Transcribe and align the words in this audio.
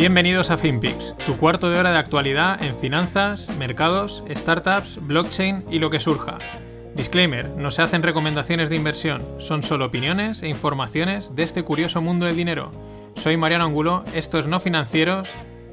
Bienvenidos 0.00 0.50
a 0.50 0.56
FinPix, 0.56 1.14
tu 1.26 1.36
cuarto 1.36 1.68
de 1.68 1.78
hora 1.78 1.92
de 1.92 1.98
actualidad 1.98 2.62
en 2.62 2.74
finanzas, 2.78 3.54
mercados, 3.58 4.24
startups, 4.30 4.98
blockchain 5.02 5.62
y 5.70 5.78
lo 5.78 5.90
que 5.90 6.00
surja. 6.00 6.38
Disclaimer, 6.94 7.50
no 7.50 7.70
se 7.70 7.82
hacen 7.82 8.02
recomendaciones 8.02 8.70
de 8.70 8.76
inversión, 8.76 9.22
son 9.36 9.62
solo 9.62 9.84
opiniones 9.84 10.42
e 10.42 10.48
informaciones 10.48 11.34
de 11.34 11.42
este 11.42 11.64
curioso 11.64 12.00
mundo 12.00 12.24
del 12.24 12.36
dinero. 12.36 12.70
Soy 13.14 13.36
Mariano 13.36 13.66
Angulo, 13.66 14.02
esto 14.14 14.38
es 14.38 14.46
No 14.46 14.58
Financieros 14.58 15.28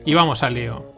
y 0.06 0.14
vamos 0.14 0.44
al 0.44 0.56
lío. 0.56 0.97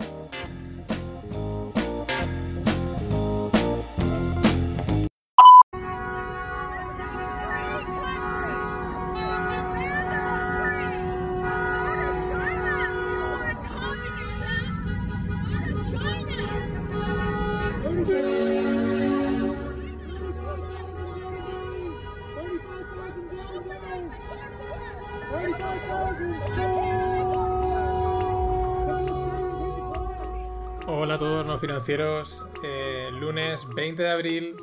Financieros. 31.89 32.45
Eh, 32.61 33.09
lunes 33.13 33.67
20 33.73 34.03
de 34.03 34.09
abril, 34.11 34.55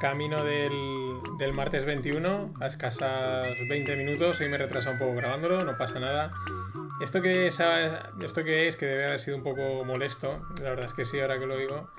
camino 0.00 0.42
del, 0.42 1.18
del 1.38 1.52
martes 1.52 1.84
21, 1.84 2.54
a 2.60 2.66
escasas 2.66 3.48
20 3.68 3.94
minutos. 3.96 4.40
Hoy 4.40 4.48
me 4.48 4.56
retrasa 4.56 4.90
un 4.90 4.98
poco 4.98 5.14
grabándolo, 5.14 5.62
no 5.64 5.76
pasa 5.76 6.00
nada. 6.00 6.32
Esto 7.02 7.20
que 7.20 7.48
es, 7.48 7.58
esto 8.22 8.42
que 8.42 8.68
es, 8.68 8.76
que 8.76 8.86
debe 8.86 9.04
haber 9.04 9.20
sido 9.20 9.36
un 9.36 9.42
poco 9.42 9.84
molesto, 9.84 10.40
la 10.62 10.70
verdad 10.70 10.86
es 10.86 10.94
que 10.94 11.04
sí, 11.04 11.20
ahora 11.20 11.38
que 11.38 11.46
lo 11.46 11.58
digo, 11.58 11.90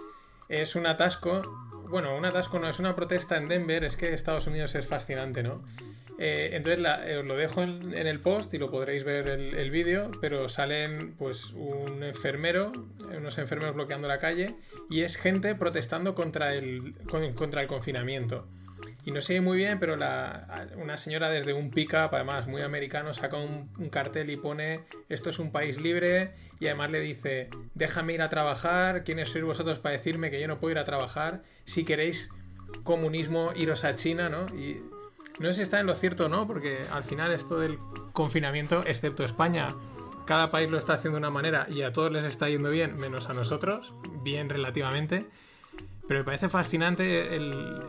es 0.50 0.76
un 0.76 0.88
atasco. 0.88 1.44
Bueno, 1.88 2.18
un 2.18 2.26
atasco 2.26 2.58
no, 2.58 2.68
es 2.68 2.80
una 2.80 2.96
protesta 2.96 3.38
en 3.38 3.48
Denver, 3.48 3.84
es 3.84 3.96
que 3.96 4.12
Estados 4.12 4.48
Unidos 4.48 4.74
es 4.74 4.88
fascinante, 4.88 5.44
¿no? 5.44 5.62
Eh, 6.18 6.52
entonces 6.54 6.86
eh, 7.06 7.18
os 7.18 7.26
lo 7.26 7.36
dejo 7.36 7.62
en, 7.62 7.94
el 7.94 8.20
post 8.20 8.54
y 8.54 8.58
lo 8.58 8.72
podréis 8.72 9.04
ver 9.04 9.28
el, 9.28 9.72
vídeo, 9.72 10.12
pero 10.22 10.48
salen 10.48 11.14
pues 11.18 11.52
un 11.54 12.04
enfermero, 12.04 12.72
unos 13.18 13.38
enfermeros 13.38 13.76
bloqueando 13.76 14.08
la 14.08 14.20
calle 14.20 14.56
y 14.90 15.02
es 15.02 15.18
gente 15.18 15.56
protestando 15.56 16.16
contra 16.16 16.56
el, 16.56 16.96
contra 17.36 17.62
el 17.62 17.68
confinamiento. 17.68 18.48
Y 19.06 19.12
no 19.12 19.22
sé 19.22 19.40
muy 19.40 19.58
bien, 19.58 19.80
pero 19.80 19.96
una 19.96 20.98
señora 20.98 21.30
desde 21.30 21.54
un 21.54 21.70
pick-up, 21.70 22.10
además 22.12 22.48
muy 22.48 22.64
americano, 22.64 23.14
saca 23.14 23.38
un, 23.38 23.70
cartel 23.90 24.32
y 24.32 24.38
pone 24.38 24.80
esto 25.10 25.30
es 25.30 25.38
un 25.38 25.52
país 25.52 25.80
libre 25.80 26.32
y 26.60 26.66
además 26.66 26.90
le 26.90 27.00
dice 27.00 27.50
déjame 27.76 28.14
ir 28.14 28.24
a 28.24 28.30
trabajar, 28.30 29.04
¿quiénes 29.04 29.30
sois 29.30 29.44
vosotros 29.44 29.78
para 29.78 29.94
decirme 29.94 30.32
que 30.32 30.42
yo 30.42 30.48
no 30.48 30.60
puedo 30.60 30.72
ir 30.72 30.80
a 30.80 30.86
trabajar? 30.86 31.44
Si 31.66 31.86
queréis 31.86 32.32
comunismo, 32.84 33.52
iros 33.56 33.84
a 33.84 33.96
China, 33.96 34.30
¿no? 34.30 34.48
No 35.40 35.48
sé 35.50 35.54
si 35.54 35.62
está 35.62 35.80
en 35.80 35.86
lo 35.86 35.96
cierto 35.96 36.26
o 36.26 36.30
no, 36.30 36.48
porque 36.48 36.86
al 36.92 37.04
final 37.04 37.32
esto 37.32 37.60
del 37.60 37.78
confinamiento, 38.14 38.84
excepto 38.86 39.24
España, 39.24 39.76
cada 40.26 40.50
país 40.50 40.70
lo 40.70 40.78
está 40.78 40.94
haciendo 40.94 41.18
de 41.18 41.20
una 41.20 41.30
manera 41.30 41.68
y 41.70 41.82
a 41.82 41.92
todos 41.92 42.12
les 42.12 42.24
está 42.24 42.50
yendo 42.50 42.70
bien, 42.70 42.98
menos 42.98 43.30
a 43.30 43.34
nosotros, 43.34 43.94
bien 44.24 44.50
relativamente. 44.50 45.26
Pero 46.08 46.20
me 46.20 46.24
parece 46.24 46.50
fascinante 46.50 47.36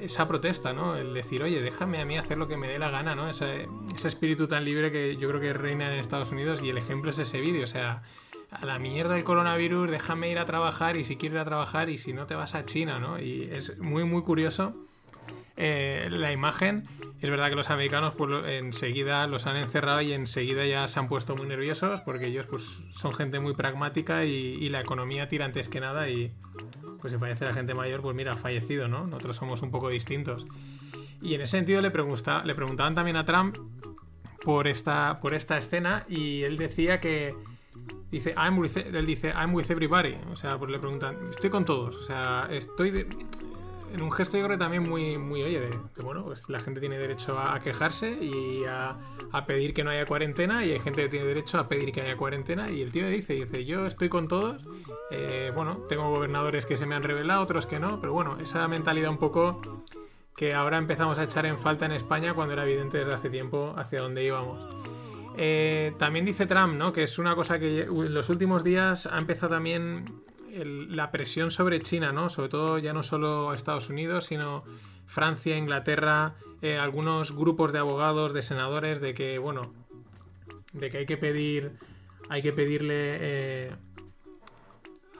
esa 0.00 0.26
protesta, 0.26 0.72
¿no? 0.72 0.96
El 0.96 1.12
decir, 1.12 1.42
oye, 1.42 1.60
déjame 1.60 2.00
a 2.00 2.06
mí 2.06 2.16
hacer 2.16 2.38
lo 2.38 2.48
que 2.48 2.56
me 2.56 2.66
dé 2.66 2.78
la 2.78 2.90
gana, 2.90 3.14
¿no? 3.14 3.28
Ese, 3.28 3.68
ese 3.94 4.08
espíritu 4.08 4.48
tan 4.48 4.64
libre 4.64 4.90
que 4.90 5.16
yo 5.16 5.28
creo 5.28 5.40
que 5.40 5.52
reina 5.52 5.92
en 5.92 6.00
Estados 6.00 6.32
Unidos 6.32 6.62
y 6.62 6.70
el 6.70 6.78
ejemplo 6.78 7.10
es 7.10 7.18
ese 7.18 7.40
vídeo, 7.40 7.64
o 7.64 7.66
sea, 7.66 8.02
a 8.50 8.64
la 8.64 8.78
mierda 8.78 9.14
del 9.14 9.24
coronavirus, 9.24 9.90
déjame 9.90 10.30
ir 10.30 10.38
a 10.38 10.46
trabajar 10.46 10.96
y 10.96 11.04
si 11.04 11.16
quieres 11.16 11.36
ir 11.36 11.40
a 11.40 11.44
trabajar 11.44 11.90
y 11.90 11.98
si 11.98 12.14
no 12.14 12.26
te 12.26 12.34
vas 12.34 12.54
a 12.54 12.64
China, 12.64 12.98
¿no? 12.98 13.20
Y 13.20 13.50
es 13.52 13.76
muy, 13.78 14.04
muy 14.04 14.22
curioso 14.22 14.85
eh, 15.56 16.08
la 16.10 16.32
imagen. 16.32 16.86
Es 17.20 17.30
verdad 17.30 17.48
que 17.48 17.54
los 17.54 17.70
americanos 17.70 18.14
pues, 18.14 18.30
enseguida 18.46 19.26
los 19.26 19.46
han 19.46 19.56
encerrado 19.56 20.02
y 20.02 20.12
enseguida 20.12 20.66
ya 20.66 20.86
se 20.86 20.98
han 20.98 21.08
puesto 21.08 21.34
muy 21.34 21.46
nerviosos 21.46 22.02
porque 22.02 22.26
ellos 22.26 22.46
pues, 22.46 22.84
son 22.90 23.14
gente 23.14 23.40
muy 23.40 23.54
pragmática 23.54 24.24
y, 24.24 24.68
la 24.68 24.80
economía 24.80 25.28
tira 25.28 25.46
antes 25.46 25.68
que 25.68 25.80
nada 25.80 26.10
y 26.10 26.34
pues 27.00 27.12
si 27.12 27.18
fallece 27.18 27.44
la 27.44 27.54
gente 27.54 27.72
mayor, 27.72 28.02
pues 28.02 28.14
mira, 28.14 28.32
ha 28.32 28.36
fallecido, 28.36 28.88
¿no? 28.88 29.06
Nosotros 29.06 29.36
somos 29.36 29.62
un 29.62 29.70
poco 29.70 29.88
distintos. 29.88 30.44
Y 31.22 31.34
en 31.34 31.40
ese 31.40 31.52
sentido 31.52 31.80
le, 31.80 31.90
pregunta, 31.90 32.44
le 32.44 32.54
preguntaban 32.54 32.94
también 32.94 33.16
a 33.16 33.24
Trump 33.24 33.56
por 34.44 34.68
esta, 34.68 35.20
por 35.20 35.34
esta 35.34 35.56
escena 35.56 36.04
y 36.08 36.42
él 36.42 36.56
decía 36.56 37.00
que 37.00 37.34
dice 38.10 38.34
I'm 38.36 38.58
with, 38.58 38.76
él 38.76 39.06
dice 39.06 39.30
I'm 39.30 39.54
with 39.54 39.70
everybody 39.70 40.16
o 40.30 40.36
sea 40.36 40.58
pues 40.58 40.70
le 40.70 40.78
preguntan 40.78 41.16
estoy 41.30 41.50
con 41.50 41.64
todos 41.64 41.96
o 41.96 42.02
sea 42.02 42.48
estoy 42.50 42.90
de, 42.90 43.08
en 43.92 44.02
un 44.02 44.12
gesto 44.12 44.36
yo 44.36 44.44
creo 44.44 44.58
también 44.58 44.88
muy, 44.88 45.18
muy 45.18 45.42
oye, 45.42 45.60
de 45.60 45.70
que 45.94 46.02
bueno, 46.02 46.24
pues 46.24 46.48
la 46.48 46.60
gente 46.60 46.80
tiene 46.80 46.98
derecho 46.98 47.38
a, 47.38 47.60
quejarse 47.60 48.10
y 48.10 48.64
a, 48.64 48.96
pedir 49.46 49.74
que 49.74 49.84
no 49.84 49.90
haya 49.90 50.06
cuarentena 50.06 50.64
y 50.64 50.72
hay 50.72 50.78
gente 50.80 51.02
que 51.02 51.08
tiene 51.08 51.26
derecho 51.26 51.58
a 51.58 51.68
pedir 51.68 51.92
que 51.92 52.00
haya 52.00 52.16
cuarentena 52.16 52.70
y 52.70 52.82
el 52.82 52.92
tío 52.92 53.08
dice, 53.08 53.34
dice, 53.34 53.64
yo 53.64 53.86
estoy 53.86 54.08
con 54.08 54.28
todos, 54.28 54.62
eh, 55.10 55.52
bueno, 55.54 55.76
tengo 55.88 56.10
gobernadores 56.10 56.66
que 56.66 56.76
se 56.76 56.86
me 56.86 56.94
han 56.94 57.02
revelado, 57.02 57.42
otros 57.42 57.66
que 57.66 57.78
no, 57.78 58.00
pero 58.00 58.12
bueno, 58.12 58.38
esa 58.40 58.66
mentalidad 58.68 59.10
un 59.10 59.18
poco 59.18 59.60
que 60.36 60.54
ahora 60.54 60.78
empezamos 60.78 61.18
a 61.18 61.24
echar 61.24 61.46
en 61.46 61.58
falta 61.58 61.86
en 61.86 61.92
España 61.92 62.34
cuando 62.34 62.52
era 62.52 62.64
evidente 62.64 62.98
desde 62.98 63.14
hace 63.14 63.30
tiempo 63.30 63.74
hacia 63.76 64.02
dónde 64.02 64.24
íbamos. 64.24 64.58
Eh, 65.38 65.94
también 65.98 66.24
dice 66.24 66.46
Trump, 66.46 66.74
¿no? 66.74 66.92
Que 66.92 67.02
es 67.02 67.18
una 67.18 67.34
cosa 67.34 67.58
que 67.58 67.82
en 67.82 68.14
los 68.14 68.28
últimos 68.30 68.64
días 68.64 69.06
ha 69.06 69.18
empezado 69.18 69.54
también 69.54 70.04
la 70.64 71.10
presión 71.10 71.50
sobre 71.50 71.80
China, 71.80 72.12
¿no? 72.12 72.28
Sobre 72.28 72.48
todo 72.48 72.78
ya 72.78 72.92
no 72.92 73.02
solo 73.02 73.52
Estados 73.52 73.88
Unidos, 73.88 74.26
sino 74.26 74.64
Francia, 75.06 75.56
Inglaterra, 75.56 76.34
eh, 76.62 76.78
algunos 76.78 77.32
grupos 77.32 77.72
de 77.72 77.78
abogados, 77.78 78.32
de 78.32 78.42
senadores, 78.42 79.00
de 79.00 79.14
que, 79.14 79.38
bueno, 79.38 79.72
de 80.72 80.90
que 80.90 80.98
hay 80.98 81.06
que 81.06 81.16
pedir, 81.16 81.72
hay 82.28 82.42
que 82.42 82.52
pedirle, 82.52 83.18
eh, 83.20 83.76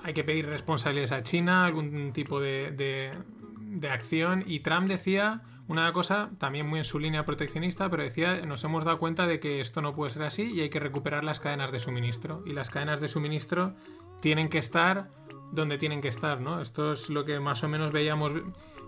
hay 0.03 0.15
que 0.15 0.25
pedir 0.25 0.47
responsabilidades 0.47 1.13
a 1.13 1.23
China, 1.23 1.65
algún 1.65 2.13
tipo 2.13 2.41
de, 2.41 2.71
de, 2.73 3.13
de 3.59 3.91
acción. 3.91 4.45
Y 4.47 4.61
Trump 4.61 4.89
decía 4.89 5.43
una 5.69 5.93
cosa 5.93 6.31
también 6.39 6.69
muy 6.69 6.79
en 6.79 6.85
su 6.85 6.99
línea 6.99 7.25
proteccionista, 7.25 7.91
pero 7.91 8.05
decía, 8.05 8.45
nos 8.47 8.63
hemos 8.63 8.85
dado 8.85 8.99
cuenta 8.99 9.27
de 9.27 9.41
que 9.41 9.61
esto 9.61 9.83
no 9.83 9.95
puede 9.95 10.13
ser 10.13 10.23
así 10.23 10.53
y 10.53 10.61
hay 10.61 10.71
que 10.71 10.79
recuperar 10.79 11.25
las 11.25 11.41
cadenas 11.41 11.73
de 11.73 11.81
suministro. 11.81 12.43
Y 12.47 12.53
las 12.53 12.71
cadenas 12.71 13.01
de 13.01 13.09
suministro 13.09 13.75
tienen 14.21 14.49
que 14.49 14.59
estar 14.59 15.09
donde 15.53 15.79
tienen 15.79 16.01
que 16.01 16.09
estar, 16.09 16.41
¿no? 16.41 16.61
Esto 16.61 16.93
es 16.93 17.11
lo 17.11 17.25
que 17.25 17.41
más 17.41 17.63
o 17.63 17.69
menos 17.69 17.93
veíamos 17.93 18.33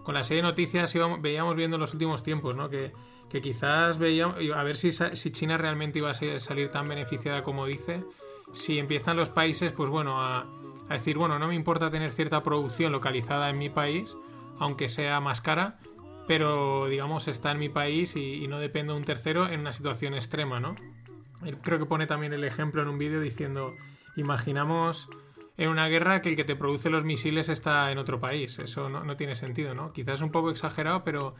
con 0.02 0.14
la 0.14 0.22
serie 0.22 0.42
de 0.42 0.48
noticias 0.48 0.94
íbamos, 0.94 1.20
veíamos 1.20 1.54
viendo 1.54 1.76
en 1.76 1.80
los 1.80 1.92
últimos 1.92 2.22
tiempos, 2.22 2.56
¿no? 2.56 2.68
Que, 2.70 2.92
quizás 3.42 3.98
veíamos, 3.98 4.36
a 4.54 4.62
ver 4.62 4.78
si, 4.78 4.90
si, 4.92 5.30
China 5.32 5.58
realmente 5.58 5.98
iba 5.98 6.10
a 6.10 6.14
salir 6.14 6.70
tan 6.70 6.88
beneficiada 6.88 7.42
como 7.42 7.66
dice, 7.66 8.02
si 8.54 8.78
empiezan 8.78 9.18
los 9.18 9.28
países, 9.28 9.72
pues 9.72 9.90
bueno, 9.90 10.18
a, 10.18 10.46
decir, 10.88 11.18
bueno, 11.18 11.38
no 11.38 11.48
me 11.48 11.54
importa 11.54 11.90
tener 11.90 12.14
cierta 12.14 12.42
producción 12.42 12.90
localizada 12.90 13.50
en 13.50 13.58
mi 13.58 13.68
país, 13.68 14.16
aunque 14.58 14.88
sea 14.88 15.20
más 15.20 15.42
cara, 15.42 15.78
pero 16.26 16.86
digamos 16.88 17.28
está 17.28 17.50
en 17.50 17.58
mi 17.58 17.68
país 17.68 18.16
y, 18.16 18.42
y 18.42 18.48
no 18.48 18.58
dependo 18.58 18.94
de 18.94 19.00
un 19.00 19.04
tercero 19.04 19.46
en 19.46 19.60
una 19.60 19.74
situación 19.74 20.14
extrema, 20.14 20.58
¿no? 20.58 20.74
Creo 21.62 21.78
que 21.78 21.84
pone 21.84 22.06
también 22.06 22.32
el 22.32 22.44
ejemplo 22.44 22.80
en 22.80 22.88
un 22.88 22.96
vídeo 22.96 23.20
diciendo, 23.20 23.76
imaginamos 24.16 25.08
en 25.58 25.68
una 25.68 25.88
guerra 25.88 26.22
que 26.22 26.30
el 26.30 26.36
que 26.36 26.44
te 26.44 26.54
produce 26.54 26.88
los 26.88 27.04
misiles 27.04 27.48
está 27.48 27.90
en 27.90 27.98
otro 27.98 28.20
país. 28.20 28.60
Eso 28.60 28.88
no, 28.88 29.16
tiene 29.16 29.34
sentido, 29.34 29.74
¿no? 29.74 29.92
Quizás 29.92 30.14
es 30.14 30.20
un 30.22 30.30
poco 30.30 30.50
exagerado, 30.50 31.02
pero 31.02 31.34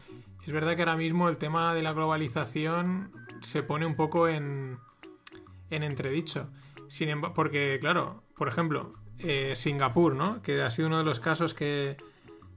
es 0.45 0.51
verdad 0.51 0.75
que 0.75 0.81
ahora 0.81 0.97
mismo 0.97 1.29
el 1.29 1.37
tema 1.37 1.73
de 1.73 1.81
la 1.81 1.93
globalización 1.93 3.13
se 3.41 3.63
pone 3.63 3.85
un 3.85 3.95
poco 3.95 4.27
en, 4.27 4.77
en 5.69 5.83
entredicho. 5.83 6.49
Sin 6.89 7.21
porque, 7.33 7.77
claro, 7.79 8.23
por 8.35 8.49
ejemplo, 8.49 8.93
eh, 9.19 9.53
Singapur, 9.55 10.15
¿no? 10.15 10.41
Que 10.41 10.61
ha 10.61 10.69
sido 10.69 10.89
uno 10.89 10.97
de 10.97 11.05
los 11.05 11.21
casos 11.21 11.53
que, 11.53 11.95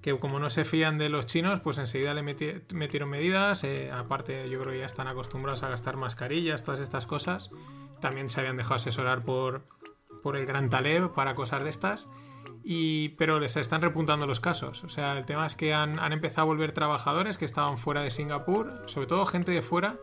que 0.00 0.18
como 0.18 0.40
no 0.40 0.50
se 0.50 0.64
fían 0.64 0.98
de 0.98 1.10
los 1.10 1.26
chinos, 1.26 1.60
pues 1.60 1.78
enseguida 1.78 2.12
le 2.12 2.22
metieron 2.22 3.08
medidas. 3.08 3.62
Eh, 3.62 3.88
aparte, 3.92 4.50
yo 4.50 4.58
creo 4.60 4.72
que 4.72 4.80
ya 4.80 4.86
están 4.86 5.06
acostumbrados 5.06 5.62
a 5.62 5.68
gastar 5.68 5.96
mascarillas, 5.96 6.64
todas 6.64 6.80
estas 6.80 7.06
cosas. 7.06 7.50
También 8.00 8.30
se 8.30 8.40
habían 8.40 8.56
dejado 8.56 8.74
asesorar 8.74 9.22
por, 9.24 9.62
por 10.22 10.36
el 10.36 10.46
gran 10.46 10.70
Taleb 10.70 11.12
para 11.12 11.34
cosas 11.34 11.64
de 11.64 11.70
estas. 11.70 12.08
Y, 12.64 13.10
pero 13.10 13.40
les 13.40 13.56
están 13.56 13.82
repuntando 13.82 14.26
los 14.26 14.40
casos. 14.40 14.84
O 14.84 14.88
sea, 14.88 15.18
el 15.18 15.26
tema 15.26 15.46
es 15.46 15.56
que 15.56 15.74
han, 15.74 15.98
han 15.98 16.12
empezado 16.12 16.42
a 16.42 16.44
volver 16.46 16.72
trabajadores 16.72 17.38
que 17.38 17.44
estaban 17.44 17.76
fuera 17.76 18.02
de 18.02 18.10
Singapur, 18.10 18.84
sobre 18.86 19.06
todo 19.08 19.26
gente 19.26 19.50
de 19.50 19.62
fuera, 19.62 19.96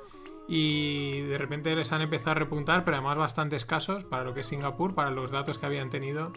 y 0.47 1.21
de 1.21 1.37
repente 1.37 1.75
les 1.75 1.91
han 1.91 2.01
empezado 2.01 2.31
a 2.31 2.35
repuntar, 2.35 2.83
pero 2.83 2.97
además 2.97 3.17
bastantes 3.17 3.65
casos 3.65 4.03
para 4.03 4.23
lo 4.23 4.33
que 4.33 4.41
es 4.41 4.47
Singapur, 4.47 4.95
para 4.95 5.11
los 5.11 5.31
datos 5.31 5.57
que 5.57 5.65
habían 5.65 5.89
tenido. 5.89 6.33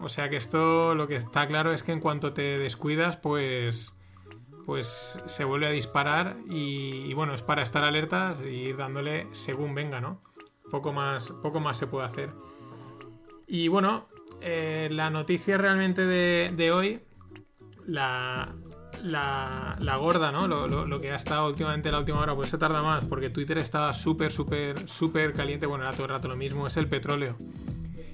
O 0.00 0.08
sea 0.08 0.28
que 0.28 0.36
esto 0.36 0.94
lo 0.94 1.08
que 1.08 1.16
está 1.16 1.46
claro 1.46 1.72
es 1.72 1.82
que 1.82 1.92
en 1.92 2.00
cuanto 2.00 2.32
te 2.32 2.58
descuidas, 2.58 3.16
pues 3.16 3.94
pues 4.66 5.20
se 5.26 5.44
vuelve 5.44 5.66
a 5.66 5.70
disparar 5.70 6.36
y, 6.48 7.12
bueno, 7.14 7.34
es 7.34 7.42
para 7.42 7.62
estar 7.62 7.84
alertas 7.84 8.38
y 8.42 8.68
ir 8.68 8.76
dándole 8.76 9.28
según 9.32 9.74
venga, 9.74 10.00
¿no? 10.00 10.22
Poco 10.70 10.92
más, 10.92 11.30
poco 11.42 11.60
más 11.60 11.76
se 11.76 11.86
puede 11.86 12.06
hacer. 12.06 12.32
Y 13.46 13.68
bueno, 13.68 14.06
eh, 14.40 14.88
la 14.90 15.10
noticia 15.10 15.58
realmente 15.58 16.06
de, 16.06 16.72
hoy, 16.72 17.00
la, 17.86 18.54
la, 19.02 19.96
gorda, 19.96 20.32
¿no? 20.32 20.46
Lo, 20.48 21.00
que 21.00 21.12
ha 21.12 21.16
estado 21.16 21.46
últimamente 21.46 21.90
la 21.90 21.98
última 21.98 22.20
hora, 22.20 22.34
pues 22.34 22.48
se 22.48 22.58
tarda 22.58 22.82
más, 22.82 23.04
porque 23.04 23.30
Twitter 23.30 23.58
estaba 23.58 23.92
súper, 23.92 24.32
súper, 24.32 24.88
súper 24.88 25.32
caliente. 25.32 25.66
Bueno, 25.66 25.84
era 25.84 25.92
todo 25.92 26.04
el 26.04 26.10
rato 26.10 26.28
lo 26.28 26.36
mismo, 26.36 26.66
es 26.66 26.76
el 26.76 26.88
petróleo. 26.88 27.36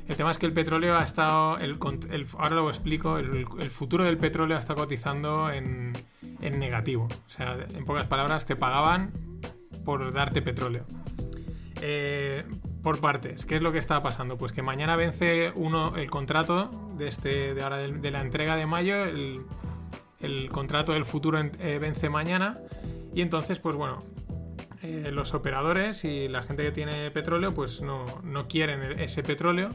El 0.08 0.16
tema 0.16 0.32
es 0.32 0.38
que 0.38 0.46
el 0.46 0.52
petróleo 0.52 0.96
ha 0.96 1.04
estado, 1.04 1.58
el, 1.58 1.78
ahora 2.36 2.56
lo 2.56 2.68
explico, 2.68 3.18
el, 3.18 3.46
futuro 3.70 4.02
del 4.02 4.18
petróleo 4.18 4.58
ha 4.58 4.74
cotizando 4.74 5.50
en, 5.52 5.92
en 6.40 6.58
negativo. 6.58 7.04
O 7.04 7.28
sea, 7.30 7.56
en 7.74 7.84
pocas 7.84 8.08
palabras, 8.08 8.44
te 8.44 8.56
pagaban 8.56 9.12
por 9.84 10.12
darte 10.12 10.42
petróleo. 10.42 10.84
Eh, 11.80 12.44
por 12.82 13.00
partes, 13.00 13.44
¿qué 13.44 13.56
es 13.56 13.62
lo 13.62 13.72
que 13.72 13.78
está 13.78 14.02
pasando? 14.02 14.36
Pues 14.38 14.52
que 14.52 14.62
mañana 14.62 14.96
vence 14.96 15.52
uno 15.54 15.96
el 15.96 16.10
contrato 16.10 16.70
de 16.96 17.08
este 17.08 17.54
de 17.54 17.62
ahora 17.62 17.78
de, 17.78 18.10
la 18.10 18.20
entrega 18.20 18.56
de 18.56 18.66
mayo, 18.66 19.04
el, 19.04 19.44
contrato 20.50 20.92
del 20.92 21.04
futuro 21.04 21.38
eh, 21.38 21.78
vence 21.80 22.08
mañana 22.08 22.58
y 23.14 23.22
entonces 23.22 23.58
pues 23.58 23.76
bueno 23.76 23.98
eh, 24.82 25.10
los 25.12 25.34
operadores 25.34 26.04
y 26.04 26.28
la 26.28 26.42
gente 26.42 26.62
que 26.62 26.72
tiene 26.72 27.10
petróleo 27.10 27.52
pues 27.52 27.82
no, 27.82 28.04
quieren 28.48 29.00
ese 29.00 29.22
petróleo 29.22 29.70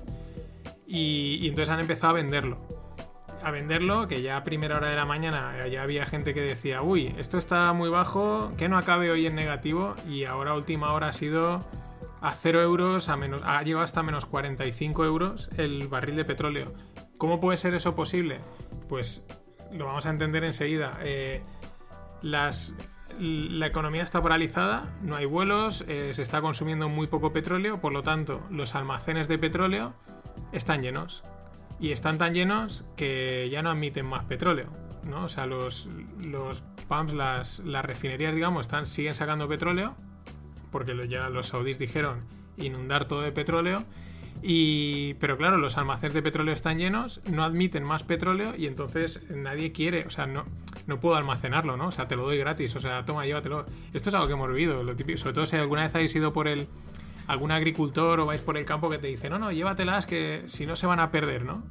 y, 0.85 1.37
y 1.41 1.47
entonces 1.47 1.73
han 1.73 1.79
empezado 1.79 2.11
a 2.11 2.15
venderlo 2.15 2.59
a 3.45 3.51
venderlo, 3.51 4.07
que 4.07 4.23
ya 4.23 4.37
a 4.37 4.43
primera 4.43 4.77
hora 4.77 4.89
de 4.89 4.95
la 4.95 5.05
mañana 5.05 5.67
ya 5.67 5.83
había 5.83 6.07
gente 6.07 6.33
que 6.33 6.41
decía, 6.41 6.81
uy, 6.81 7.13
esto 7.19 7.37
está 7.37 7.71
muy 7.73 7.89
bajo, 7.89 8.51
que 8.57 8.67
no 8.67 8.75
acabe 8.75 9.11
hoy 9.11 9.27
en 9.27 9.35
negativo, 9.35 9.93
y 10.09 10.23
ahora 10.23 10.51
a 10.51 10.53
última 10.55 10.93
hora 10.93 11.09
ha 11.09 11.11
sido 11.11 11.63
a 12.25 12.31
0 12.31 12.59
euros, 12.63 13.07
a 13.09 13.17
menos, 13.17 13.43
ha 13.45 13.61
llegado 13.61 13.83
hasta 13.83 14.01
menos 14.01 14.25
45 14.25 15.05
euros 15.05 15.47
el 15.57 15.87
barril 15.87 16.15
de 16.15 16.25
petróleo. 16.25 16.73
¿Cómo 17.19 17.39
puede 17.39 17.55
ser 17.55 17.75
eso 17.75 17.93
posible? 17.93 18.39
Pues 18.89 19.23
lo 19.71 19.85
vamos 19.85 20.07
a 20.07 20.09
entender 20.09 20.43
enseguida. 20.43 20.97
Eh, 21.03 21.43
las, 22.23 22.73
la 23.19 23.67
economía 23.67 24.01
está 24.01 24.23
paralizada, 24.23 24.97
no 25.03 25.15
hay 25.15 25.25
vuelos, 25.25 25.85
eh, 25.87 26.15
se 26.15 26.23
está 26.23 26.41
consumiendo 26.41 26.89
muy 26.89 27.05
poco 27.05 27.31
petróleo, 27.31 27.79
por 27.79 27.93
lo 27.93 28.01
tanto 28.01 28.41
los 28.49 28.73
almacenes 28.73 29.27
de 29.27 29.37
petróleo 29.37 29.93
están 30.51 30.81
llenos 30.81 31.23
y 31.79 31.91
están 31.91 32.17
tan 32.17 32.33
llenos 32.33 32.85
que 32.95 33.51
ya 33.51 33.61
no 33.61 33.69
admiten 33.69 34.07
más 34.07 34.25
petróleo. 34.25 34.71
¿no? 35.07 35.25
O 35.25 35.29
sea, 35.29 35.45
los, 35.45 35.87
los 36.25 36.61
pumps, 36.87 37.13
las, 37.13 37.59
las 37.59 37.85
refinerías, 37.85 38.33
digamos, 38.33 38.61
están, 38.61 38.87
siguen 38.87 39.13
sacando 39.13 39.47
petróleo, 39.47 39.95
porque 40.71 41.07
ya 41.07 41.29
los 41.29 41.47
saudíes 41.47 41.79
dijeron 41.79 42.23
inundar 42.57 43.07
todo 43.07 43.21
de 43.21 43.31
petróleo. 43.31 43.83
Y, 44.41 45.15
pero 45.15 45.37
claro, 45.37 45.57
los 45.57 45.77
almacenes 45.77 46.13
de 46.13 46.21
petróleo 46.21 46.53
están 46.53 46.77
llenos, 46.77 47.21
no 47.31 47.43
admiten 47.43 47.83
más 47.83 48.03
petróleo 48.03 48.53
y 48.55 48.67
entonces 48.67 49.23
nadie 49.29 49.71
quiere, 49.71 50.05
o 50.05 50.09
sea, 50.09 50.27
no, 50.27 50.45
no 50.85 50.99
puedo 50.99 51.15
almacenarlo, 51.15 51.77
¿no? 51.77 51.87
O 51.87 51.91
sea, 51.91 52.07
te 52.07 52.15
lo 52.15 52.23
doy 52.23 52.37
gratis, 52.37 52.75
o 52.75 52.79
sea, 52.79 53.05
toma, 53.05 53.25
llévatelo. 53.25 53.65
Esto 53.93 54.09
es 54.09 54.15
algo 54.15 54.27
que 54.27 54.33
hemos 54.33 54.49
vivido, 54.49 54.83
lo 54.83 54.95
típico, 54.95 55.17
sobre 55.17 55.33
todo 55.33 55.45
si 55.47 55.55
alguna 55.55 55.83
vez 55.83 55.95
habéis 55.95 56.15
ido 56.15 56.31
por 56.31 56.47
el, 56.47 56.67
algún 57.27 57.51
agricultor 57.51 58.19
o 58.19 58.25
vais 58.25 58.41
por 58.41 58.57
el 58.57 58.65
campo 58.65 58.89
que 58.89 58.97
te 58.97 59.07
dice, 59.07 59.29
no, 59.29 59.39
no, 59.39 59.51
llévatelas 59.51 60.05
que 60.05 60.43
si 60.47 60.65
no 60.65 60.75
se 60.75 60.85
van 60.85 60.99
a 60.99 61.11
perder, 61.11 61.43
¿no? 61.43 61.63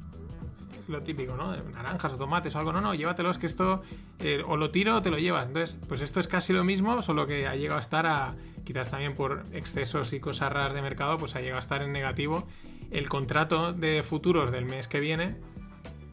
Lo 0.87 1.01
típico, 1.01 1.35
¿no? 1.35 1.55
Naranjas 1.55 2.13
o 2.13 2.17
tomates 2.17 2.55
o 2.55 2.59
algo, 2.59 2.71
no, 2.71 2.79
no, 2.79 2.93
llévatelos 2.93 3.37
que 3.37 3.47
esto 3.47 3.81
eh, 4.19 4.43
o 4.45 4.55
lo 4.55 4.69
tiro 4.69 4.97
o 4.97 5.01
te 5.01 5.09
lo 5.09 5.17
llevas. 5.17 5.47
Entonces, 5.47 5.77
pues 5.87 6.01
esto 6.01 6.19
es 6.19 6.27
casi 6.27 6.53
lo 6.53 6.63
mismo, 6.63 7.01
solo 7.01 7.25
que 7.25 7.47
ha 7.47 7.55
llegado 7.55 7.77
a 7.77 7.81
estar 7.81 8.05
a, 8.05 8.35
quizás 8.63 8.91
también 8.91 9.15
por 9.15 9.43
excesos 9.51 10.13
y 10.13 10.19
cosas 10.19 10.53
raras 10.53 10.73
de 10.73 10.81
mercado, 10.81 11.17
pues 11.17 11.35
ha 11.35 11.39
llegado 11.39 11.57
a 11.57 11.59
estar 11.59 11.81
en 11.81 11.91
negativo. 11.91 12.47
El 12.91 13.09
contrato 13.09 13.73
de 13.73 14.03
futuros 14.03 14.51
del 14.51 14.65
mes 14.65 14.87
que 14.87 14.99
viene, 14.99 15.37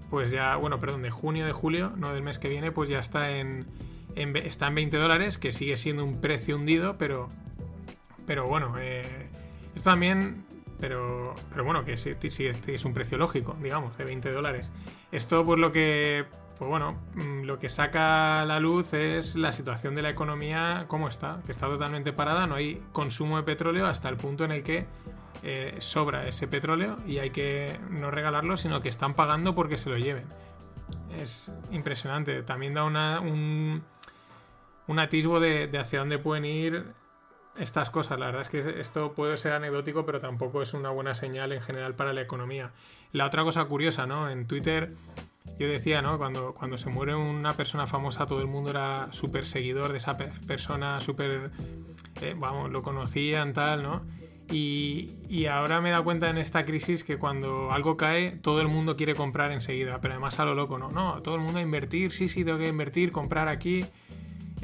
pues 0.08 0.30
ya, 0.30 0.56
bueno, 0.56 0.80
perdón, 0.80 1.02
de 1.02 1.10
junio, 1.10 1.44
de 1.44 1.52
julio, 1.52 1.92
no 1.96 2.12
del 2.12 2.22
mes 2.22 2.38
que 2.38 2.48
viene, 2.48 2.72
pues 2.72 2.88
ya 2.88 2.98
está 2.98 3.30
en, 3.36 3.66
está 4.16 4.68
en 4.68 4.74
20 4.74 4.96
dólares, 4.96 5.36
que 5.36 5.52
sigue 5.52 5.76
siendo 5.76 6.02
un 6.02 6.20
precio 6.20 6.56
hundido, 6.56 6.96
pero 6.96 7.28
pero 8.26 8.46
bueno, 8.46 8.74
eh, 8.78 9.28
esto 9.74 9.90
también. 9.90 10.44
Pero, 10.82 11.36
pero 11.48 11.62
bueno, 11.62 11.84
que 11.84 11.96
sí, 11.96 12.16
es 12.66 12.84
un 12.84 12.92
precio 12.92 13.16
lógico, 13.16 13.56
digamos, 13.62 13.96
de 13.96 14.04
20 14.04 14.32
dólares. 14.32 14.72
Esto, 15.12 15.44
pues 15.44 15.60
lo 15.60 15.70
que. 15.70 16.24
Pues 16.58 16.68
bueno, 16.68 16.98
mm, 17.14 17.42
lo 17.42 17.60
que 17.60 17.68
saca 17.68 18.44
la 18.44 18.58
luz 18.58 18.92
es 18.92 19.36
la 19.36 19.52
situación 19.52 19.94
de 19.94 20.02
la 20.02 20.10
economía, 20.10 20.86
cómo 20.88 21.06
está, 21.06 21.40
que 21.46 21.52
está 21.52 21.66
totalmente 21.68 22.12
parada, 22.12 22.48
no 22.48 22.56
hay 22.56 22.82
consumo 22.90 23.36
de 23.36 23.44
petróleo 23.44 23.86
hasta 23.86 24.08
el 24.08 24.16
punto 24.16 24.44
en 24.44 24.50
el 24.50 24.64
que 24.64 24.86
eh, 25.44 25.76
sobra 25.78 26.26
ese 26.26 26.48
petróleo 26.48 26.96
y 27.06 27.18
hay 27.18 27.30
que 27.30 27.78
no 27.88 28.10
regalarlo, 28.10 28.56
sino 28.56 28.80
que 28.80 28.88
están 28.88 29.14
pagando 29.14 29.54
porque 29.54 29.78
se 29.78 29.88
lo 29.88 29.98
lleven. 29.98 30.24
Es 31.16 31.52
impresionante. 31.70 32.42
También 32.42 32.74
da 32.74 32.82
una, 32.82 33.20
un, 33.20 33.84
un 34.88 34.98
atisbo 34.98 35.38
de 35.38 35.70
hacia 35.78 36.00
dónde 36.00 36.18
pueden 36.18 36.44
ir 36.44 37.01
estas 37.58 37.90
cosas. 37.90 38.18
La 38.18 38.26
verdad 38.26 38.42
es 38.42 38.48
que 38.48 38.80
esto 38.80 39.12
puede 39.12 39.36
ser 39.36 39.52
anecdótico, 39.52 40.06
pero 40.06 40.20
tampoco 40.20 40.62
es 40.62 40.74
una 40.74 40.90
buena 40.90 41.14
señal 41.14 41.52
en 41.52 41.60
general 41.60 41.94
para 41.94 42.12
la 42.12 42.22
economía. 42.22 42.72
La 43.12 43.26
otra 43.26 43.42
cosa 43.44 43.64
curiosa, 43.66 44.06
¿no? 44.06 44.30
En 44.30 44.46
Twitter 44.46 44.94
yo 45.58 45.68
decía, 45.68 46.02
¿no? 46.02 46.18
Cuando, 46.18 46.54
cuando 46.54 46.78
se 46.78 46.88
muere 46.88 47.14
una 47.14 47.52
persona 47.52 47.86
famosa, 47.86 48.26
todo 48.26 48.40
el 48.40 48.46
mundo 48.46 48.70
era 48.70 49.08
súper 49.12 49.44
seguidor 49.44 49.92
de 49.92 49.98
esa 49.98 50.16
persona, 50.16 51.00
súper, 51.00 51.50
eh, 52.20 52.34
vamos, 52.36 52.70
lo 52.70 52.82
conocían, 52.82 53.52
tal, 53.52 53.82
¿no? 53.82 54.02
Y, 54.50 55.16
y, 55.28 55.46
ahora 55.46 55.80
me 55.80 55.90
da 55.90 56.02
cuenta 56.02 56.28
en 56.28 56.36
esta 56.36 56.64
crisis 56.64 57.04
que 57.04 57.16
cuando 57.16 57.72
algo 57.72 57.96
cae, 57.96 58.32
todo 58.32 58.60
el 58.60 58.68
mundo 58.68 58.96
quiere 58.96 59.14
comprar 59.14 59.50
enseguida, 59.52 60.00
pero 60.00 60.14
además 60.14 60.40
a 60.40 60.44
lo 60.44 60.54
loco, 60.54 60.78
¿no? 60.78 60.90
No, 60.90 61.22
todo 61.22 61.36
el 61.36 61.40
mundo 61.40 61.58
a 61.58 61.62
invertir, 61.62 62.10
sí, 62.10 62.28
sí, 62.28 62.44
tengo 62.44 62.58
que 62.58 62.68
invertir, 62.68 63.12
comprar 63.12 63.48
aquí. 63.48 63.84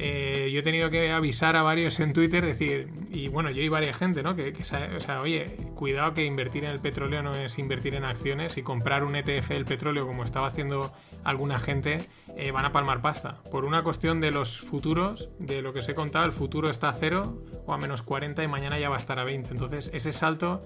Eh, 0.00 0.50
yo 0.52 0.60
he 0.60 0.62
tenido 0.62 0.90
que 0.90 1.10
avisar 1.10 1.56
a 1.56 1.62
varios 1.62 1.98
en 1.98 2.12
Twitter, 2.12 2.46
decir, 2.46 2.88
y 3.10 3.26
bueno, 3.26 3.50
yo 3.50 3.62
y 3.62 3.68
varias 3.68 3.96
gente, 3.96 4.22
¿no? 4.22 4.36
Que, 4.36 4.54
o 4.60 5.00
sea, 5.00 5.20
oye, 5.20 5.56
cuidado 5.74 6.14
que 6.14 6.24
invertir 6.24 6.64
en 6.64 6.70
el 6.70 6.80
petróleo 6.80 7.20
no 7.20 7.34
es 7.34 7.58
invertir 7.58 7.96
en 7.96 8.04
acciones 8.04 8.56
y 8.58 8.62
comprar 8.62 9.02
un 9.02 9.16
ETF 9.16 9.48
del 9.48 9.64
petróleo 9.64 10.06
como 10.06 10.22
estaba 10.22 10.46
haciendo 10.46 10.92
alguna 11.24 11.58
gente, 11.58 11.98
eh, 12.36 12.52
van 12.52 12.64
a 12.64 12.70
palmar 12.70 13.02
pasta. 13.02 13.42
Por 13.50 13.64
una 13.64 13.82
cuestión 13.82 14.20
de 14.20 14.30
los 14.30 14.60
futuros, 14.60 15.30
de 15.40 15.62
lo 15.62 15.72
que 15.72 15.80
os 15.80 15.88
he 15.88 15.96
contado, 15.96 16.26
el 16.26 16.32
futuro 16.32 16.70
está 16.70 16.90
a 16.90 16.92
cero 16.92 17.42
o 17.66 17.72
a 17.72 17.78
menos 17.78 18.02
40 18.02 18.44
y 18.44 18.46
mañana 18.46 18.78
ya 18.78 18.88
va 18.88 18.96
a 18.96 19.00
estar 19.00 19.18
a 19.18 19.24
20. 19.24 19.50
Entonces, 19.50 19.90
ese 19.92 20.12
salto 20.12 20.64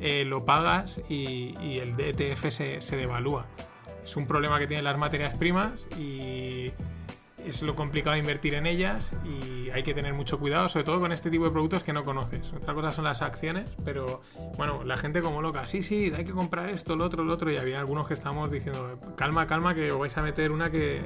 eh, 0.00 0.26
lo 0.26 0.44
pagas 0.44 1.00
y, 1.08 1.78
el 1.78 1.98
ETF 1.98 2.50
se, 2.50 2.82
se 2.82 2.96
devalúa. 2.98 3.46
Es 4.04 4.16
un 4.16 4.26
problema 4.26 4.58
que 4.58 4.66
tienen 4.66 4.84
las 4.84 4.98
materias 4.98 5.36
primas 5.38 5.88
y 5.98 6.72
es 7.46 7.62
lo 7.62 7.74
complicado 7.74 8.16
invertir 8.16 8.54
en 8.54 8.66
ellas 8.66 9.12
y 9.24 9.70
hay 9.70 9.82
que 9.82 9.94
tener 9.94 10.14
mucho 10.14 10.38
cuidado, 10.38 10.68
sobre 10.68 10.84
todo 10.84 11.00
con 11.00 11.12
este 11.12 11.30
tipo 11.30 11.44
de 11.44 11.50
productos 11.50 11.82
que 11.82 11.92
no 11.92 12.02
conoces. 12.02 12.52
Otra 12.52 12.74
cosa 12.74 12.92
son 12.92 13.04
las 13.04 13.22
acciones, 13.22 13.70
pero 13.84 14.22
bueno, 14.56 14.84
la 14.84 14.96
gente 14.96 15.22
como 15.22 15.40
loca, 15.42 15.66
sí, 15.66 15.82
sí, 15.82 16.12
hay 16.16 16.24
que 16.24 16.32
comprar 16.32 16.68
esto, 16.70 16.96
lo 16.96 17.04
otro, 17.04 17.24
lo 17.24 17.32
otro, 17.32 17.50
y 17.50 17.56
había 17.56 17.78
algunos 17.78 18.08
que 18.08 18.14
estamos 18.14 18.50
diciendo, 18.50 18.98
calma, 19.16 19.46
calma, 19.46 19.74
que 19.74 19.92
os 19.92 19.98
vais 19.98 20.16
a 20.16 20.22
meter 20.22 20.52
una 20.52 20.70
que, 20.70 21.02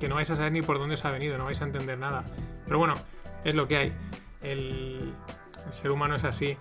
que 0.00 0.08
no 0.08 0.16
vais 0.16 0.30
a 0.30 0.36
saber 0.36 0.52
ni 0.52 0.62
por 0.62 0.78
dónde 0.78 0.94
os 0.94 1.04
ha 1.04 1.10
venido, 1.10 1.38
no 1.38 1.44
vais 1.44 1.60
a 1.60 1.64
entender 1.64 1.98
nada. 1.98 2.24
Pero 2.66 2.78
bueno, 2.78 2.94
es 3.44 3.54
lo 3.54 3.68
que 3.68 3.76
hay. 3.76 3.92
el 4.42 5.14
ser 5.70 5.90
humano 5.90 6.16
es 6.16 6.24
así. 6.24 6.56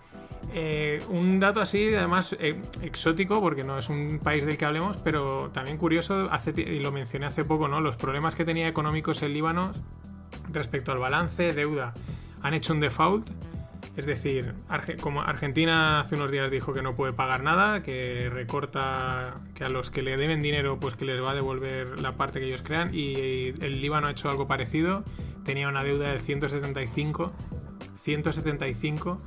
Eh, 0.54 1.02
un 1.10 1.40
dato 1.40 1.60
así, 1.62 1.94
además 1.94 2.36
eh, 2.40 2.62
exótico, 2.82 3.42
porque 3.42 3.64
no 3.64 3.78
es 3.78 3.90
un 3.90 4.20
país 4.20 4.46
del 4.46 4.58
que 4.58 4.66
hablemos, 4.66 4.98
pero 4.98 5.50
también 5.54 5.78
curioso, 5.78 6.28
hace, 6.32 6.54
y 6.56 6.80
lo 6.80 6.92
mencioné 6.92 7.26
hace 7.26 7.44
poco, 7.44 7.68
¿no? 7.68 7.82
Los 7.82 7.96
problemas 7.98 8.36
que 8.36 8.46
tenía 8.46 8.68
económicos 8.68 9.22
el 9.24 9.34
Líbano 9.34 9.74
respecto 10.52 10.92
al 10.92 11.00
balance, 11.00 11.54
deuda. 11.54 11.94
Han 12.42 12.54
hecho 12.54 12.74
un 12.74 12.80
default, 12.80 13.30
es 13.98 14.06
decir, 14.06 14.54
como 15.02 15.22
Argentina 15.22 16.00
hace 16.00 16.16
unos 16.16 16.32
días 16.32 16.52
dijo 16.52 16.74
que 16.74 16.82
no 16.82 16.96
puede 16.96 17.14
pagar 17.14 17.44
nada, 17.44 17.82
que 17.82 18.30
recorta, 18.30 19.36
que 19.54 19.64
a 19.64 19.70
los 19.70 19.90
que 19.90 20.02
le 20.02 20.18
deben 20.18 20.42
dinero, 20.42 20.80
pues 20.80 20.96
que 20.96 21.06
les 21.06 21.22
va 21.22 21.32
a 21.32 21.36
devolver 21.36 22.00
la 22.02 22.14
parte 22.14 22.40
que 22.40 22.48
ellos 22.48 22.62
crean, 22.62 22.92
y 22.94 23.54
el 23.62 23.82
Líbano 23.82 24.08
ha 24.08 24.12
hecho 24.12 24.30
algo 24.30 24.48
parecido, 24.48 25.04
tenía 25.44 25.68
una 25.68 25.84
deuda 25.84 26.12
de 26.12 26.20
175, 26.20 27.34
175 28.02 29.22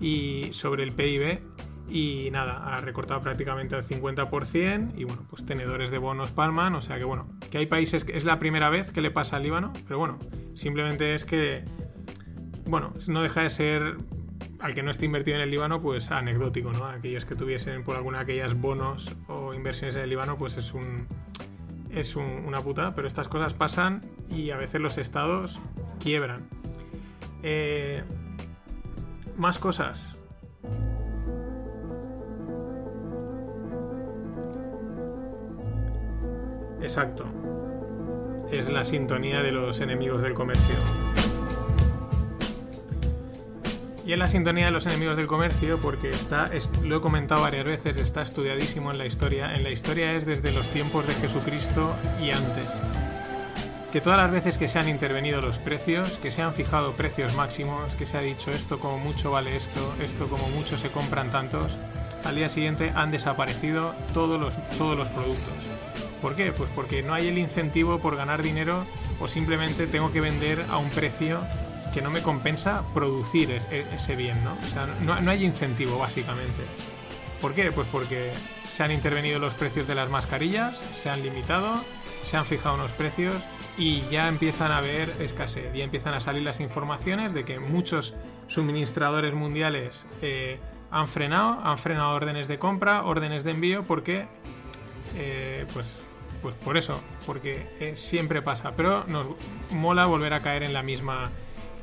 y 0.00 0.50
sobre 0.52 0.82
el 0.82 0.92
PIB 0.92 1.40
Y 1.88 2.30
nada, 2.30 2.74
ha 2.74 2.78
recortado 2.78 3.20
prácticamente 3.20 3.76
al 3.76 3.84
50% 3.84 4.92
y 4.96 5.04
bueno, 5.04 5.26
pues 5.28 5.44
tenedores 5.44 5.90
de 5.90 5.98
bonos 5.98 6.30
palman, 6.30 6.74
o 6.74 6.80
sea 6.80 6.98
que 6.98 7.04
bueno, 7.04 7.28
que 7.50 7.58
hay 7.58 7.66
países 7.66 8.04
que 8.04 8.16
es 8.16 8.24
la 8.24 8.38
primera 8.38 8.70
vez 8.70 8.90
que 8.90 9.00
le 9.00 9.10
pasa 9.10 9.36
al 9.36 9.42
Líbano, 9.42 9.72
pero 9.86 9.98
bueno, 9.98 10.18
simplemente 10.54 11.14
es 11.14 11.24
que, 11.24 11.64
bueno, 12.66 12.94
no 13.06 13.22
deja 13.22 13.42
de 13.42 13.50
ser 13.50 13.96
al 14.60 14.74
que 14.74 14.82
no 14.82 14.90
esté 14.90 15.04
invertido 15.04 15.36
en 15.36 15.42
el 15.42 15.50
Líbano, 15.50 15.82
pues 15.82 16.10
anecdótico, 16.10 16.72
¿no? 16.72 16.86
Aquellos 16.86 17.26
que 17.26 17.34
tuviesen 17.34 17.84
por 17.84 17.96
alguna 17.96 18.18
de 18.18 18.24
aquellas 18.24 18.58
bonos 18.58 19.14
o 19.28 19.52
inversiones 19.52 19.94
en 19.96 20.02
el 20.02 20.08
Líbano, 20.08 20.38
pues 20.38 20.56
es 20.56 20.72
un 20.72 21.06
es 21.94 22.16
una 22.16 22.60
puta, 22.60 22.94
pero 22.94 23.06
estas 23.06 23.28
cosas 23.28 23.54
pasan 23.54 24.00
y 24.30 24.50
a 24.50 24.56
veces 24.56 24.80
los 24.80 24.98
estados 24.98 25.60
quiebran. 26.00 26.48
Eh, 27.42 28.02
más 29.36 29.58
cosas. 29.58 30.16
Exacto. 36.80 37.24
Es 38.52 38.68
la 38.68 38.84
sintonía 38.84 39.42
de 39.42 39.52
los 39.52 39.80
enemigos 39.80 40.22
del 40.22 40.34
comercio. 40.34 40.76
Y 44.06 44.12
en 44.12 44.18
la 44.18 44.28
sintonía 44.28 44.66
de 44.66 44.70
los 44.70 44.84
enemigos 44.84 45.16
del 45.16 45.26
comercio, 45.26 45.80
porque 45.80 46.10
está, 46.10 46.50
lo 46.82 46.98
he 46.98 47.00
comentado 47.00 47.40
varias 47.40 47.64
veces, 47.64 47.96
está 47.96 48.20
estudiadísimo 48.20 48.92
en 48.92 48.98
la 48.98 49.06
historia. 49.06 49.54
En 49.54 49.64
la 49.64 49.70
historia 49.70 50.12
es 50.12 50.26
desde 50.26 50.52
los 50.52 50.68
tiempos 50.68 51.06
de 51.06 51.14
Jesucristo 51.14 51.96
y 52.20 52.30
antes. 52.30 52.68
Que 53.94 54.00
todas 54.00 54.18
las 54.18 54.32
veces 54.32 54.58
que 54.58 54.66
se 54.66 54.80
han 54.80 54.88
intervenido 54.88 55.40
los 55.40 55.60
precios, 55.60 56.18
que 56.18 56.32
se 56.32 56.42
han 56.42 56.52
fijado 56.52 56.94
precios 56.94 57.36
máximos, 57.36 57.94
que 57.94 58.06
se 58.06 58.18
ha 58.18 58.22
dicho 58.22 58.50
esto 58.50 58.80
como 58.80 58.98
mucho 58.98 59.30
vale 59.30 59.54
esto, 59.54 59.94
esto 60.02 60.26
como 60.26 60.48
mucho 60.48 60.76
se 60.76 60.90
compran 60.90 61.30
tantos, 61.30 61.76
al 62.24 62.34
día 62.34 62.48
siguiente 62.48 62.90
han 62.96 63.12
desaparecido 63.12 63.94
todos 64.12 64.40
los, 64.40 64.56
todos 64.76 64.98
los 64.98 65.06
productos. 65.06 65.54
¿Por 66.20 66.34
qué? 66.34 66.50
Pues 66.50 66.70
porque 66.70 67.04
no 67.04 67.14
hay 67.14 67.28
el 67.28 67.38
incentivo 67.38 68.00
por 68.00 68.16
ganar 68.16 68.42
dinero 68.42 68.84
o 69.20 69.28
simplemente 69.28 69.86
tengo 69.86 70.10
que 70.10 70.20
vender 70.20 70.64
a 70.70 70.78
un 70.78 70.90
precio 70.90 71.38
que 71.92 72.02
no 72.02 72.10
me 72.10 72.20
compensa 72.20 72.82
producir 72.94 73.52
e-, 73.52 73.62
e-, 73.70 73.94
ese 73.94 74.16
bien, 74.16 74.42
¿no? 74.42 74.58
O 74.60 74.64
sea, 74.64 74.88
no, 75.02 75.30
hay 75.30 75.44
incentivo, 75.44 76.00
básicamente. 76.00 76.64
¿Por 77.40 77.54
qué? 77.54 77.70
Pues 77.70 77.86
porque 77.86 78.32
se 78.72 78.82
han 78.82 78.90
intervenido 78.90 79.38
los 79.38 79.54
precios 79.54 79.86
de 79.86 79.94
las 79.94 80.10
mascarillas, 80.10 80.76
se 81.00 81.10
han 81.10 81.22
limitado, 81.22 81.76
se 82.24 82.36
han 82.36 82.44
fijado 82.44 82.74
unos 82.74 82.90
precios 82.90 83.36
y 83.76 84.02
ya 84.10 84.28
empiezan 84.28 84.70
a 84.70 84.78
haber 84.78 85.10
escasez, 85.20 85.72
ya 85.74 85.84
empiezan 85.84 86.14
a 86.14 86.20
salir 86.20 86.42
las 86.42 86.60
informaciones 86.60 87.34
de 87.34 87.44
que 87.44 87.58
muchos 87.58 88.14
suministradores 88.46 89.34
mundiales 89.34 90.06
eh, 90.22 90.58
han 90.90 91.08
frenado, 91.08 91.58
han 91.62 91.78
frenado 91.78 92.14
órdenes 92.14 92.46
de 92.46 92.58
compra, 92.58 93.04
órdenes 93.04 93.42
de 93.42 93.50
envío, 93.50 93.84
porque, 93.84 94.26
eh, 95.16 95.66
pues, 95.72 96.02
pues 96.40 96.54
por 96.54 96.76
eso, 96.76 97.00
porque 97.26 97.66
eh, 97.80 97.96
siempre 97.96 98.42
pasa, 98.42 98.72
pero 98.76 99.04
nos 99.08 99.28
mola 99.70 100.06
volver 100.06 100.34
a 100.34 100.40
caer 100.40 100.62
en 100.62 100.72
la 100.72 100.82
misma 100.82 101.30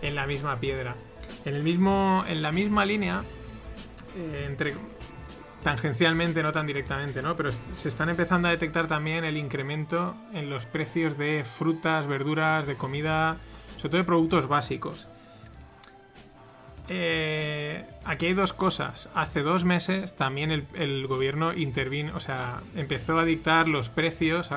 en 0.02 0.16
la 0.16 0.26
misma 0.26 0.60
piedra. 0.60 0.96
En, 1.46 1.54
el 1.54 1.62
mismo, 1.62 2.24
en 2.28 2.42
la 2.42 2.52
misma 2.52 2.86
línea, 2.86 3.22
entre 4.48 4.74
tangencialmente, 5.64 6.44
no 6.44 6.52
tan 6.52 6.68
directamente, 6.68 7.22
¿no? 7.22 7.36
Pero 7.36 7.52
se 7.52 7.90
están 7.90 8.10
empezando 8.10 8.48
a 8.48 8.52
detectar 8.52 8.88
también 8.88 9.24
el 9.24 9.38
incremento 9.38 10.16
en 10.34 10.50
los 10.50 10.66
precios 10.66 11.18
de 11.18 11.44
frutas, 11.44 12.08
verduras, 12.08 12.66
de 12.66 12.76
comida, 12.76 13.38
sobre 13.78 13.90
todo 13.90 13.98
de 13.98 14.04
productos 14.04 14.48
básicos. 14.48 15.08
Eh, 16.90 17.86
aquí 18.04 18.26
hay 18.26 18.34
dos 18.34 18.54
cosas. 18.54 19.10
Hace 19.14 19.44
dos 19.44 19.64
meses 19.64 20.16
también 20.16 20.68
el, 20.74 21.08
gobierno 21.08 21.54
intervino, 21.54 22.16
o 22.16 22.20
sea, 22.20 22.62
empezó 22.76 23.18
a 23.18 23.24
dictar 23.24 23.68
los 23.68 23.90
precios, 23.90 24.50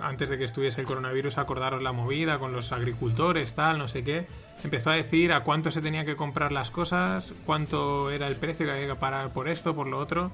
antes 0.00 0.30
de 0.30 0.38
que 0.38 0.44
estuviese 0.44 0.80
el 0.80 0.86
coronavirus, 0.86 1.38
acordaros 1.38 1.82
la 1.82 1.92
movida 1.92 2.38
con 2.38 2.52
los 2.52 2.72
agricultores, 2.72 3.54
tal, 3.54 3.78
no 3.78 3.88
sé 3.88 4.02
qué 4.02 4.26
empezó 4.64 4.90
a 4.90 4.94
decir 4.94 5.32
a 5.32 5.42
cuánto 5.44 5.70
se 5.70 5.80
tenía 5.80 6.04
que 6.04 6.16
comprar 6.16 6.52
las 6.52 6.70
cosas, 6.70 7.32
cuánto 7.46 8.10
era 8.10 8.26
el 8.26 8.36
precio 8.36 8.66
que 8.66 8.72
había 8.72 8.86
que 8.86 8.94
pagar 8.94 9.32
por 9.32 9.48
esto, 9.48 9.74
por 9.74 9.86
lo 9.86 9.98
otro. 9.98 10.30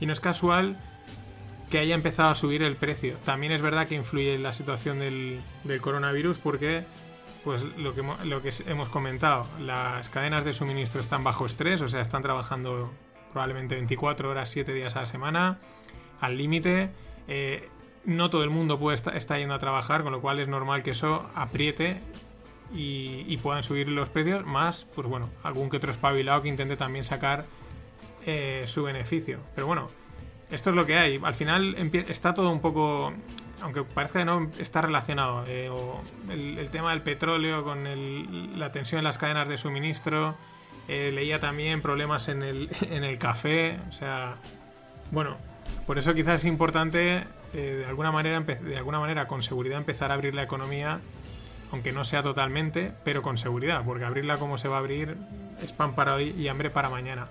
Y 0.00 0.06
no 0.06 0.12
es 0.12 0.20
casual 0.20 0.78
que 1.70 1.78
haya 1.78 1.94
empezado 1.94 2.30
a 2.30 2.34
subir 2.34 2.62
el 2.62 2.76
precio. 2.76 3.16
También 3.24 3.52
es 3.52 3.60
verdad 3.60 3.88
que 3.88 3.94
influye 3.94 4.38
la 4.38 4.54
situación 4.54 4.98
del, 5.00 5.42
coronavirus 5.80 6.38
porque, 6.38 6.84
pues 7.44 7.64
lo 7.64 7.94
que, 7.94 8.02
lo 8.24 8.42
que 8.42 8.52
hemos 8.66 8.88
comentado, 8.88 9.46
las 9.60 10.08
cadenas 10.08 10.44
de 10.44 10.52
suministro 10.52 11.00
están 11.00 11.24
bajo 11.24 11.46
estrés, 11.46 11.80
o 11.80 11.88
sea, 11.88 12.00
están 12.00 12.22
trabajando 12.22 12.92
probablemente 13.32 13.74
24 13.74 14.30
horas, 14.30 14.48
7 14.50 14.72
días 14.72 14.96
a 14.96 15.00
la 15.00 15.06
semana, 15.06 15.58
al 16.20 16.36
límite. 16.38 16.90
Eh, 17.28 17.68
no 18.04 18.30
todo 18.30 18.44
el 18.44 18.50
mundo 18.50 18.78
puede 18.78 18.96
estar 18.96 19.38
yendo 19.38 19.54
a 19.54 19.58
trabajar, 19.58 20.04
con 20.04 20.12
lo 20.12 20.20
cual 20.20 20.38
es 20.38 20.46
normal 20.46 20.84
que 20.84 20.92
eso 20.92 21.28
apriete 21.34 22.00
y, 22.74 23.36
puedan 23.38 23.62
subir 23.62 23.88
los 23.88 24.08
precios, 24.08 24.44
más, 24.44 24.86
pues 24.94 25.06
bueno, 25.06 25.30
algún 25.42 25.70
que 25.70 25.76
otro 25.76 25.90
espabilado 25.90 26.42
que 26.42 26.48
intente 26.48 26.76
también 26.76 27.04
sacar 27.04 27.44
eh, 28.24 28.64
su 28.66 28.82
beneficio. 28.82 29.40
Pero 29.54 29.66
bueno, 29.66 29.88
esto 30.50 30.70
es 30.70 30.76
lo 30.76 30.86
que 30.86 30.96
hay. 30.96 31.20
Al 31.22 31.34
final 31.34 31.76
está 32.08 32.34
todo 32.34 32.50
un 32.50 32.60
poco, 32.60 33.12
aunque 33.60 33.82
parezca 33.82 34.20
que 34.20 34.24
no 34.24 34.50
está 34.58 34.80
relacionado. 34.80 35.44
Eh, 35.46 35.70
el, 36.30 36.68
tema 36.70 36.90
del 36.90 37.02
petróleo 37.02 37.62
con 37.62 38.58
la 38.58 38.72
tensión 38.72 38.98
en 38.98 39.04
las 39.04 39.18
cadenas 39.18 39.48
de 39.48 39.58
suministro. 39.58 40.34
Eh, 40.88 41.10
leía 41.12 41.40
también 41.40 41.82
problemas 41.82 42.28
en 42.28 42.42
el, 42.42 42.70
en 42.90 43.04
el 43.04 43.18
café. 43.18 43.78
O 43.88 43.92
sea, 43.92 44.36
bueno, 45.10 45.36
por 45.86 45.98
eso 45.98 46.14
quizás 46.14 46.40
es 46.40 46.44
importante 46.46 47.24
de 47.52 47.86
alguna 47.86 48.12
manera, 48.12 48.38
de 48.40 48.76
alguna 48.76 49.00
manera 49.00 49.26
con 49.26 49.42
seguridad 49.42 49.78
empezar 49.78 50.10
a 50.10 50.14
abrir 50.14 50.34
la 50.34 50.42
economía 50.42 51.00
aunque 51.72 51.92
no 51.92 52.04
sea 52.04 52.22
totalmente, 52.22 52.92
pero 53.04 53.22
con 53.22 53.38
seguridad, 53.38 53.84
porque 53.84 54.04
abrirla 54.04 54.38
como 54.38 54.58
se 54.58 54.68
va 54.68 54.76
a 54.76 54.78
abrir 54.80 55.16
es 55.62 55.72
pan 55.72 55.94
para 55.94 56.14
hoy 56.14 56.34
y 56.36 56.48
hambre 56.48 56.70
para 56.70 56.90
mañana. 56.90 57.28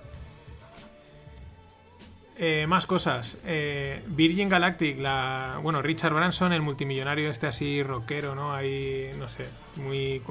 Eh, 2.37 2.65
más 2.67 2.85
cosas. 2.85 3.37
Eh, 3.45 4.01
Virgin 4.07 4.49
Galactic, 4.49 4.99
la, 4.99 5.59
bueno, 5.63 5.81
Richard 5.81 6.13
Branson, 6.13 6.51
el 6.51 6.61
multimillonario 6.61 7.29
este 7.29 7.47
así 7.47 7.81
rockero, 7.81 8.35
¿no? 8.35 8.53
Ahí, 8.53 9.11
no 9.17 9.27
sé, 9.27 9.45
muy... 9.77 10.21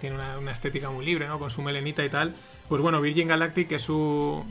Tiene 0.00 0.16
una, 0.16 0.52
estética 0.52 0.90
muy 0.90 1.04
libre, 1.04 1.26
¿no? 1.26 1.38
Con 1.38 1.50
su 1.50 1.62
melenita 1.62 2.04
y 2.04 2.10
tal. 2.10 2.34
Pues 2.68 2.82
bueno, 2.82 3.00
Virgin 3.00 3.28
Galactic, 3.28 3.68
que 3.68 3.76
es 3.76 3.82
su, 3.82 4.44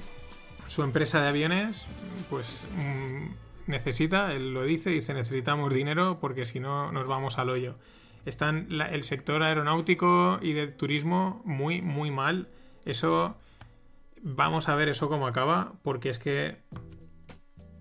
su 0.65 0.81
empresa 0.81 1.21
de 1.21 1.27
aviones, 1.27 1.87
pues 2.31 2.65
mm, 2.75 3.27
necesita, 3.67 4.33
él 4.33 4.55
lo 4.55 4.63
dice, 4.63 4.89
dice 4.89 5.13
necesitamos 5.13 5.71
dinero 5.71 6.17
porque 6.19 6.45
si 6.45 6.59
no 6.59 6.91
nos 6.91 7.05
vamos 7.05 7.37
al 7.37 7.49
hoyo 7.49 7.75
están 8.25 8.67
el 8.71 9.03
sector 9.03 9.43
aeronáutico 9.43 10.39
y 10.41 10.53
de 10.53 10.67
turismo 10.67 11.41
muy, 11.45 11.81
muy 11.81 12.11
mal. 12.11 12.49
Eso, 12.85 13.37
vamos 14.21 14.69
a 14.69 14.75
ver 14.75 14.89
eso 14.89 15.09
cómo 15.09 15.27
acaba, 15.27 15.73
porque 15.83 16.09
es 16.09 16.19
que 16.19 16.57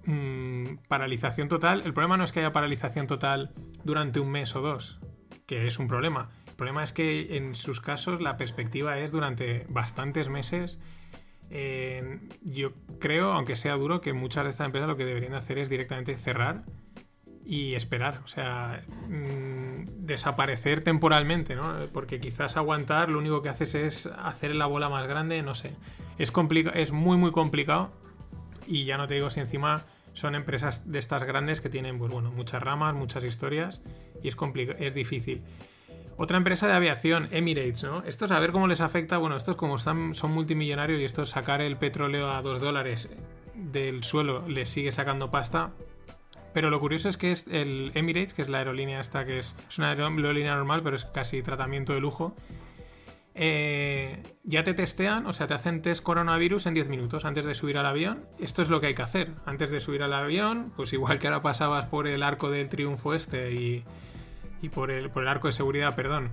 mm, 0.05 0.87
paralización 0.89 1.49
total. 1.49 1.83
El 1.85 1.95
problema 1.95 2.17
no 2.17 2.25
es 2.25 2.33
que 2.33 2.41
haya 2.41 2.53
paralización 2.53 3.07
total 3.07 3.53
durante 3.85 4.21
un 4.21 4.31
mes 4.31 4.55
o 4.57 4.61
dos, 4.61 4.99
que 5.47 5.67
es 5.67 5.79
un 5.79 5.89
problema. 5.89 6.31
El 6.49 6.55
problema 6.55 6.85
es 6.85 6.93
que 6.93 7.37
en 7.37 7.55
sus 7.55 7.81
casos 7.81 8.21
la 8.21 8.37
perspectiva 8.37 8.99
es 8.99 9.13
durante 9.13 9.67
bastantes 9.69 10.29
meses. 10.29 10.79
yo 12.43 12.73
creo, 12.99 13.33
aunque 13.33 13.57
sea 13.57 13.75
duro, 13.75 14.01
que 14.01 14.13
muchas 14.13 14.45
de 14.45 14.51
estas 14.51 14.67
empresas 14.67 14.89
lo 14.89 14.97
que 14.97 15.05
deberían 15.05 15.35
hacer 15.35 15.59
es 15.59 15.69
directamente 15.69 16.17
cerrar 16.17 16.65
y 17.45 17.75
esperar, 17.75 18.21
o 18.25 18.29
sea, 18.29 18.85
mm, 19.09 19.62
desaparecer 19.97 20.83
temporalmente, 20.83 21.55
¿no? 21.55 21.75
Porque 21.93 22.21
quizás 22.21 22.57
aguantar 22.57 23.09
lo 23.09 23.19
único 23.19 23.43
que 23.43 23.49
haces 23.49 23.75
es 23.75 24.07
hacer 24.07 24.55
la 24.55 24.67
bola 24.67 24.89
más 24.89 25.07
grande, 25.07 25.43
no 25.43 25.55
sé. 25.55 25.73
Es, 26.19 26.33
es 26.75 26.93
muy, 26.93 27.17
muy 27.17 27.33
complicado 27.33 27.93
y 28.67 28.85
ya 28.85 28.97
no 28.97 29.07
te 29.07 29.15
digo 29.15 29.31
si 29.31 29.41
encima 29.41 29.85
son 30.13 30.35
empresas 30.35 30.91
de 30.91 30.99
estas 30.99 31.25
grandes 31.25 31.61
que 31.61 31.69
tienen, 31.69 31.99
pues 31.99 32.13
bueno, 32.13 32.31
muchas 32.31 32.63
ramas, 32.63 32.95
muchas 32.95 33.25
historias 33.25 33.81
y 34.23 34.29
es, 34.29 34.37
es 34.79 34.95
difícil. 34.95 35.43
Otra 36.17 36.37
empresa 36.37 36.69
de 36.69 36.75
aviación, 36.75 37.29
Emirates, 37.31 37.83
¿no? 37.85 38.03
Estos 38.07 38.31
a 38.31 38.39
ver 38.39 38.53
cómo 38.53 38.67
les 38.67 38.81
afecta, 38.81 39.17
bueno, 39.17 39.37
estos 39.37 39.57
como 39.57 39.77
están, 39.77 40.15
son 40.15 40.33
multimillonarios 40.33 41.01
y 41.01 41.05
estos 41.05 41.31
sacar 41.31 41.63
el 41.63 41.77
petróleo 41.77 42.31
a 42.31 42.43
2 42.43 42.61
dólares 42.61 43.09
del 43.55 44.05
suelo 44.05 44.47
les 44.47 44.69
sigue 44.69 44.93
sacando 44.93 45.31
pasta, 45.31 45.73
pero 46.53 46.71
lo 46.71 46.81
curioso 46.81 47.09
es 47.09 47.17
que 47.17 47.33
es 47.33 47.47
el 47.51 47.93
Emirates, 47.95 48.35
que 48.35 48.43
es 48.43 48.49
la 48.49 48.59
aerolínea 48.59 49.01
esta, 49.01 49.25
que 49.25 49.39
es, 49.39 49.55
una 49.79 49.91
aerolínea 49.91 50.55
normal, 50.55 50.83
pero 50.83 50.97
es 50.97 51.05
casi 51.05 51.43
tratamiento 51.43 51.93
de 51.93 52.01
lujo. 52.01 52.35
Eh, 53.35 54.23
ya 54.45 54.63
te 54.63 54.75
testean, 54.75 55.27
o 55.27 55.33
sea, 55.33 55.47
te 55.47 55.55
hacen 55.55 55.81
test 55.81 56.03
coronavirus 56.03 56.67
en 56.67 56.75
10 56.75 56.89
minutos 56.89 57.25
antes 57.25 57.45
de 57.45 57.55
subir 57.55 57.79
al 57.79 57.87
avión. 57.87 58.27
Esto 58.39 58.63
es 58.63 58.69
lo 58.69 58.81
que 58.81 58.89
hay 58.89 58.95
que 58.95 59.03
hacer. 59.03 59.31
Antes 59.47 59.71
de 59.71 59.81
subir 59.81 60.03
al 60.03 60.13
avión, 60.13 60.73
pues 60.77 60.93
igual 60.93 61.19
que 61.19 61.29
ahora 61.29 61.43
pasabas 61.43 61.87
por 61.87 62.07
el 62.07 62.23
arco 62.23 62.51
del 62.51 62.69
triunfo 62.69 63.15
este 63.15 63.53
y, 63.53 63.85
por, 64.69 64.91
el, 64.91 65.11
por 65.11 65.23
el 65.23 65.29
arco 65.29 65.49
de 65.49 65.53
seguridad, 65.53 65.95
perdón, 65.97 66.31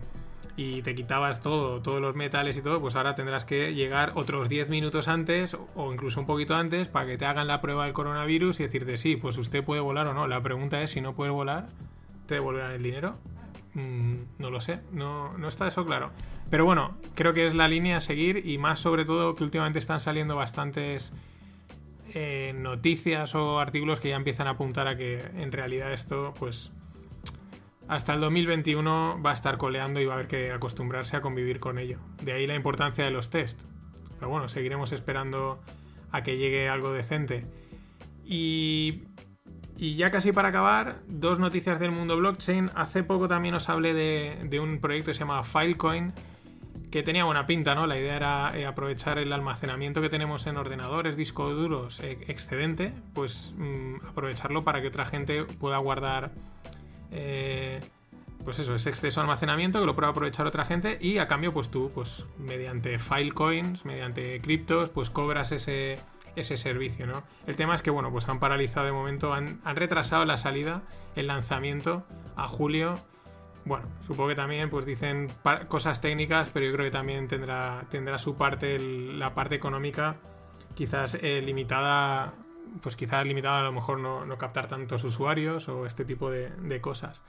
y 0.62 0.82
te 0.82 0.94
quitabas 0.94 1.42
todo, 1.42 1.82
todos 1.82 2.02
los 2.02 2.18
metales 2.18 2.58
y 2.58 2.62
todo, 2.62 2.82
pues 2.82 2.94
ahora 2.98 3.16
tendrás 3.16 3.46
que 3.46 3.74
llegar 3.74 4.12
otros 4.16 4.50
10 4.50 4.70
minutos 4.70 5.08
antes 5.08 5.56
o 5.74 5.94
incluso 5.94 6.20
un 6.20 6.26
poquito 6.26 6.54
antes 6.54 6.90
para 6.90 7.06
que 7.06 7.18
te 7.18 7.26
hagan 7.26 7.48
la 7.48 7.62
prueba 7.62 7.86
del 7.86 7.94
coronavirus 7.94 8.60
y 8.60 8.64
decirte, 8.64 8.98
sí, 8.98 9.16
pues 9.16 9.38
usted 9.38 9.64
puede 9.64 9.80
volar 9.80 10.08
o 10.08 10.14
no. 10.14 10.28
La 10.28 10.44
pregunta 10.44 10.82
es 10.82 10.92
si 10.92 11.00
no 11.00 11.16
puedes 11.16 11.32
volar, 11.32 11.70
¿te 12.26 12.36
devolverán 12.36 12.74
el 12.74 12.84
dinero? 12.84 13.16
Mm, 13.74 14.16
no 14.38 14.50
lo 14.50 14.60
sé, 14.60 14.82
no, 14.92 15.38
no 15.38 15.48
está 15.48 15.66
eso 15.66 15.86
claro. 15.86 16.10
Pero 16.50 16.66
bueno, 16.66 16.98
creo 17.16 17.34
que 17.34 17.48
es 17.48 17.56
la 17.56 17.70
línea 17.70 17.96
a 17.96 18.02
seguir 18.02 18.46
y 18.46 18.58
más 18.58 18.82
sobre 18.82 19.06
todo 19.06 19.36
que 19.36 19.46
últimamente 19.46 19.80
están 19.80 20.02
saliendo 20.02 20.36
bastantes 20.36 21.14
eh, 22.14 22.52
noticias 22.54 23.34
o 23.34 23.62
artículos 23.62 24.02
que 24.02 24.10
ya 24.10 24.18
empiezan 24.18 24.48
a 24.48 24.52
apuntar 24.52 24.90
a 24.90 24.98
que 24.98 25.20
en 25.38 25.54
realidad 25.54 25.94
esto 25.94 26.34
pues 26.38 26.74
hasta 27.90 28.14
el 28.14 28.22
2021 28.22 29.20
va 29.26 29.32
a 29.32 29.34
estar 29.34 29.58
coleando 29.58 30.00
y 30.00 30.06
va 30.06 30.14
a 30.14 30.16
haber 30.18 30.28
que 30.28 30.52
acostumbrarse 30.52 31.18
a 31.18 31.22
convivir 31.22 31.60
con 31.60 31.80
ello. 31.80 31.98
De 32.22 32.34
ahí 32.34 32.46
la 32.46 32.54
importancia 32.54 33.04
de 33.04 33.10
los 33.10 33.32
test. 33.32 33.60
Pero 34.20 34.30
bueno, 34.30 34.48
seguiremos 34.48 34.92
esperando 34.92 35.60
a 36.12 36.22
que 36.22 36.38
llegue 36.38 36.70
algo 36.70 36.92
decente. 36.92 37.48
Y, 38.24 39.06
ya 39.76 40.12
casi 40.12 40.32
para 40.32 40.50
acabar, 40.50 40.98
dos 41.08 41.40
noticias 41.40 41.80
del 41.80 41.90
mundo 41.90 42.16
blockchain. 42.16 42.70
Hace 42.76 43.02
poco 43.02 43.28
también 43.28 43.56
os 43.56 43.70
hablé 43.70 43.96
de, 43.96 44.60
un 44.60 44.80
proyecto 44.80 45.08
que 45.10 45.16
se 45.16 45.22
llama 45.22 45.44
Filecoin, 45.44 46.14
que 46.92 47.02
tenía 47.02 47.24
buena 47.24 47.48
pinta, 47.48 47.74
¿no? 47.74 47.88
La 47.88 47.98
idea 47.98 48.16
era 48.16 48.52
eh, 48.54 48.68
aprovechar 48.68 49.18
el 49.18 49.34
almacenamiento 49.34 50.00
que 50.00 50.10
tenemos 50.10 50.46
en 50.46 50.58
ordenadores, 50.58 51.18
discos 51.18 51.56
duros 51.56 52.02
eh, 52.02 52.20
excedente, 52.28 52.94
pues 53.16 53.56
mm, 53.58 54.06
aprovecharlo 54.08 54.64
para 54.64 54.80
que 54.80 54.90
otra 54.90 55.06
gente 55.06 55.46
pueda 55.46 55.78
guardar 55.80 56.32
eh, 57.12 57.82
pues 58.44 58.60
eso, 58.60 58.76
ese 58.76 58.90
exceso 58.90 59.20
de 59.20 59.24
almacenamiento 59.26 59.80
que 59.80 59.86
lo 59.86 59.96
puede 59.96 60.08
aprovechar 60.08 60.48
otra 60.48 60.66
gente 60.66 60.98
y 61.02 61.18
a 61.18 61.28
cambio 61.28 61.54
pues 61.54 61.70
tú, 61.70 61.92
pues 61.94 62.26
mediante 62.38 62.98
Filecoins, 63.00 63.86
mediante 63.86 64.40
criptos, 64.42 64.90
pues 64.90 65.10
cobras 65.10 65.52
ese, 65.52 65.98
ese 66.36 66.58
servicio, 66.58 67.06
¿no? 67.06 67.24
El 67.48 67.56
tema 67.56 67.76
es 67.76 67.82
que, 67.82 67.92
bueno, 67.92 68.12
pues 68.12 68.28
han 68.30 68.40
paralizado 68.40 68.86
de 68.86 68.92
momento, 68.92 69.34
han, 69.34 69.60
retrasado 69.76 70.26
la 70.26 70.38
salida, 70.38 70.84
el 71.16 71.28
lanzamiento 71.28 72.06
a 72.36 72.48
julio. 72.48 72.96
Bueno, 73.66 73.88
supongo 74.02 74.30
que 74.30 74.36
también 74.36 74.70
pues 74.70 74.86
dicen 74.86 75.28
cosas 75.68 76.02
técnicas, 76.02 76.50
pero 76.54 76.66
yo 76.66 76.74
creo 76.74 76.86
que 76.86 76.92
también 76.92 77.28
tendrá, 77.28 77.86
tendrá 77.90 78.18
su 78.18 78.36
parte, 78.36 78.80
la 78.80 79.34
parte 79.36 79.56
económica, 79.56 80.16
quizás 80.76 81.16
eh, 81.22 81.42
limitada 81.42 82.34
pues 82.82 82.96
quizás 82.96 83.26
limitado 83.26 83.58
a 83.58 83.64
lo 83.64 83.72
mejor 83.72 84.00
no, 84.00 84.38
captar 84.38 84.68
tantos 84.68 85.04
usuarios 85.04 85.68
o 85.70 85.86
este 85.86 86.06
tipo 86.06 86.30
de, 86.30 86.82
cosas. 86.82 87.24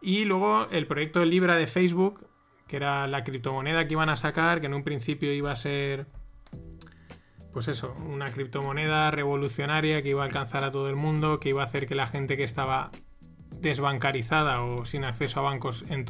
Y 0.00 0.24
luego 0.24 0.68
el 0.70 0.86
proyecto 0.86 1.24
Libra 1.24 1.56
de 1.56 1.66
Facebook, 1.66 2.26
que 2.66 2.76
era 2.76 3.06
la 3.06 3.24
criptomoneda 3.24 3.86
que 3.86 3.94
iban 3.94 4.08
a 4.08 4.16
sacar, 4.16 4.60
que 4.60 4.66
en 4.66 4.74
un 4.74 4.84
principio 4.84 5.32
iba 5.32 5.50
a 5.50 5.56
ser, 5.56 6.06
pues 7.52 7.68
eso, 7.68 7.96
una 8.06 8.30
criptomoneda 8.30 9.10
revolucionaria 9.10 10.02
que 10.02 10.10
iba 10.10 10.22
a 10.22 10.26
alcanzar 10.26 10.64
a 10.64 10.70
todo 10.70 10.88
el 10.88 10.96
mundo, 10.96 11.40
que 11.40 11.48
iba 11.48 11.62
a 11.62 11.64
hacer 11.64 11.86
que 11.86 11.94
la 11.94 12.06
gente 12.06 12.36
que 12.36 12.44
estaba 12.44 12.90
desbancarizada 13.60 14.62
o 14.62 14.84
sin 14.84 15.04
acceso 15.04 15.40
a 15.40 15.42
bancos, 15.42 15.84
en, 15.88 16.06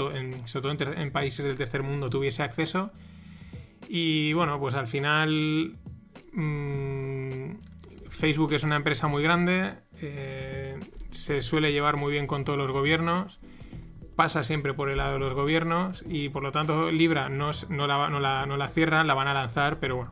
sobre 0.46 0.74
todo 0.74 0.92
en, 0.92 1.12
países 1.12 1.46
del 1.46 1.56
tercer 1.56 1.82
mundo, 1.82 2.10
tuviese 2.10 2.42
acceso. 2.42 2.92
Y 3.88 4.32
bueno, 4.34 4.58
pues 4.58 4.74
al 4.74 4.86
final 4.86 5.76
mm, 6.32 7.07
Facebook 8.18 8.52
es 8.52 8.64
una 8.64 8.74
empresa 8.74 9.06
muy 9.06 9.22
grande, 9.22 9.74
eh, 10.02 10.76
se 11.10 11.40
suele 11.40 11.70
llevar 11.70 11.96
muy 11.96 12.10
bien 12.10 12.26
con 12.26 12.44
todos 12.44 12.58
los 12.58 12.72
gobiernos, 12.72 13.38
pasa 14.16 14.42
siempre 14.42 14.74
por 14.74 14.90
el 14.90 14.98
lado 14.98 15.12
de 15.12 15.18
los 15.20 15.34
gobiernos 15.34 16.04
y 16.04 16.28
por 16.28 16.42
lo 16.42 16.50
tanto 16.50 16.90
Libra 16.90 17.28
no, 17.28 17.52
la, 17.86 18.10
no, 18.10 18.56
la, 18.56 18.68
cierran, 18.68 19.06
la 19.06 19.14
van 19.14 19.28
a 19.28 19.34
lanzar, 19.34 19.78
pero 19.78 19.94
bueno, 19.94 20.10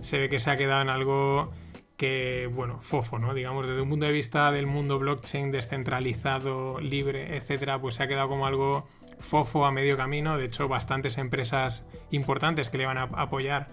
se 0.00 0.18
ve 0.18 0.28
que 0.28 0.40
se 0.40 0.50
ha 0.50 0.56
quedado 0.56 0.82
en 0.82 0.88
algo 0.88 1.52
que, 1.96 2.50
bueno, 2.52 2.80
fofo, 2.80 3.20
¿no? 3.20 3.32
Digamos, 3.32 3.68
desde 3.68 3.80
un 3.80 3.90
punto 3.90 4.06
de 4.06 4.12
vista 4.12 4.50
del 4.50 4.66
mundo 4.66 4.98
blockchain 4.98 5.52
descentralizado, 5.52 6.80
libre, 6.80 7.36
etcétera, 7.36 7.80
pues 7.80 7.94
se 7.94 8.02
ha 8.02 8.08
quedado 8.08 8.28
como 8.28 8.48
algo 8.48 8.88
fofo 9.20 9.66
a 9.66 9.70
medio 9.70 9.96
camino. 9.96 10.36
De 10.36 10.46
hecho, 10.46 10.66
bastantes 10.66 11.16
empresas 11.16 11.84
importantes 12.10 12.70
que 12.70 12.78
le 12.78 12.86
van 12.86 12.98
a 12.98 13.02
apoyar 13.02 13.68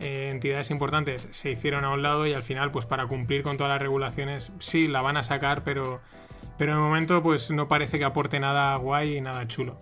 eh, 0.00 0.30
entidades 0.30 0.70
importantes 0.70 1.28
se 1.30 1.50
hicieron 1.50 1.84
a 1.84 1.90
un 1.90 2.02
lado 2.02 2.26
y 2.26 2.34
al 2.34 2.42
final, 2.42 2.72
pues 2.72 2.86
para 2.86 3.06
cumplir 3.06 3.42
con 3.42 3.56
todas 3.56 3.70
las 3.70 3.80
regulaciones, 3.80 4.52
sí, 4.58 4.88
la 4.88 5.00
van 5.00 5.16
a 5.16 5.22
sacar, 5.22 5.62
pero, 5.62 6.00
pero 6.58 6.74
de 6.74 6.80
momento 6.80 7.22
pues 7.22 7.50
no 7.50 7.68
parece 7.68 7.98
que 7.98 8.04
aporte 8.04 8.40
nada 8.40 8.74
guay 8.76 9.18
y 9.18 9.20
nada 9.20 9.46
chulo. 9.46 9.78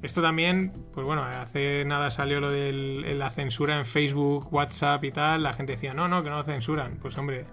Esto 0.00 0.22
también, 0.22 0.72
pues 0.94 1.04
bueno, 1.04 1.22
hace 1.22 1.84
nada 1.84 2.10
salió 2.10 2.40
lo 2.40 2.50
de 2.50 3.14
la 3.16 3.30
censura 3.30 3.76
en 3.76 3.84
Facebook, 3.84 4.52
WhatsApp 4.52 5.02
y 5.04 5.10
tal. 5.10 5.42
La 5.42 5.52
gente 5.52 5.72
decía, 5.72 5.92
no, 5.92 6.06
no, 6.06 6.22
que 6.22 6.30
no 6.30 6.36
lo 6.36 6.44
censuran. 6.44 6.98
Pues 7.02 7.18
hombre, 7.18 7.44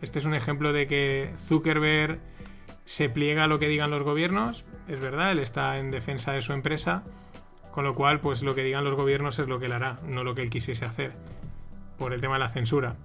este 0.00 0.18
es 0.18 0.24
un 0.24 0.34
ejemplo 0.34 0.72
de 0.72 0.88
que 0.88 1.32
Zuckerberg 1.38 2.18
se 2.84 3.08
pliega 3.08 3.44
a 3.44 3.46
lo 3.46 3.60
que 3.60 3.68
digan 3.68 3.90
los 3.90 4.02
gobiernos. 4.02 4.64
Es 4.88 5.00
verdad, 5.00 5.30
él 5.30 5.38
está 5.38 5.78
en 5.78 5.92
defensa 5.92 6.32
de 6.32 6.42
su 6.42 6.52
empresa. 6.52 7.04
Con 7.70 7.84
lo 7.84 7.94
cual, 7.94 8.20
pues 8.20 8.42
lo 8.42 8.54
que 8.54 8.64
digan 8.64 8.84
los 8.84 8.94
gobiernos 8.94 9.38
es 9.38 9.46
lo 9.48 9.60
que 9.60 9.66
él 9.66 9.72
hará, 9.72 9.98
no 10.04 10.24
lo 10.24 10.34
que 10.34 10.42
él 10.42 10.50
quisiese 10.50 10.84
hacer 10.84 11.12
por 11.98 12.12
el 12.12 12.20
tema 12.20 12.34
de 12.34 12.40
la 12.40 12.48
censura. 12.48 12.96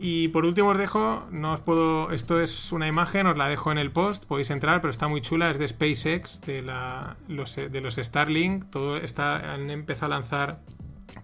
Y 0.00 0.28
por 0.28 0.44
último 0.44 0.68
os 0.68 0.78
dejo, 0.78 1.26
no 1.32 1.52
os 1.52 1.60
puedo, 1.60 2.12
esto 2.12 2.40
es 2.40 2.70
una 2.70 2.86
imagen, 2.86 3.26
os 3.26 3.36
la 3.36 3.48
dejo 3.48 3.72
en 3.72 3.78
el 3.78 3.90
post, 3.90 4.26
podéis 4.26 4.50
entrar, 4.50 4.80
pero 4.80 4.90
está 4.90 5.08
muy 5.08 5.20
chula, 5.20 5.50
es 5.50 5.58
de 5.58 5.66
SpaceX, 5.66 6.40
de, 6.42 6.62
la, 6.62 7.16
los, 7.26 7.56
de 7.56 7.80
los 7.80 7.96
Starlink, 7.96 8.70
todo 8.70 8.96
está, 8.96 9.54
han 9.54 9.70
empezado 9.70 10.12
a 10.12 10.16
lanzar 10.16 10.60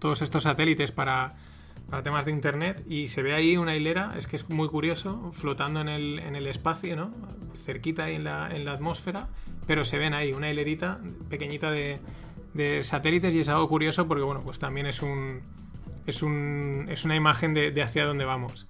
todos 0.00 0.22
estos 0.22 0.42
satélites 0.42 0.90
para, 0.90 1.36
para 1.88 2.02
temas 2.02 2.24
de 2.24 2.32
internet 2.32 2.84
y 2.88 3.06
se 3.06 3.22
ve 3.22 3.32
ahí 3.32 3.56
una 3.56 3.76
hilera, 3.76 4.14
es 4.18 4.26
que 4.26 4.34
es 4.34 4.48
muy 4.50 4.68
curioso, 4.68 5.30
flotando 5.32 5.80
en 5.80 5.88
el, 5.88 6.18
en 6.18 6.34
el 6.34 6.48
espacio, 6.48 6.96
¿no? 6.96 7.12
cerquita 7.54 8.04
ahí 8.04 8.16
en 8.16 8.24
la, 8.24 8.50
en 8.50 8.64
la 8.64 8.72
atmósfera, 8.72 9.28
pero 9.68 9.84
se 9.84 9.98
ven 9.98 10.14
ahí 10.14 10.32
una 10.32 10.50
hilerita 10.50 11.00
pequeñita 11.28 11.70
de, 11.70 12.00
de 12.54 12.82
satélites 12.82 13.32
y 13.34 13.40
es 13.40 13.48
algo 13.48 13.68
curioso 13.68 14.08
porque 14.08 14.24
bueno, 14.24 14.40
pues 14.40 14.58
también 14.58 14.86
es 14.86 15.00
un 15.00 15.42
es, 16.06 16.22
una 16.22 17.16
imagen 17.16 17.54
de, 17.54 17.82
hacia 17.82 18.04
dónde 18.04 18.24
vamos. 18.24 18.66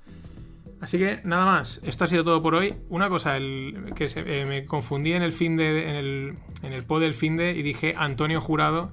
Así 0.80 0.98
que 0.98 1.20
nada 1.24 1.46
más, 1.46 1.80
esto 1.84 2.04
ha 2.04 2.08
sido 2.08 2.24
todo 2.24 2.42
por 2.42 2.54
hoy. 2.54 2.74
Una 2.90 3.08
cosa, 3.08 3.38
que 3.38 4.06
eh, 4.16 4.44
me 4.46 4.66
confundí 4.66 5.12
en 5.12 5.22
el 5.22 5.32
fin 5.32 5.56
de, 5.56 5.88
en 5.88 5.96
el, 5.96 6.34
en 6.62 6.72
el 6.72 6.84
pod 6.84 7.00
del 7.00 7.14
fin 7.14 7.36
de 7.36 7.52
y 7.52 7.62
dije 7.62 7.94
Antonio 7.96 8.40
Jurado 8.40 8.92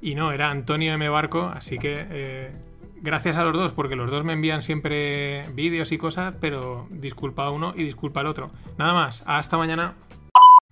y 0.00 0.14
no, 0.14 0.32
era 0.32 0.50
Antonio 0.50 0.92
M. 0.92 1.08
Barco, 1.08 1.50
así 1.54 1.78
que 1.78 2.06
eh, 2.10 2.52
gracias 3.00 3.36
a 3.36 3.44
los 3.44 3.52
dos, 3.54 3.72
porque 3.72 3.96
los 3.96 4.10
dos 4.10 4.24
me 4.24 4.32
envían 4.32 4.62
siempre 4.62 5.44
vídeos 5.52 5.92
y 5.92 5.98
cosas, 5.98 6.34
pero 6.40 6.86
disculpa 6.90 7.44
a 7.44 7.50
uno 7.50 7.72
y 7.76 7.82
disculpa 7.82 8.20
al 8.20 8.26
otro. 8.26 8.50
Nada 8.78 8.92
más, 8.94 9.22
hasta 9.26 9.58
mañana. 9.58 9.94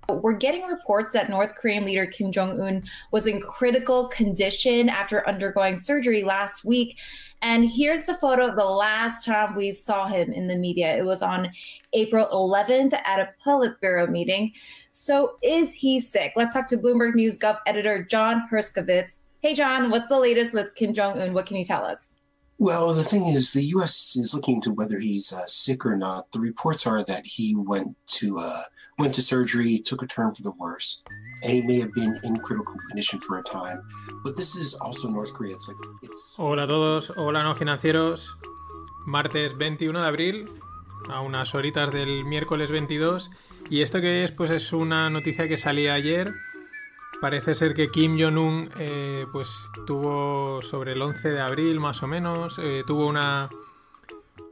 We're 0.08 0.34
getting 0.34 0.62
reports 0.62 1.12
that 1.12 1.30
North 1.30 1.54
Korean 1.54 1.84
leader 1.84 2.06
Kim 2.06 2.30
Jong 2.30 2.60
un 2.60 2.82
was 3.10 3.26
in 3.26 3.40
critical 3.40 4.08
condition 4.08 4.88
after 4.88 5.26
undergoing 5.28 5.78
surgery 5.78 6.22
last 6.22 6.64
week. 6.64 6.98
And 7.42 7.68
here's 7.68 8.04
the 8.04 8.16
photo 8.18 8.46
of 8.46 8.56
the 8.56 8.64
last 8.64 9.24
time 9.24 9.54
we 9.54 9.72
saw 9.72 10.08
him 10.08 10.32
in 10.32 10.46
the 10.46 10.56
media. 10.56 10.96
It 10.96 11.04
was 11.04 11.22
on 11.22 11.50
April 11.92 12.26
11th 12.32 12.94
at 13.04 13.20
a 13.20 13.30
Politburo 13.44 14.08
meeting. 14.08 14.52
So, 14.92 15.38
is 15.42 15.72
he 15.72 16.00
sick? 16.00 16.32
Let's 16.36 16.54
talk 16.54 16.68
to 16.68 16.76
Bloomberg 16.76 17.14
News 17.14 17.36
Gov 17.36 17.58
editor 17.66 18.04
John 18.04 18.48
Herskovitz. 18.50 19.20
Hey, 19.42 19.52
John, 19.52 19.90
what's 19.90 20.08
the 20.08 20.18
latest 20.18 20.54
with 20.54 20.74
Kim 20.74 20.94
Jong 20.94 21.20
un? 21.20 21.34
What 21.34 21.46
can 21.46 21.56
you 21.56 21.64
tell 21.64 21.84
us? 21.84 22.14
Well, 22.58 22.94
the 22.94 23.02
thing 23.02 23.26
is, 23.26 23.52
the 23.52 23.64
U.S. 23.66 24.16
is 24.16 24.32
looking 24.32 24.60
to 24.62 24.72
whether 24.72 25.00
he's 25.00 25.32
uh, 25.32 25.44
sick 25.46 25.84
or 25.84 25.96
not. 25.96 26.30
The 26.30 26.38
reports 26.38 26.86
are 26.86 27.02
that 27.04 27.26
he 27.26 27.56
went 27.56 27.96
to 28.06 28.38
uh, 28.38 28.62
went 28.98 29.14
to 29.14 29.22
surgery, 29.22 29.78
took 29.78 30.02
a 30.02 30.06
turn 30.06 30.34
for 30.34 30.42
the 30.42 30.52
worse, 30.52 31.02
and 31.42 31.52
he 31.52 31.62
may 31.62 31.80
have 31.80 31.92
been 31.92 32.18
in 32.22 32.36
critical 32.38 32.74
condition 32.88 33.20
for 33.20 33.38
a 33.38 33.42
time. 33.42 33.82
But 34.22 34.36
this 34.36 34.54
is 34.54 34.74
also 34.74 35.08
North 35.10 35.32
Korea. 35.32 35.54
It's 35.54 35.68
like 35.68 35.76
it's... 36.02 36.34
Hola 36.36 36.64
a 36.64 36.66
todos, 36.66 37.10
hola 37.16 37.42
no 37.42 37.54
financieros. 37.54 38.36
Martes 39.06 39.56
21 39.58 40.00
de 40.00 40.06
abril, 40.06 40.48
a 41.10 41.20
unas 41.20 41.54
horitas 41.54 41.92
del 41.92 42.24
miércoles 42.24 42.70
22. 42.70 43.30
Y 43.70 43.82
esto 43.82 44.00
que 44.00 44.24
es, 44.24 44.32
pues 44.32 44.50
es 44.50 44.72
una 44.72 45.10
noticia 45.10 45.48
que 45.48 45.56
salía 45.56 45.94
ayer. 45.94 46.34
Parece 47.20 47.54
ser 47.54 47.74
que 47.74 47.90
Kim 47.90 48.18
Jong-un 48.18 48.70
eh, 48.78 49.26
pues 49.32 49.70
tuvo 49.86 50.60
sobre 50.62 50.92
el 50.92 51.02
11 51.02 51.30
de 51.30 51.40
abril 51.40 51.80
más 51.80 52.02
o 52.02 52.06
menos, 52.06 52.58
eh, 52.58 52.82
tuvo 52.86 53.06
una 53.06 53.48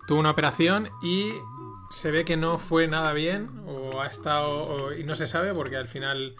tuvo 0.06 0.18
una 0.18 0.30
operación 0.30 0.88
y 1.02 1.32
se 1.92 2.10
ve 2.10 2.24
que 2.24 2.36
no 2.36 2.58
fue 2.58 2.88
nada 2.88 3.12
bien 3.12 3.50
o 3.66 4.00
ha 4.00 4.06
estado 4.06 4.94
y 4.96 5.04
no 5.04 5.14
se 5.14 5.26
sabe 5.26 5.52
porque 5.54 5.76
al 5.76 5.88
final 5.88 6.34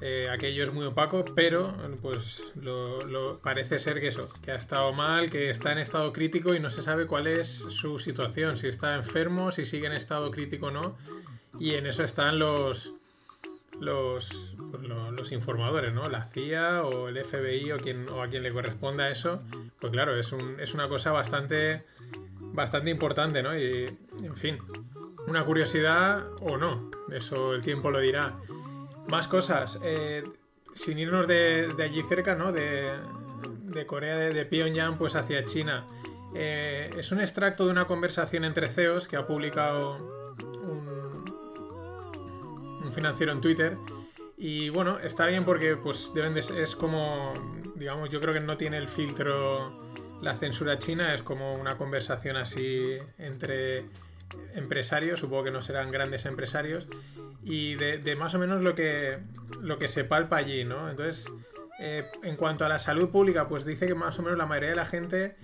eh, 0.00 0.28
aquello 0.30 0.64
es 0.64 0.72
muy 0.72 0.84
opaco, 0.84 1.24
pero 1.34 1.74
pues 2.00 2.44
lo, 2.54 3.38
parece 3.42 3.78
ser 3.78 4.00
que 4.00 4.08
eso, 4.08 4.28
que 4.42 4.52
ha 4.52 4.56
estado 4.56 4.92
mal, 4.92 5.30
que 5.30 5.48
está 5.48 5.72
en 5.72 5.78
estado 5.78 6.12
crítico 6.12 6.54
y 6.54 6.60
no 6.60 6.70
se 6.70 6.82
sabe 6.82 7.06
cuál 7.06 7.26
es 7.26 7.48
su 7.48 7.98
situación, 7.98 8.56
si 8.56 8.68
está 8.68 8.94
enfermo, 8.94 9.50
si 9.50 9.64
sigue 9.64 9.86
en 9.86 9.92
estado 9.92 10.30
crítico 10.30 10.66
o 10.66 10.70
no. 10.70 10.96
Y 11.58 11.74
en 11.74 11.86
eso 11.86 12.02
están 12.02 12.38
los 12.38 12.94
los, 13.80 14.54
pues 14.70 14.82
los 14.84 15.32
informadores, 15.32 15.92
¿no? 15.92 16.08
La 16.08 16.24
CIA 16.24 16.82
o 16.84 17.08
el 17.08 17.24
FBI 17.24 17.72
o, 17.72 17.78
quien, 17.78 18.08
o 18.08 18.22
a 18.22 18.28
quien 18.28 18.42
le 18.42 18.52
corresponda 18.52 19.10
eso, 19.10 19.42
pues 19.80 19.92
claro, 19.92 20.16
es, 20.16 20.32
un, 20.32 20.60
es 20.60 20.74
una 20.74 20.88
cosa 20.88 21.10
bastante, 21.10 21.84
bastante 22.52 22.90
importante, 22.90 23.42
¿no? 23.42 23.56
Y, 23.56 23.86
en 24.22 24.36
fin, 24.36 24.58
una 25.26 25.44
curiosidad 25.44 26.26
o 26.40 26.56
no, 26.56 26.90
eso 27.10 27.54
el 27.54 27.62
tiempo 27.62 27.90
lo 27.90 28.00
dirá. 28.00 28.32
Más 29.08 29.28
cosas, 29.28 29.78
eh, 29.82 30.24
sin 30.74 30.98
irnos 30.98 31.26
de, 31.26 31.74
allí 31.82 32.02
cerca, 32.02 32.34
¿no? 32.34 32.52
De, 32.52 32.92
Corea, 33.86 34.16
de, 34.16 34.44
Pyongyang, 34.44 34.98
pues 34.98 35.14
hacia 35.16 35.44
China. 35.44 35.84
Eh, 36.34 36.90
es 36.96 37.12
un 37.12 37.20
extracto 37.20 37.66
de 37.66 37.72
una 37.72 37.86
conversación 37.86 38.44
entre 38.44 38.68
CEOs 38.68 39.06
que 39.06 39.16
ha 39.16 39.26
publicado 39.26 39.98
un, 40.62 40.92
financiero 42.92 43.32
en 43.32 43.40
Twitter. 43.40 43.76
Y 44.36 44.68
bueno, 44.68 44.98
está 44.98 45.26
bien 45.26 45.44
porque 45.44 45.76
pues 45.76 46.12
deben 46.14 46.34
de, 46.34 46.40
es 46.40 46.76
como, 46.76 47.32
digamos, 47.74 48.10
yo 48.10 48.20
creo 48.20 48.34
que 48.34 48.40
no 48.40 48.58
tiene 48.58 48.76
el 48.76 48.86
filtro 48.86 49.81
la 50.22 50.34
censura 50.34 50.78
china, 50.78 51.14
es 51.14 51.22
como 51.22 51.54
una 51.54 51.76
conversación 51.76 52.36
así 52.36 52.96
entre 53.18 53.84
empresarios, 54.54 55.20
supongo 55.20 55.44
que 55.44 55.50
no 55.50 55.60
serán 55.60 55.90
grandes 55.90 56.24
empresarios, 56.24 56.86
y 57.44 57.74
de, 57.74 58.16
más 58.16 58.34
o 58.34 58.38
menos 58.38 58.62
lo 58.62 58.74
que, 58.74 59.18
lo 59.60 59.78
que 59.78 59.88
se 59.88 60.04
palpa 60.04 60.36
allí, 60.36 60.64
¿no? 60.64 60.88
Entonces, 60.88 61.26
eh, 61.80 62.08
en 62.22 62.36
cuanto 62.36 62.64
a 62.64 62.68
la 62.68 62.78
salud 62.78 63.10
pública, 63.10 63.48
pues 63.48 63.64
dice 63.64 63.86
que 63.86 63.94
más 63.96 64.18
o 64.18 64.22
menos 64.22 64.38
la 64.38 64.46
mayoría 64.46 64.70
de 64.70 64.76
la 64.76 64.86
gente 64.86 65.36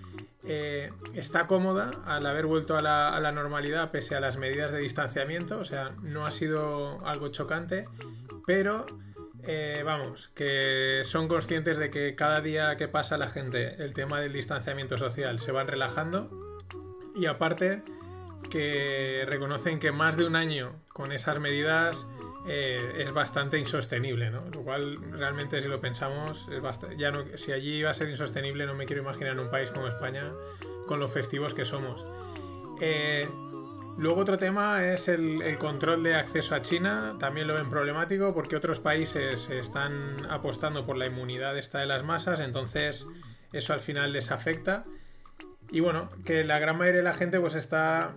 eh, 0.45 0.91
está 1.13 1.47
cómoda 1.47 1.91
al 2.05 2.25
haber 2.25 2.45
vuelto 2.45 2.77
a 2.77 2.81
la, 2.81 3.31
normalidad 3.33 3.91
pese 3.91 4.15
a 4.15 4.21
las 4.21 4.37
medidas 4.37 4.71
de 4.71 4.79
distanciamiento, 4.79 5.59
o 5.59 5.65
sea, 5.65 5.91
no 6.01 6.25
ha 6.25 6.31
sido 6.31 7.05
algo 7.05 7.27
chocante, 7.27 7.85
pero 8.45 8.85
eh, 9.47 9.81
vamos, 9.85 10.29
que 10.35 11.03
son 11.05 11.27
conscientes 11.27 11.77
de 11.77 11.89
que 11.89 12.15
cada 12.15 12.41
día 12.41 12.75
que 12.77 12.87
pasa 12.87 13.17
la 13.17 13.29
gente 13.29 13.83
el 13.83 13.93
tema 13.93 14.19
del 14.19 14.33
distanciamiento 14.33 14.97
social 14.97 15.39
se 15.39 15.51
van 15.51 15.67
relajando 15.67 16.29
y 17.15 17.25
aparte 17.25 17.81
que 18.49 19.25
reconocen 19.27 19.79
que 19.79 19.91
más 19.91 20.17
de 20.17 20.25
un 20.25 20.35
año 20.35 20.73
con 20.87 21.11
esas 21.11 21.39
medidas 21.39 22.07
eh, 22.47 23.03
es 23.03 23.11
bastante 23.11 23.59
insostenible, 23.59 24.29
¿no? 24.29 24.45
Lo 24.49 24.61
cual 24.63 24.97
realmente 25.11 25.61
si 25.61 25.67
lo 25.67 25.81
pensamos, 25.81 26.47
es 26.49 26.97
ya 26.97 27.11
no, 27.11 27.25
si 27.37 27.51
allí 27.51 27.77
iba 27.77 27.91
a 27.91 27.93
ser 27.93 28.09
insostenible 28.09 28.65
no 28.65 28.73
me 28.73 28.85
quiero 28.85 29.01
imaginar 29.01 29.39
un 29.39 29.49
país 29.49 29.71
como 29.71 29.87
España 29.87 30.31
con 30.87 30.99
los 30.99 31.11
festivos 31.11 31.53
que 31.53 31.65
somos. 31.65 32.05
Eh, 32.81 33.27
luego 33.99 34.21
otro 34.21 34.37
tema 34.37 34.83
es 34.83 35.07
el, 35.07 35.57
control 35.59 36.03
de 36.03 36.15
acceso 36.15 36.55
a 36.55 36.61
China, 36.61 37.15
también 37.19 37.47
lo 37.47 37.53
ven 37.53 37.69
problemático 37.69 38.33
porque 38.33 38.55
otros 38.55 38.79
países 38.79 39.49
están 39.49 40.25
apostando 40.29 40.85
por 40.85 40.97
la 40.97 41.05
inmunidad 41.05 41.57
esta 41.57 41.79
de 41.79 41.85
las 41.85 42.03
masas, 42.03 42.39
entonces 42.39 43.05
eso 43.53 43.73
al 43.73 43.81
final 43.81 44.13
les 44.13 44.31
afecta. 44.31 44.85
Y 45.71 45.81
bueno, 45.81 46.09
que 46.25 46.43
la 46.43 46.57
gran 46.57 46.77
mayoría 46.77 46.99
de 46.99 47.03
la 47.03 47.13
gente 47.13 47.39
pues 47.39 47.53
está 47.53 48.15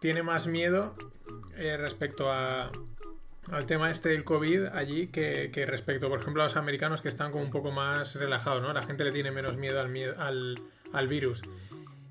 tiene 0.00 0.22
más 0.22 0.46
miedo 0.46 0.94
eh, 1.56 1.76
respecto 1.78 2.30
al 2.30 2.70
tema 3.66 3.90
este 3.90 4.10
del 4.10 4.22
COVID 4.22 4.66
allí 4.74 5.06
que, 5.06 5.64
respecto, 5.66 6.10
por 6.10 6.20
ejemplo, 6.20 6.42
a 6.42 6.44
los 6.44 6.56
americanos 6.56 7.00
que 7.00 7.08
están 7.08 7.32
como 7.32 7.42
un 7.42 7.50
poco 7.50 7.70
más 7.70 8.14
relajados, 8.14 8.60
¿no? 8.60 8.72
La 8.72 8.82
gente 8.82 9.02
le 9.04 9.12
tiene 9.12 9.30
menos 9.30 9.56
miedo, 9.56 9.80
al, 9.80 11.08
virus. 11.08 11.42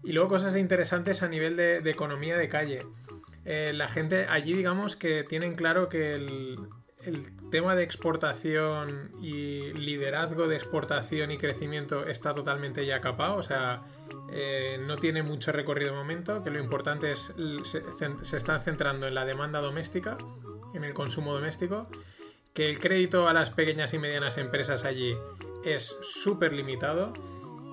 Y 0.04 0.14
luego 0.14 0.30
cosas 0.30 0.58
interesantes 0.58 1.22
a 1.22 1.28
nivel 1.28 1.56
de, 1.56 1.90
economía 1.90 2.36
de 2.36 2.50
calle. 2.50 2.86
Eh, 3.46 3.72
la 3.74 3.88
gente 3.88 4.28
allí, 4.30 4.54
digamos, 4.54 4.96
que 4.96 5.24
tienen 5.24 5.56
claro 5.56 5.90
que 5.90 6.16
el, 6.16 6.60
tema 7.52 7.76
de 7.76 7.84
exportación 7.84 9.12
y 9.22 9.74
liderazgo 9.74 10.48
de 10.48 10.56
exportación 10.56 11.32
y 11.32 11.38
crecimiento 11.38 12.08
está 12.08 12.34
totalmente 12.34 12.86
ya 12.86 13.02
capado, 13.02 13.36
o 13.36 13.44
sea, 13.44 13.84
eh, 14.32 14.80
no 14.88 14.96
tiene 14.96 15.22
mucho 15.22 15.52
recorrido 15.52 15.92
de 15.92 15.98
momento, 15.98 16.42
que 16.44 16.50
lo 16.50 16.60
importante 16.60 17.12
es, 17.12 17.34
se, 17.66 17.84
se 18.24 18.38
están 18.38 18.62
centrando 18.62 19.06
en 19.06 19.14
la 19.14 19.26
demanda 19.26 19.60
doméstica 19.60 20.18
en 20.74 20.84
el 20.84 20.94
consumo 20.94 21.34
doméstico, 21.34 21.88
que 22.54 22.70
el 22.70 22.80
crédito 22.80 23.28
a 23.28 23.34
las 23.34 23.52
pequeñas 23.52 23.94
y 23.94 24.00
medianas 24.00 24.38
empresas 24.38 24.86
allí 24.86 25.16
es 25.64 25.98
súper 26.02 26.54
limitado 26.54 27.14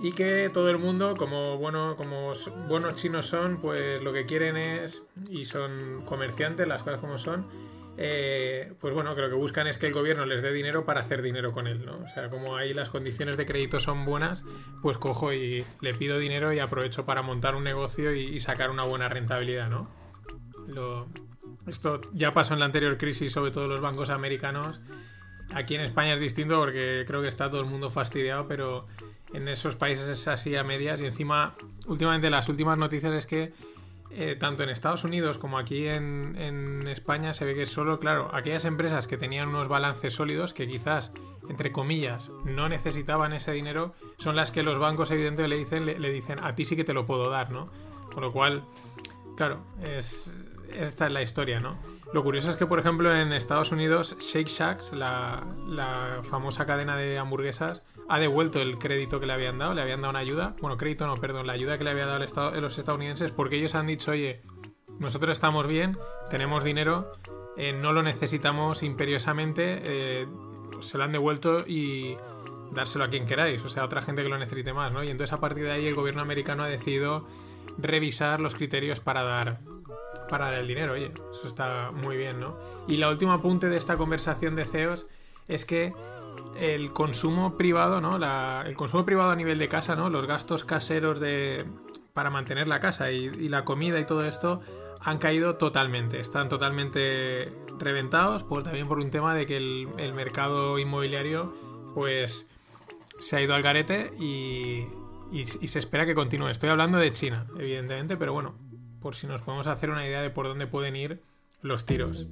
y 0.03 0.13
que 0.13 0.51
todo 0.53 0.71
el 0.71 0.79
mundo, 0.79 1.15
como, 1.17 1.59
bueno, 1.59 1.95
como 1.97 2.33
buenos 2.69 2.95
chinos 2.95 3.27
son, 3.27 3.61
pues 3.61 4.03
lo 4.03 4.13
que 4.13 4.25
quieren 4.25 4.57
es, 4.57 5.03
y 5.29 5.45
son 5.45 6.03
comerciantes, 6.07 6.67
las 6.67 6.83
cosas 6.83 7.01
como 7.01 7.19
son, 7.19 7.47
eh, 7.99 8.73
pues 8.81 8.95
bueno, 8.95 9.15
que 9.15 9.21
lo 9.21 9.29
que 9.29 9.35
buscan 9.35 9.67
es 9.67 9.77
que 9.77 9.89
el 9.89 9.93
gobierno 9.93 10.25
les 10.25 10.41
dé 10.41 10.55
dinero 10.55 10.87
para 10.87 11.01
hacer 11.01 11.21
dinero 11.21 11.53
con 11.53 11.67
él, 11.67 11.85
¿no? 11.85 11.99
O 11.99 12.09
sea, 12.09 12.31
como 12.31 12.57
ahí 12.57 12.73
las 12.73 12.89
condiciones 12.89 13.37
de 13.37 13.45
crédito 13.45 13.79
son 13.79 14.07
buenas, 14.07 14.43
pues 14.81 14.97
cojo 14.97 15.35
y 15.35 15.67
le 15.83 15.93
pido 15.93 16.19
dinero 16.19 16.51
y 16.55 16.61
aprovecho 16.61 17.05
para 17.05 17.21
montar 17.21 17.55
un 17.55 17.65
negocio 17.65 18.15
y, 18.15 18.41
sacar 18.41 18.71
una 18.71 18.85
buena 18.85 19.11
rentabilidad, 19.11 19.69
¿no? 19.69 19.91
Lo, 20.67 21.09
esto 21.67 22.01
ya 22.15 22.33
pasó 22.33 22.55
en 22.55 22.61
la 22.61 22.67
anterior 22.67 22.97
crisis, 22.97 23.35
sobre 23.35 23.51
todo 23.51 23.67
los 23.67 23.83
bancos 23.83 24.09
americanos. 24.09 24.81
Aquí 25.53 25.75
en 25.75 25.83
España 25.83 26.15
es 26.15 26.21
distinto 26.21 26.59
porque 26.59 27.05
creo 27.07 27.21
que 27.21 27.29
está 27.29 27.51
todo 27.51 27.61
el 27.61 27.67
mundo 27.67 27.91
fastidiado, 27.91 28.49
pero 28.49 28.87
en 29.33 29.49
esos 29.49 29.77
países 29.77 30.07
es 30.07 30.29
así 30.29 30.57
a 30.57 30.65
medias. 30.65 31.01
Y 31.01 31.07
encima, 31.07 31.55
últimamente 31.87 32.31
las 32.31 32.49
últimas 32.49 32.79
noticias 32.79 33.13
es 33.13 33.27
que 33.27 33.53
eh, 34.13 34.35
tanto 34.35 34.65
en 34.65 34.71
Estados 34.71 35.05
Unidos 35.05 35.39
como 35.39 35.57
aquí 35.57 35.87
en, 35.87 36.87
España 36.89 37.33
se 37.33 37.45
ve 37.45 37.55
que 37.55 37.67
solo, 37.67 38.01
claro, 38.01 38.31
aquellas 38.35 38.65
empresas 38.65 39.07
que 39.07 39.17
tenían 39.17 39.49
unos 39.49 39.69
balances 39.69 40.15
sólidos, 40.15 40.53
que 40.53 40.67
quizás, 40.67 41.13
entre 41.49 41.71
comillas, 41.71 42.31
no 42.45 42.69
necesitaban 42.69 43.33
ese 43.33 43.53
dinero, 43.53 43.95
son 44.19 44.35
las 44.35 44.51
que 44.51 44.65
los 44.65 44.79
bancos 44.79 45.13
evidentemente 45.13 45.49
le 45.49 45.57
dicen, 45.57 45.87
le, 45.87 46.11
dicen, 46.11 46.43
a 46.43 46.57
ti 46.57 46.65
sí 46.65 46.75
que 46.75 46.83
te 46.83 46.93
lo 46.93 47.07
puedo 47.07 47.31
dar, 47.31 47.53
¿no? 47.53 47.71
Con 48.13 48.25
lo 48.25 48.33
cual, 48.33 48.65
claro, 49.37 49.61
es, 49.81 50.35
esta 50.75 51.07
es 51.07 51.13
la 51.13 51.23
historia, 51.23 51.61
¿no? 51.61 51.79
Lo 52.13 52.25
curioso 52.25 52.51
es 52.51 52.57
que, 52.57 52.67
por 52.67 52.81
ejemplo, 52.81 53.15
en 53.15 53.33
Estados 53.33 53.71
Unidos, 53.71 54.17
Shake 54.19 54.49
Shack, 54.49 54.93
la, 54.95 56.21
famosa 56.25 56.67
cadena 56.67 56.97
de 56.97 57.19
hamburguesas, 57.19 57.85
ha 58.11 58.19
devuelto 58.19 58.61
el 58.61 58.77
crédito 58.77 59.21
que 59.21 59.27
le 59.27 59.33
habían 59.33 59.59
dado, 59.59 59.73
le 59.73 59.83
habían 59.83 60.01
dado 60.01 60.11
una 60.11 60.19
ayuda, 60.19 60.57
bueno, 60.61 60.77
crédito 60.77 61.07
no, 61.07 61.17
perdón, 61.17 61.47
la 61.47 61.53
ayuda 61.53 61.79
que 61.79 61.85
le 61.85 61.91
había 61.91 62.07
dado 62.07 62.17
el 62.17 62.25
estado, 62.25 62.61
los 62.61 62.77
estadounidenses, 62.77 63.31
porque 63.31 63.55
ellos 63.55 63.77
han 63.77 63.87
dicho, 63.87 64.11
oye, 64.11 64.43
nosotros 64.99 65.31
estamos 65.31 65.69
bien, 65.69 65.97
tenemos 66.29 66.65
dinero, 66.65 67.13
eh, 67.57 67.73
no 67.73 67.93
lo 67.93 68.03
necesitamos 68.03 68.83
imperiosamente, 68.83 69.81
eh, 69.85 70.27
se 70.81 70.99
lo 70.99 71.05
han 71.05 71.13
devuelto 71.13 71.65
y 71.65 72.17
dárselo 72.73 73.05
a 73.05 73.11
quien 73.11 73.27
queráis, 73.27 73.63
o 73.65 73.69
sea, 73.69 73.85
a 73.85 73.87
otra 73.87 74.03
gente 74.03 74.25
que 74.25 74.29
lo 74.29 74.39
necesite 74.39 74.73
más, 74.73 74.91
¿no? 74.91 75.05
Y 75.05 75.09
entonces 75.09 75.33
a 75.33 75.39
partir 75.39 75.63
de 75.63 75.71
ahí 75.71 75.87
el 75.87 75.95
gobierno 75.95 76.21
americano 76.21 76.65
ha 76.65 76.69
decidido 76.69 77.29
revisar 77.79 78.41
los 78.41 78.57
criterios 78.57 78.99
para 78.99 79.23
dar 79.23 79.61
para 80.29 80.59
el 80.59 80.67
dinero, 80.67 80.95
oye, 80.95 81.13
eso 81.33 81.47
está 81.47 81.93
muy 81.93 82.17
bien, 82.17 82.41
¿no? 82.41 82.57
Y 82.89 82.97
la 82.97 83.09
última 83.09 83.35
apunte 83.35 83.69
de 83.69 83.77
esta 83.77 83.97
conversación 83.97 84.57
de 84.57 84.65
CEOs 84.65 85.07
es 85.47 85.65
que 85.65 85.93
el 86.61 86.93
consumo 86.93 87.57
privado, 87.57 88.01
¿no? 88.01 88.17
el 88.65 88.77
consumo 88.77 89.05
privado 89.05 89.31
a 89.31 89.37
nivel 89.37 89.59
de 89.59 89.69
casa, 89.69 89.97
¿no? 89.97 90.11
Los 90.11 90.27
gastos 90.27 90.65
caseros 90.65 91.19
de, 91.19 91.65
para 92.13 92.29
mantener 92.29 92.69
la 92.69 92.81
casa 92.81 93.11
y, 93.11 93.49
la 93.49 93.65
comida 93.65 93.99
y 93.99 94.05
todo 94.05 94.25
esto 94.25 94.61
han 95.01 95.19
caído 95.19 95.57
totalmente. 95.57 96.21
Están 96.21 96.51
totalmente 96.51 97.51
reventados, 97.79 98.45
por, 98.45 98.63
también 98.63 98.89
por 98.89 98.99
un 98.99 99.11
tema 99.11 99.35
de 99.35 99.47
que 99.47 99.57
el, 99.57 100.13
mercado 100.15 100.79
inmobiliario, 100.79 101.55
pues, 101.95 102.47
se 103.19 103.37
ha 103.37 103.41
ido 103.41 103.55
al 103.55 103.63
garete 103.63 104.13
y, 104.21 104.87
y, 105.33 105.47
y 105.61 105.69
se 105.69 105.79
espera 105.79 106.05
que 106.05 106.15
continúe. 106.15 106.49
Estoy 106.49 106.69
hablando 106.69 106.99
de 106.99 107.11
China, 107.15 107.47
evidentemente, 107.59 108.19
pero 108.19 108.35
bueno, 108.35 108.55
por 109.01 109.17
si 109.17 109.27
nos 109.27 109.41
podemos 109.41 109.67
hacer 109.67 109.89
una 109.89 110.07
idea 110.07 110.21
de 110.21 110.29
por 110.29 110.47
dónde 110.47 110.67
pueden 110.67 110.95
ir 110.95 111.23
los 111.63 111.87
tiros. 111.87 112.29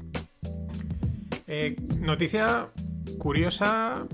Eh, 1.47 1.77
noticia 2.01 2.69
curiosa, 3.18 4.07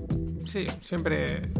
sí, 0.45 0.65
siempre, 0.81 1.51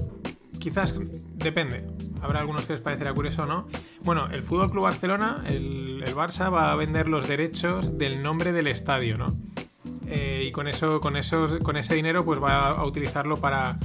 quizás 0.59 0.95
depende. 1.35 1.85
Habrá 2.21 2.39
algunos 2.39 2.65
que 2.65 2.73
les 2.73 2.81
parecerá 2.81 3.13
curioso 3.13 3.43
o 3.43 3.45
no. 3.45 3.67
Bueno, 4.01 4.27
el 4.31 4.41
Fútbol 4.41 4.71
Club 4.71 4.83
Barcelona, 4.83 5.43
el, 5.47 6.03
Barça, 6.15 6.53
va 6.53 6.71
a 6.71 6.75
vender 6.75 7.07
los 7.07 7.27
derechos 7.27 7.97
del 7.97 8.23
nombre 8.23 8.51
del 8.51 8.67
estadio, 8.67 9.17
¿no? 9.17 9.35
Eh, 10.07 10.45
y 10.47 10.51
con 10.51 10.67
eso, 10.67 11.01
con 11.01 11.17
eso, 11.17 11.59
con 11.61 11.77
ese 11.77 11.95
dinero, 11.95 12.23
pues 12.23 12.41
va 12.41 12.69
a 12.69 12.85
utilizarlo 12.85 13.37
para, 13.37 13.77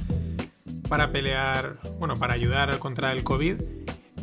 para 0.87 1.11
pelear, 1.11 1.77
bueno, 1.99 2.15
para 2.15 2.35
ayudar 2.35 2.77
contra 2.79 3.11
el 3.11 3.23
COVID 3.23 3.55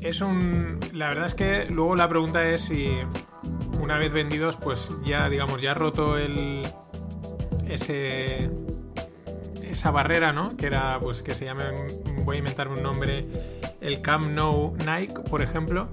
es 0.01 0.21
un. 0.21 0.79
La 0.93 1.09
verdad 1.09 1.27
es 1.27 1.35
que 1.35 1.67
luego 1.67 1.97
la 1.97 2.09
pregunta 2.09 2.49
es 2.49 2.63
si 2.63 2.89
una 3.81 3.99
vez 3.99 4.13
vendidos, 4.13 4.57
pues 4.57 4.91
ya, 5.05 5.29
digamos, 5.29 5.61
ya 5.61 5.75
roto 5.75 6.19
el. 6.19 6.63
ese. 7.69 8.51
Esa 9.79 9.93
barrera, 9.93 10.33
¿no? 10.33 10.57
Que 10.57 10.67
era, 10.67 10.99
pues 11.01 11.23
que 11.23 11.33
se 11.33 11.45
llame. 11.45 11.65
Voy 12.25 12.37
a 12.37 12.39
inventarme 12.41 12.77
un 12.77 12.83
nombre. 12.83 13.27
El 13.81 14.03
Camp 14.03 14.27
No 14.27 14.75
Nike, 14.77 15.21
por 15.31 15.41
ejemplo. 15.41 15.89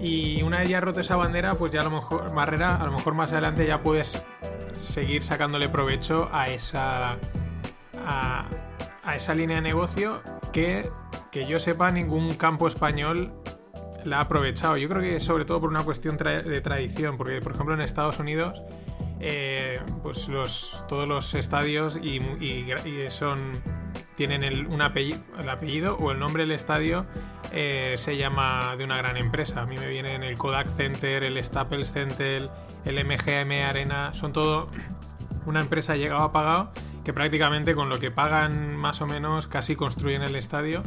Y 0.00 0.42
una 0.42 0.58
vez 0.58 0.68
ya 0.68 0.80
roto 0.80 1.00
esa 1.00 1.14
bandera, 1.14 1.54
pues 1.54 1.72
ya 1.72 1.80
a 1.80 1.84
lo 1.84 1.90
mejor. 1.90 2.34
barrera, 2.34 2.76
a 2.76 2.84
lo 2.84 2.92
mejor 2.92 3.14
más 3.14 3.30
adelante 3.32 3.66
ya 3.66 3.82
puedes 3.82 4.24
seguir 4.76 5.22
sacándole 5.22 5.68
provecho 5.68 6.28
a 6.32 6.48
esa, 6.48 7.18
a, 8.04 8.48
esa 9.14 9.34
línea 9.34 9.56
de 9.56 9.62
negocio 9.62 10.22
que, 10.52 10.88
que 11.30 11.46
yo 11.46 11.60
sepa, 11.60 11.90
ningún 11.92 12.34
campo 12.34 12.66
español 12.66 13.32
la 14.04 14.18
ha 14.18 14.20
aprovechado. 14.22 14.76
Yo 14.76 14.88
creo 14.88 15.02
que 15.02 15.20
sobre 15.20 15.44
todo 15.44 15.60
por 15.60 15.70
una 15.70 15.84
cuestión 15.84 16.16
de 16.16 16.60
tradición, 16.62 17.16
porque 17.16 17.40
por 17.40 17.52
ejemplo 17.52 17.74
en 17.74 17.82
Estados 17.82 18.18
Unidos 18.18 18.60
eh, 19.20 19.78
pues 20.02 20.28
los, 20.28 20.82
todos 20.88 21.06
los 21.06 21.34
estadios 21.34 21.98
y, 22.02 22.20
son 23.10 23.38
tienen 24.16 24.44
el, 24.44 24.66
un 24.66 24.82
apellido, 24.82 25.20
el 25.38 25.48
apellido 25.48 25.96
o 25.96 26.10
el 26.12 26.18
nombre 26.18 26.42
del 26.44 26.52
estadio 26.52 27.06
eh, 27.52 27.96
se 27.98 28.16
llama 28.16 28.74
de 28.76 28.84
una 28.84 28.96
gran 28.96 29.16
empresa. 29.16 29.62
A 29.62 29.66
mí 29.66 29.76
me 29.76 29.88
vienen 29.88 30.22
el 30.22 30.36
Kodak 30.36 30.68
Center, 30.68 31.22
el 31.22 31.42
Staples 31.42 31.92
Center, 31.92 32.50
el 32.84 33.04
MGM 33.04 33.66
Arena, 33.68 34.14
son 34.14 34.32
todo 34.32 34.68
una 35.46 35.60
empresa 35.60 35.96
llegado 35.96 36.22
a 36.22 36.32
pagado 36.32 36.70
que 37.04 37.12
prácticamente 37.12 37.74
con 37.74 37.88
lo 37.88 37.98
que 37.98 38.10
pagan 38.10 38.76
más 38.76 39.00
o 39.00 39.06
menos 39.06 39.46
casi 39.46 39.76
construyen 39.76 40.22
el 40.22 40.34
estadio 40.34 40.82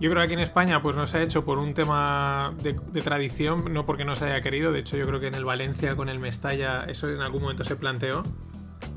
yo 0.00 0.10
creo 0.10 0.20
que 0.20 0.24
aquí 0.24 0.34
en 0.34 0.40
España 0.40 0.80
pues 0.80 0.94
no 0.94 1.06
se 1.06 1.18
ha 1.18 1.22
hecho 1.22 1.44
por 1.44 1.58
un 1.58 1.74
tema 1.74 2.54
de, 2.62 2.74
tradición, 3.02 3.72
no 3.72 3.84
porque 3.84 4.04
no 4.04 4.14
se 4.14 4.26
haya 4.26 4.40
querido. 4.42 4.70
De 4.70 4.80
hecho, 4.80 4.96
yo 4.96 5.06
creo 5.06 5.18
que 5.18 5.26
en 5.26 5.34
el 5.34 5.44
Valencia 5.44 5.96
con 5.96 6.08
el 6.08 6.20
Mestalla 6.20 6.84
eso 6.86 7.08
en 7.08 7.20
algún 7.20 7.42
momento 7.42 7.64
se 7.64 7.76
planteó. 7.76 8.22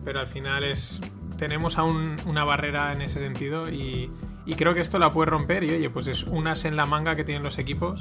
Pero 0.05 0.19
al 0.19 0.27
final 0.27 0.63
es 0.63 1.01
tenemos 1.37 1.79
aún 1.79 2.17
una 2.27 2.43
barrera 2.43 2.93
en 2.93 3.01
ese 3.01 3.19
sentido 3.19 3.67
y, 3.67 4.11
creo 4.57 4.75
que 4.75 4.81
esto 4.81 4.99
la 4.99 5.09
puede 5.09 5.31
romper. 5.31 5.63
Y 5.63 5.71
oye, 5.71 5.89
pues 5.89 6.07
es 6.07 6.23
unas 6.23 6.65
en 6.65 6.75
la 6.75 6.85
manga 6.85 7.15
que 7.15 7.23
tienen 7.23 7.41
los 7.41 7.57
equipos. 7.57 7.99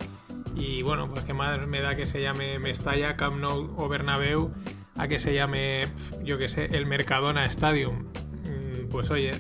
Y 0.55 0.83
bueno, 0.83 1.09
pues 1.09 1.25
qué 1.25 1.33
más 1.33 1.67
me 1.67 1.81
da 1.81 1.95
que 1.95 2.05
se 2.05 2.21
llame 2.21 2.59
Mestalla, 2.59 3.17
Camp 3.17 3.39
Nou 3.39 3.75
o 3.79 3.89
Bernabéu 3.89 4.53
a 4.99 5.09
que 5.09 5.19
se 5.19 5.33
llame, 5.33 5.87
yo 6.23 6.37
qué 6.37 6.51
sé, 6.51 6.67
el 6.73 6.85
Mercadona 6.85 7.47
Stadium. 7.47 8.09
Mm, 8.45 8.91
pues 8.91 9.11
oye, 9.11 9.33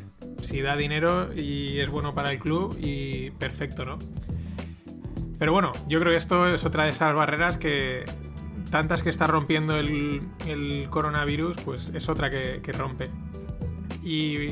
si 0.42 0.60
da 0.62 0.76
dinero 0.76 1.32
y 1.34 1.78
es 1.80 1.88
bueno 1.88 2.14
para 2.14 2.32
el 2.32 2.38
club 2.38 2.76
y 2.80 3.30
perfecto, 3.32 3.84
¿no? 3.84 3.98
Pero 5.38 5.52
bueno, 5.52 5.72
yo 5.88 6.00
creo 6.00 6.12
que 6.12 6.18
esto 6.18 6.46
es 6.52 6.64
otra 6.64 6.84
de 6.84 6.90
esas 6.90 7.14
barreras 7.14 7.56
que 7.56 8.04
tantas 8.70 9.02
que 9.02 9.10
está 9.10 9.26
rompiendo 9.26 9.76
el, 9.76 10.86
coronavirus, 10.90 11.56
pues 11.64 11.90
es 11.94 12.08
otra 12.08 12.30
que, 12.30 12.72
rompe. 12.72 13.10
Y, 14.02 14.50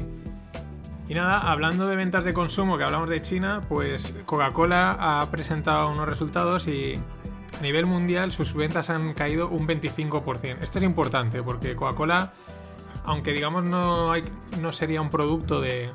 y, 1.09 1.14
nada, 1.14 1.40
hablando 1.51 1.87
de 1.87 1.96
ventas 1.96 2.24
de 2.24 2.33
consumo, 2.33 2.79
que 2.79 2.85
hablamos 2.85 3.11
de 3.11 3.20
China, 3.22 3.62
pues 3.68 4.14
Coca-Cola 4.24 4.96
ha 4.98 5.31
presentado 5.31 5.90
unos 5.90 6.09
resultados 6.09 6.66
y 6.68 6.94
a 7.59 7.62
nivel 7.62 7.87
mundial 7.87 8.33
sus 8.33 8.55
ventas 8.55 8.90
han 8.90 9.14
caído 9.14 9.48
un 9.48 9.66
25%. 9.66 10.59
Esto 10.62 10.79
es 10.79 10.85
importante 10.85 11.42
porque 11.42 11.77
Coca-Cola 11.77 12.33
aunque 13.09 13.33
digamos 13.33 13.64
no, 13.64 14.12
no 14.61 14.73
sería 14.73 15.01
un 15.01 15.09
producto 15.09 15.62
de, 15.62 15.90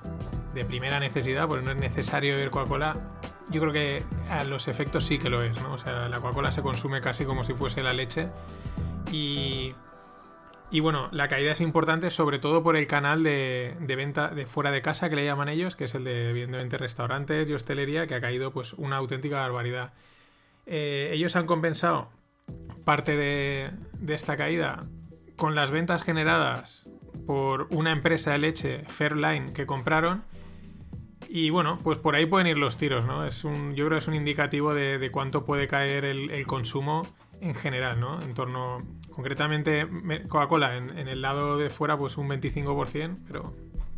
primera 0.67 0.99
necesidad, 0.99 1.47
porque 1.47 1.63
no 1.63 1.71
es 1.71 1.77
necesario 1.77 2.33
beber 2.33 2.49
Coca-Cola, 2.49 2.95
yo 3.49 3.61
creo 3.61 3.71
que 3.71 4.03
a 4.29 4.43
los 4.45 4.67
efectos 4.67 5.05
sí 5.05 5.19
que 5.19 5.29
lo 5.29 5.43
es, 5.43 5.61
¿no? 5.61 5.73
O 5.73 5.77
sea, 5.77 6.09
la 6.09 6.17
Coca-Cola 6.19 6.51
se 6.51 6.63
consume 6.63 7.01
casi 7.01 7.23
como 7.25 7.43
si 7.43 7.53
fuese 7.53 7.83
la 7.83 7.93
leche. 7.93 8.29
Y, 9.11 9.75
y 10.71 10.79
bueno, 10.79 11.09
la 11.11 11.27
caída 11.27 11.51
es 11.51 11.61
importante 11.61 12.09
sobre 12.09 12.39
todo 12.39 12.63
por 12.63 12.75
el 12.75 12.87
canal 12.87 13.21
de, 13.21 13.75
venta 13.79 14.29
de 14.29 14.47
fuera 14.47 14.71
de 14.71 14.81
casa 14.81 15.07
que 15.07 15.15
le 15.15 15.25
llaman 15.25 15.49
ellos, 15.49 15.75
que 15.75 15.85
es 15.85 15.93
el 15.93 16.05
de 16.05 16.31
evidentemente 16.31 16.79
restaurantes 16.79 17.47
y 17.47 17.53
hostelería, 17.53 18.07
que 18.07 18.15
ha 18.15 18.21
caído 18.21 18.51
pues 18.51 18.73
una 18.73 18.97
auténtica 18.97 19.39
barbaridad. 19.39 19.93
Eh, 20.65 21.11
ellos 21.13 21.35
han 21.35 21.45
compensado 21.45 22.09
parte 22.85 23.15
de, 23.15 23.69
de 23.99 24.15
esta 24.15 24.35
caída 24.35 24.87
con 25.35 25.53
las 25.53 25.69
ventas 25.69 26.01
generadas 26.01 26.87
por 27.25 27.67
una 27.71 27.91
empresa 27.91 28.31
de 28.31 28.39
leche, 28.39 28.83
Fairline, 28.87 29.53
que 29.53 29.65
compraron. 29.65 30.23
Y 31.29 31.49
bueno, 31.49 31.79
pues 31.83 31.97
por 31.97 32.15
ahí 32.15 32.25
pueden 32.25 32.47
ir 32.47 32.57
los 32.57 32.77
tiros, 32.77 33.05
¿no? 33.05 33.25
Es 33.25 33.43
un, 33.43 33.75
yo 33.75 33.85
creo 33.85 33.97
que 33.97 34.03
es 34.03 34.07
un 34.07 34.13
indicativo 34.13 34.73
de, 34.73 35.09
cuánto 35.11 35.45
puede 35.45 35.67
caer 35.67 36.05
el, 36.05 36.45
consumo 36.45 37.01
en 37.41 37.55
general, 37.55 37.99
¿no? 37.99 38.21
En 38.21 38.33
torno, 38.33 38.79
concretamente, 39.09 39.87
Coca-Cola 40.27 40.77
en, 40.77 41.07
el 41.07 41.21
lado 41.21 41.57
de 41.57 41.69
fuera, 41.69 41.97
pues 41.97 42.17
un 42.17 42.29
25%, 42.29 43.17
pero 43.25 43.53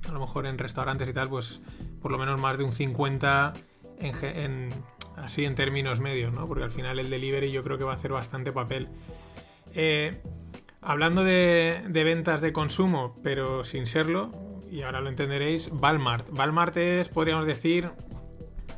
a 0.08 0.12
lo 0.12 0.20
mejor 0.20 0.46
en 0.46 0.58
restaurantes 0.58 1.10
y 1.10 1.14
tal, 1.14 1.30
pues 1.30 1.62
por 2.02 2.12
lo 2.12 2.18
menos 2.18 2.40
más 2.40 2.58
de 2.58 2.64
un 2.64 2.72
50% 2.72 3.54
en, 4.00 4.70
así 5.18 5.46
en 5.46 5.56
términos 5.56 6.00
medios, 6.00 6.32
¿no? 6.34 6.46
Porque 6.46 6.64
al 6.64 6.72
final 6.72 7.00
el 7.00 7.10
delivery 7.10 7.52
yo 7.52 7.64
creo 7.64 7.78
que 7.78 7.84
va 7.84 7.92
a 7.92 7.96
hacer 7.96 8.12
bastante 8.12 8.52
papel. 8.52 8.90
Eh, 9.74 10.22
Hablando 10.88 11.24
de, 11.24 11.82
ventas 11.92 12.42
de 12.42 12.54
consumo, 12.54 13.16
pero 13.24 13.64
sin 13.64 13.88
serlo, 13.88 14.30
y 14.70 14.84
ahora 14.84 15.02
lo 15.02 15.10
entenderéis, 15.10 15.72
Walmart. 15.72 16.30
Walmart 16.38 16.78
es, 16.78 17.10
podríamos 17.10 17.48
decir, 17.48 17.90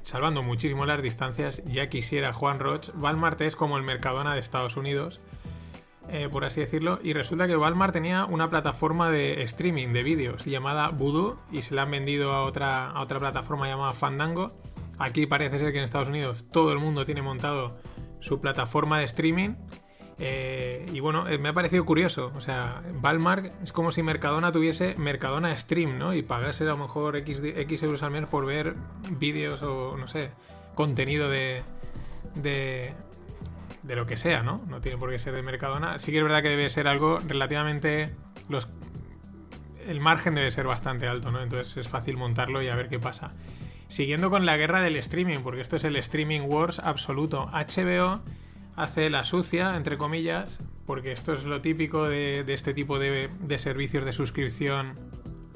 salvando 0.04 0.42
muchísimo 0.42 0.86
las 0.86 1.02
distancias, 1.02 1.62
ya 1.66 1.90
quisiera 1.90 2.32
Juan 2.32 2.60
Roch, 2.60 2.92
Walmart 2.96 3.42
es 3.42 3.58
como 3.58 3.76
el 3.76 3.84
Mercadona 3.84 4.34
de 4.34 4.40
Estados 4.40 4.78
Unidos, 4.78 5.20
eh, 6.08 6.30
por 6.32 6.46
así 6.46 6.62
decirlo, 6.62 7.02
y 7.04 7.12
resulta 7.12 7.46
que 7.46 7.58
Walmart 7.58 7.92
tenía 7.92 8.24
una 8.24 8.50
plataforma 8.50 9.10
de 9.10 9.44
streaming 9.44 9.90
de 9.90 10.04
vídeos 10.04 10.46
llamada 10.46 10.88
Voodoo 10.92 11.38
y 11.52 11.64
se 11.64 11.76
la 11.76 11.82
han 11.82 11.92
vendido 11.92 12.32
a 12.32 12.46
otra, 12.46 12.90
a 12.90 13.02
otra 13.02 13.20
plataforma 13.20 13.68
llamada 13.68 13.92
Fandango. 13.92 14.56
Aquí 14.98 15.26
parece 15.26 15.60
ser 15.60 15.74
que 15.74 15.80
en 15.80 15.84
Estados 15.84 16.08
Unidos 16.08 16.46
todo 16.54 16.72
el 16.72 16.80
mundo 16.80 17.06
tiene 17.06 17.22
montado 17.22 17.82
su 18.22 18.40
plataforma 18.40 19.00
de 19.00 19.04
streaming 19.04 19.56
eh, 20.20 20.86
y 20.92 21.00
bueno, 21.00 21.28
eh, 21.28 21.38
me 21.38 21.50
ha 21.50 21.54
parecido 21.54 21.86
curioso. 21.86 22.32
O 22.36 22.42
sea, 22.42 22.82
Valmart 23.02 23.52
es 23.64 23.72
como 23.72 23.92
si 23.92 24.02
Mercadona 24.02 24.52
tuviese 24.52 24.96
Mercadona 24.98 25.56
Stream, 25.56 25.98
¿no? 25.98 26.14
Y 26.14 26.24
pagase 26.24 26.64
a 26.64 26.68
lo 26.68 26.78
mejor 26.78 27.16
X, 27.18 27.42
X 27.44 27.84
euros 27.84 28.04
al 28.04 28.12
mes 28.12 28.26
por 28.26 28.46
ver 28.46 28.76
vídeos 29.12 29.62
o, 29.62 29.96
no 29.98 30.08
sé, 30.08 30.32
contenido 30.74 31.30
de, 31.30 31.64
de, 32.36 32.94
de 33.84 33.96
lo 33.96 34.08
que 34.08 34.18
sea, 34.18 34.42
¿no? 34.42 34.62
No 34.68 34.82
tiene 34.82 34.98
por 34.98 35.12
qué 35.12 35.20
ser 35.20 35.36
de 35.36 35.44
Mercadona. 35.44 36.00
Sí 36.00 36.12
que 36.12 36.18
es 36.18 36.24
verdad 36.24 36.42
que 36.42 36.50
debe 36.50 36.70
ser 36.70 36.88
algo 36.88 37.20
relativamente... 37.20 38.16
Los, 38.50 38.70
el 39.88 40.00
margen 40.00 40.36
debe 40.36 40.52
ser 40.52 40.66
bastante 40.66 41.08
alto, 41.08 41.32
¿no? 41.32 41.42
Entonces 41.42 41.78
es 41.78 41.88
fácil 41.88 42.18
montarlo 42.18 42.62
y 42.62 42.70
a 42.70 42.76
ver 42.76 42.90
qué 42.90 43.00
pasa. 43.00 43.34
Siguiendo 43.88 44.30
con 44.30 44.46
la 44.46 44.58
guerra 44.58 44.82
del 44.82 44.98
streaming, 44.98 45.40
porque 45.40 45.62
esto 45.62 45.78
es 45.78 45.84
el 45.86 45.96
streaming 45.96 46.42
wars 46.42 46.80
absoluto. 46.80 47.50
HBO 47.54 48.22
hace 48.78 49.10
la 49.10 49.24
sucia, 49.24 49.76
entre 49.76 49.98
comillas, 49.98 50.60
porque 50.86 51.12
esto 51.12 51.34
es 51.34 51.44
lo 51.46 51.62
típico 51.62 52.08
de, 52.08 52.46
este 52.48 52.74
tipo 52.74 53.00
de, 53.00 53.30
servicios 53.58 54.06
de 54.06 54.14
suscripción 54.14 54.94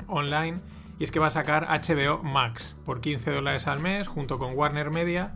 online, 0.08 0.60
y 1.00 1.06
es 1.06 1.12
que 1.12 1.20
va 1.20 1.28
a 1.28 1.32
sacar 1.32 1.68
HBO 1.68 2.22
Max 2.24 2.76
por 2.84 3.00
15 3.00 3.32
dólares 3.32 3.68
al 3.68 3.80
mes 3.80 4.08
junto 4.08 4.38
con 4.38 4.56
Warner 4.56 4.92
Media. 4.92 5.36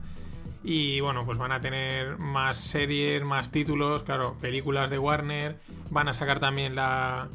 Y 0.63 0.99
bueno, 0.99 1.25
pues 1.25 1.37
van 1.37 1.51
a 1.51 1.61
tener 1.61 2.17
más 2.17 2.57
series, 2.57 3.23
más 3.23 3.51
títulos, 3.51 4.03
claro, 4.03 4.35
películas 4.41 4.89
de 4.89 4.97
Warner. 4.97 5.59
Van 5.91 6.07
a 6.07 6.13
sacar 6.13 6.39
también 6.39 6.75
la, 6.75 7.29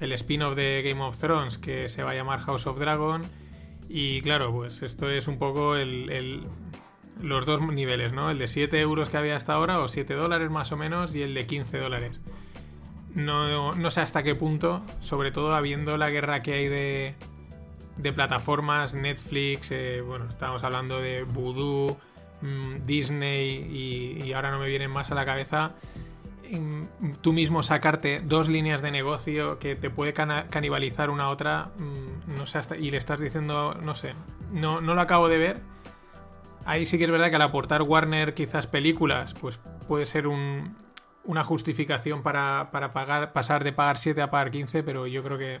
el 0.00 0.12
spin-off 0.12 0.56
de 0.56 0.82
Game 0.84 1.02
of 1.02 1.16
Thrones 1.16 1.58
que 1.58 1.88
se 1.88 2.02
va 2.02 2.10
a 2.10 2.14
llamar 2.14 2.40
House 2.40 2.66
of 2.66 2.78
Dragon. 2.78 3.22
Y 3.88 4.20
claro, 4.20 4.52
pues 4.52 4.82
esto 4.82 5.08
es 5.08 5.28
un 5.28 5.38
poco 5.38 5.76
el 5.76 6.46
los 7.20 7.46
dos 7.46 7.60
niveles, 7.60 8.12
¿no? 8.12 8.30
El 8.30 8.38
de 8.38 8.48
7 8.48 8.78
euros 8.80 9.08
que 9.08 9.16
había 9.16 9.36
hasta 9.36 9.54
ahora, 9.54 9.80
o 9.80 9.88
7 9.88 10.14
dólares 10.14 10.50
más 10.50 10.72
o 10.72 10.76
menos, 10.76 11.14
y 11.14 11.22
el 11.22 11.34
de 11.34 11.46
15 11.46 11.78
dólares. 11.78 12.20
No, 13.14 13.72
no 13.74 13.90
sé 13.90 14.00
hasta 14.00 14.22
qué 14.22 14.34
punto, 14.34 14.82
sobre 15.00 15.32
todo 15.32 15.54
habiendo 15.54 15.96
la 15.96 16.10
guerra 16.10 16.40
que 16.40 16.52
hay 16.52 16.68
de, 16.68 17.14
de 17.96 18.12
plataformas, 18.12 18.94
Netflix, 18.94 19.70
eh, 19.70 20.02
bueno, 20.02 20.26
estamos 20.28 20.62
hablando 20.64 21.00
de 21.00 21.22
Voodoo, 21.22 21.96
mm, 22.42 22.82
Disney 22.84 24.20
y, 24.22 24.32
ahora 24.34 24.50
no 24.50 24.58
me 24.58 24.68
vienen 24.68 24.90
más 24.90 25.10
a 25.10 25.14
la 25.14 25.24
cabeza. 25.24 25.72
tú 27.22 27.32
mismo 27.32 27.62
sacarte 27.64 28.20
dos 28.20 28.48
líneas 28.48 28.80
de 28.80 28.92
negocio 28.92 29.58
que 29.58 29.74
te 29.74 29.90
puede 29.90 30.12
canibalizar 30.12 31.10
una 31.10 31.24
a 31.24 31.28
otra, 31.30 31.70
mm, 31.78 32.36
no 32.36 32.46
sé, 32.46 32.58
hasta, 32.58 32.76
y 32.76 32.90
le 32.90 32.98
estás 32.98 33.18
diciendo, 33.18 33.74
no 33.82 33.94
sé, 33.94 34.12
no, 34.52 34.80
no 34.80 34.94
lo 34.94 35.00
acabo 35.00 35.28
de 35.28 35.38
ver 35.38 35.75
Ahí 36.66 36.84
sí 36.84 36.98
que 36.98 37.04
es 37.04 37.10
verdad 37.10 37.30
que 37.30 37.36
al 37.36 37.42
aportar 37.42 37.82
Warner 37.82 38.34
quizás 38.34 38.66
películas, 38.66 39.34
pues 39.34 39.60
puede 39.86 40.04
ser 40.04 40.26
una 40.26 41.44
justificación 41.44 42.22
para, 42.22 42.70
pagar, 42.72 43.32
pasar 43.32 43.62
de 43.62 43.72
pagar 43.72 43.98
7 43.98 44.20
a 44.20 44.30
pagar 44.30 44.50
15, 44.50 44.82
pero 44.82 45.06
yo 45.06 45.22
creo 45.22 45.38
que, 45.38 45.60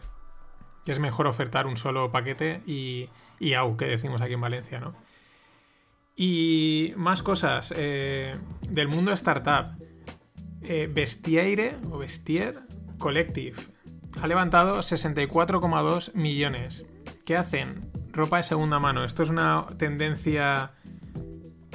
es 0.84 0.98
mejor 0.98 1.26
ofertar 1.26 1.66
un 1.66 1.76
solo 1.76 2.12
paquete 2.12 2.62
y, 2.66 3.08
y 3.40 3.54
au, 3.54 3.76
que 3.76 3.86
decimos 3.86 4.20
aquí 4.20 4.34
en 4.34 4.40
Valencia, 4.40 4.78
¿no? 4.78 4.94
Y 6.16 6.94
más 6.96 7.22
cosas 7.22 7.72
eh, 7.76 8.34
del 8.68 8.88
mundo 8.88 9.12
startup. 9.12 9.76
Eh, 10.62 10.88
Bestiaire 10.92 11.76
o 11.90 11.98
Bestier 11.98 12.60
Collective 12.98 13.56
ha 14.20 14.26
levantado 14.26 14.78
64,2 14.78 16.14
millones. 16.14 16.84
¿Qué 17.24 17.36
hacen? 17.36 17.90
Ropa 18.12 18.38
de 18.38 18.42
segunda 18.44 18.78
mano. 18.78 19.04
Esto 19.04 19.22
es 19.22 19.28
una 19.28 19.66
tendencia 19.76 20.72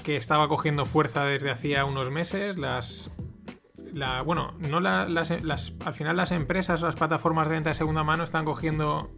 que 0.04 0.16
estaba 0.16 0.48
cogiendo 0.48 0.86
fuerza 0.86 1.26
desde 1.26 1.52
hacía 1.52 1.86
unos 1.86 2.12
meses. 2.12 2.58
Las, 2.58 3.12
la, 3.94 4.22
bueno, 4.22 4.54
no 4.60 4.80
las, 4.80 5.32
al 5.86 5.94
final 5.94 6.18
las 6.18 6.32
empresas 6.32 6.82
o 6.84 6.86
las 6.86 6.96
plataformas 6.96 7.48
de 7.50 7.56
venta 7.56 7.70
de 7.70 7.76
segunda 7.76 8.04
mano 8.04 8.24
están 8.24 8.46
cogiendo 8.46 9.10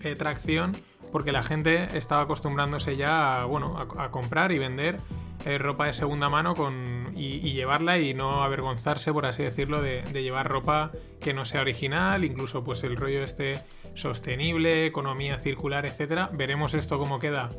eh, 0.00 0.14
tracción 0.14 0.76
porque 1.10 1.32
la 1.32 1.42
gente 1.42 1.96
estaba 1.96 2.22
acostumbrándose 2.22 2.96
ya 2.96 3.42
a, 3.42 3.44
bueno, 3.46 3.78
a, 3.78 4.10
comprar 4.10 4.52
y 4.52 4.58
vender 4.58 4.98
eh, 5.44 5.58
ropa 5.58 5.86
de 5.86 5.92
segunda 5.92 6.28
mano 6.28 6.54
con, 6.54 7.12
y, 7.16 7.52
llevarla 7.52 7.98
y 7.98 8.14
no 8.14 8.42
avergonzarse, 8.42 9.12
por 9.12 9.26
así 9.26 9.42
decirlo, 9.42 9.80
de, 9.80 10.02
llevar 10.12 10.48
ropa 10.48 10.92
que 11.20 11.32
no 11.32 11.44
sea 11.44 11.62
original, 11.62 12.24
incluso 12.24 12.62
pues 12.62 12.84
el 12.84 12.96
rollo 12.96 13.22
este 13.22 13.60
sostenible, 13.94 14.86
economía 14.86 15.38
circular, 15.38 15.86
etcétera. 15.86 16.30
Veremos 16.32 16.74
esto 16.74 16.98
cómo 16.98 17.18
queda 17.18 17.50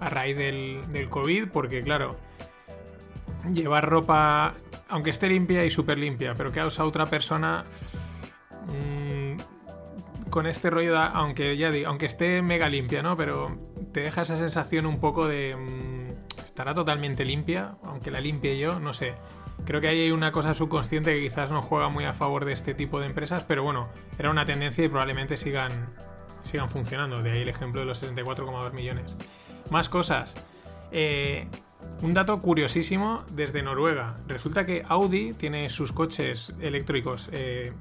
a 0.00 0.08
raíz 0.08 0.36
del, 0.36 0.82
del 0.92 1.08
COVID, 1.08 1.48
porque 1.48 1.82
claro, 1.82 2.16
llevar 3.52 3.88
ropa, 3.88 4.54
aunque 4.88 5.10
esté 5.10 5.28
limpia 5.28 5.64
y 5.64 5.70
súper 5.70 5.98
limpia, 5.98 6.34
pero 6.34 6.52
que 6.52 6.60
ha 6.60 6.66
otra 6.66 7.06
persona, 7.06 7.64
mmm, 8.68 9.36
con 10.30 10.46
este 10.46 10.70
rollo, 10.70 10.98
aunque 10.98 11.56
ya 11.56 11.70
digo, 11.70 11.88
aunque 11.88 12.06
esté 12.06 12.42
mega 12.42 12.68
limpia, 12.68 13.02
¿no? 13.02 13.16
Pero 13.16 13.58
te 13.92 14.00
deja 14.00 14.22
esa 14.22 14.36
sensación 14.36 14.86
un 14.86 14.98
poco 15.00 15.28
de... 15.28 15.56
Mmm, 15.56 15.94
¿Estará 16.44 16.72
totalmente 16.72 17.24
limpia? 17.24 17.74
Aunque 17.82 18.12
la 18.12 18.20
limpie 18.20 18.56
yo, 18.58 18.78
no 18.78 18.94
sé. 18.94 19.14
Creo 19.64 19.80
que 19.80 19.88
hay 19.88 20.12
una 20.12 20.30
cosa 20.30 20.54
subconsciente 20.54 21.12
que 21.12 21.20
quizás 21.20 21.50
no 21.50 21.62
juega 21.62 21.88
muy 21.88 22.04
a 22.04 22.14
favor 22.14 22.44
de 22.44 22.52
este 22.52 22.74
tipo 22.74 23.00
de 23.00 23.06
empresas, 23.06 23.42
pero 23.42 23.64
bueno, 23.64 23.88
era 24.20 24.30
una 24.30 24.44
tendencia 24.46 24.84
y 24.84 24.88
probablemente 24.88 25.36
sigan, 25.36 25.72
sigan 26.42 26.68
funcionando. 26.70 27.24
De 27.24 27.32
ahí 27.32 27.42
el 27.42 27.48
ejemplo 27.48 27.80
de 27.80 27.86
los 27.86 28.00
64,2 28.00 28.72
millones. 28.72 29.16
Más 29.70 29.88
cosas. 29.88 30.34
Eh, 30.92 31.46
un 32.02 32.14
dato 32.14 32.40
curiosísimo 32.40 33.24
desde 33.32 33.62
Noruega. 33.62 34.16
Resulta 34.28 34.66
que 34.66 34.84
Audi 34.88 35.32
tiene 35.32 35.70
sus 35.70 35.92
coches 35.92 36.52
eléctricos 36.60 37.28
eh, 37.32 37.72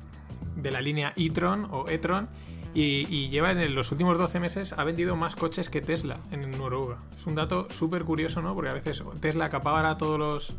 de 0.56 0.72
la 0.72 0.82
línea 0.82 1.14
e-tron 1.16 1.68
o 1.72 1.90
e-tron 1.90 2.30
y, 2.74 3.30
lleva 3.30 3.52
en 3.52 3.76
los 3.76 3.92
últimos 3.92 4.18
12 4.18 4.40
meses 4.40 4.74
ha 4.74 4.84
vendido 4.84 5.16
más 5.16 5.36
coches 5.36 5.70
que 5.70 5.82
Tesla 5.82 6.20
en 6.32 6.50
Noruega. 6.52 6.98
Es 7.16 7.28
un 7.28 7.36
dato 7.36 7.68
súper 7.70 8.04
curioso, 8.04 8.42
¿no? 8.42 8.56
Porque 8.56 8.70
a 8.70 8.74
veces 8.74 9.04
Tesla 9.20 9.46
acapara 9.46 9.98
todos 9.98 10.18
los, 10.18 10.56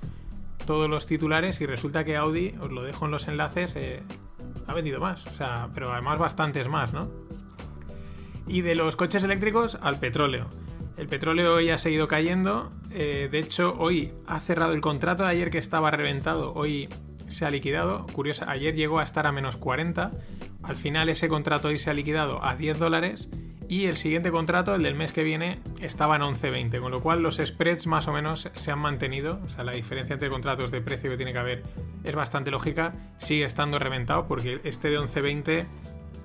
todos 0.67 0.89
los 0.89 1.07
titulares 1.07 1.61
y 1.61 1.67
resulta 1.67 2.05
que 2.05 2.17
Audi, 2.17 2.55
os 2.61 2.71
lo 2.71 2.85
dejo 2.85 3.07
en 3.07 3.11
los 3.11 3.27
enlaces, 3.27 3.75
eh, 3.77 4.03
ha 4.67 4.75
vendido 4.75 5.01
más. 5.01 5.27
O 5.27 5.35
sea, 5.35 5.71
pero 5.75 5.93
además 5.93 6.19
bastantes 6.19 6.69
más, 6.69 6.93
¿no? 6.93 7.09
Y 8.47 8.61
de 8.61 8.75
los 8.75 8.95
coches 8.95 9.25
eléctricos 9.25 9.79
al 9.81 9.99
petróleo. 9.99 10.49
El 10.97 11.09
petróleo 11.09 11.55
hoy 11.55 11.71
ha 11.71 11.79
seguido 11.79 12.07
cayendo. 12.07 12.71
Eh, 12.93 13.29
de 13.31 13.39
hecho, 13.41 13.75
hoy 13.79 14.13
ha 14.27 14.39
cerrado 14.39 14.73
el 14.73 14.81
contrato 14.81 15.25
de 15.25 15.31
ayer 15.31 15.51
que 15.51 15.59
estaba 15.59 15.91
reventado. 15.91 16.53
Hoy 16.55 16.89
se 17.29 17.45
ha 17.45 17.51
liquidado. 17.51 18.07
Curiosa, 18.13 18.49
ayer 18.49 18.75
llegó 18.75 19.01
a 19.01 19.05
estar 19.05 19.27
a 19.27 19.33
menos 19.33 19.57
40. 19.57 20.13
Al 20.63 20.77
final 20.77 21.09
ese 21.09 21.29
contrato 21.29 21.69
hoy 21.69 21.79
se 21.79 21.91
ha 21.91 21.95
liquidado 21.95 22.45
a 22.45 22.55
10 22.55 22.79
dólares. 22.79 23.29
Y 23.69 23.87
el 23.87 23.97
siguiente 23.97 24.31
contrato, 24.31 24.75
el 24.75 24.83
del 24.83 24.95
mes 24.95 25.13
que 25.13 25.25
viene, 25.25 25.59
estaba 25.81 26.15
en 26.17 26.23
11.20. 26.23 26.81
Con 26.81 26.93
lo 26.93 27.01
cual 27.01 27.23
los 27.23 27.37
spreads 27.37 27.89
más 27.89 28.07
o 28.07 28.13
menos 28.13 28.49
se 28.53 28.71
han 28.71 28.79
mantenido. 28.79 29.41
O 29.45 29.49
sea, 29.49 29.65
la 29.65 29.73
diferencia 29.73 30.13
entre 30.15 30.31
contratos 30.31 30.71
de 30.71 30.81
precio 30.81 31.11
que 31.11 31.17
tiene 31.17 31.33
que 31.33 31.39
haber 31.39 31.65
es 32.05 32.15
bastante 32.15 32.53
lógica. 32.53 32.93
Sigue 33.19 33.45
estando 33.45 33.81
reventado 33.81 34.29
porque 34.29 34.61
este 34.63 34.91
de 34.91 35.01
11.20 35.01 35.67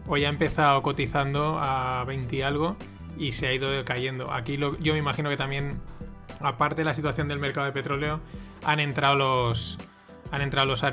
hoy 0.08 0.26
ha 0.26 0.30
empezado 0.30 0.84
cotizando 0.84 1.58
a 1.60 2.04
20 2.06 2.36
y 2.36 2.42
algo 2.44 2.78
y 3.20 3.34
se 3.34 3.48
ha 3.48 3.54
ido 3.54 3.70
cayendo. 3.86 4.32
Aquí 4.32 4.58
yo 4.58 4.94
me 4.94 4.98
imagino 4.98 5.30
que 5.30 5.38
también, 5.38 5.80
aparte 6.40 6.78
de 6.78 6.86
la 6.86 6.94
situación 6.96 7.28
del 7.28 7.38
mercado 7.38 7.68
de 7.68 7.74
petróleo, 7.74 8.22
han 8.66 8.80
entrado 8.80 9.16
los 9.16 9.78
han 10.32 10.42
entrado 10.42 10.68
los 10.68 10.84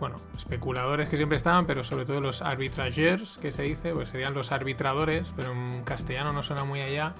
bueno, 0.00 0.16
especuladores 0.36 1.08
que 1.08 1.16
siempre 1.16 1.36
estaban, 1.36 1.66
pero 1.66 1.82
sobre 1.82 2.04
todo 2.04 2.20
los 2.20 2.42
arbitrageurs, 2.42 3.38
que 3.38 3.50
se 3.50 3.62
dice, 3.62 3.94
pues 3.94 4.10
serían 4.10 4.34
los 4.34 4.52
arbitradores, 4.52 5.32
pero 5.34 5.52
en 5.52 5.82
castellano 5.82 6.34
no 6.34 6.42
suena 6.42 6.64
muy 6.64 6.82
allá, 6.82 7.14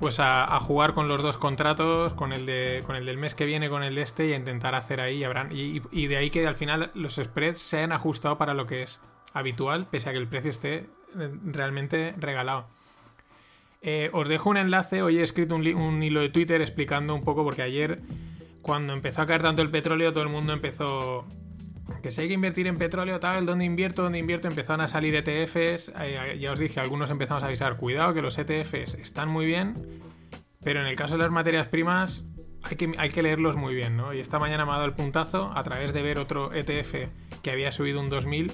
pues 0.00 0.18
a, 0.18 0.58
jugar 0.60 0.94
con 0.94 1.08
los 1.08 1.22
dos 1.22 1.36
contratos, 1.36 2.14
con 2.14 2.32
el, 2.32 2.46
de, 2.46 2.82
con 2.86 2.96
el 2.96 3.04
del 3.04 3.18
mes 3.18 3.34
que 3.34 3.44
viene, 3.44 3.68
con 3.68 3.82
el 3.82 3.96
de 3.96 4.02
este, 4.02 4.28
y 4.28 4.32
a 4.32 4.36
intentar 4.36 4.74
hacer 4.74 5.02
ahí, 5.02 5.22
y, 5.50 5.82
y 5.92 6.06
de 6.06 6.16
ahí 6.16 6.30
que 6.30 6.46
al 6.46 6.54
final 6.54 6.90
los 6.94 7.16
spreads 7.16 7.60
se 7.60 7.82
han 7.82 7.92
ajustado 7.92 8.38
para 8.38 8.54
lo 8.54 8.66
que 8.66 8.82
es 8.82 8.98
habitual, 9.34 9.86
pese 9.90 10.08
a 10.08 10.12
que 10.12 10.18
el 10.18 10.26
precio 10.26 10.50
esté 10.50 10.86
eh, 11.18 11.30
realmente 11.44 12.14
regalado. 12.16 12.66
Eh, 13.82 14.10
os 14.12 14.28
dejo 14.28 14.50
un 14.50 14.58
enlace, 14.58 15.02
hoy 15.02 15.18
he 15.18 15.22
escrito 15.22 15.54
un, 15.54 16.02
hilo 16.02 16.20
de 16.20 16.28
Twitter 16.28 16.60
explicando 16.60 17.14
un 17.14 17.22
poco, 17.22 17.44
porque 17.44 17.62
ayer 17.62 18.02
cuando 18.60 18.92
empezó 18.92 19.22
a 19.22 19.26
caer 19.26 19.42
tanto 19.42 19.62
el 19.62 19.70
petróleo, 19.70 20.12
todo 20.12 20.24
el 20.24 20.30
mundo 20.30 20.52
empezó... 20.52 21.26
Que 22.02 22.10
si 22.10 22.22
hay 22.22 22.28
que 22.28 22.34
invertir 22.34 22.66
en 22.66 22.76
petróleo, 22.76 23.20
tal, 23.20 23.46
¿dónde 23.46 23.64
invierto? 23.64 24.02
¿Dónde 24.02 24.18
invierto? 24.18 24.48
Empezaron 24.48 24.80
a 24.80 24.88
salir 24.88 25.14
ETFs. 25.16 25.92
Eh, 26.00 26.38
ya 26.40 26.52
os 26.52 26.58
dije, 26.58 26.80
algunos 26.80 27.10
empezamos 27.10 27.42
a 27.42 27.46
avisar, 27.46 27.76
cuidado 27.76 28.14
que 28.14 28.22
los 28.22 28.38
ETFs 28.38 28.94
están 28.94 29.28
muy 29.28 29.44
bien, 29.44 29.74
pero 30.62 30.80
en 30.80 30.86
el 30.86 30.96
caso 30.96 31.14
de 31.14 31.24
las 31.24 31.30
materias 31.30 31.66
primas 31.68 32.24
hay 32.62 32.76
que, 32.76 32.92
hay 32.96 33.10
que 33.10 33.22
leerlos 33.22 33.56
muy 33.56 33.74
bien, 33.74 33.96
¿no? 33.96 34.14
Y 34.14 34.20
esta 34.20 34.38
mañana 34.38 34.64
me 34.64 34.72
ha 34.72 34.74
dado 34.74 34.86
el 34.86 34.94
puntazo 34.94 35.50
a 35.54 35.62
través 35.62 35.92
de 35.92 36.02
ver 36.02 36.18
otro 36.18 36.52
ETF 36.54 37.08
que 37.42 37.50
había 37.50 37.72
subido 37.72 38.00
un 38.00 38.08
2000, 38.08 38.52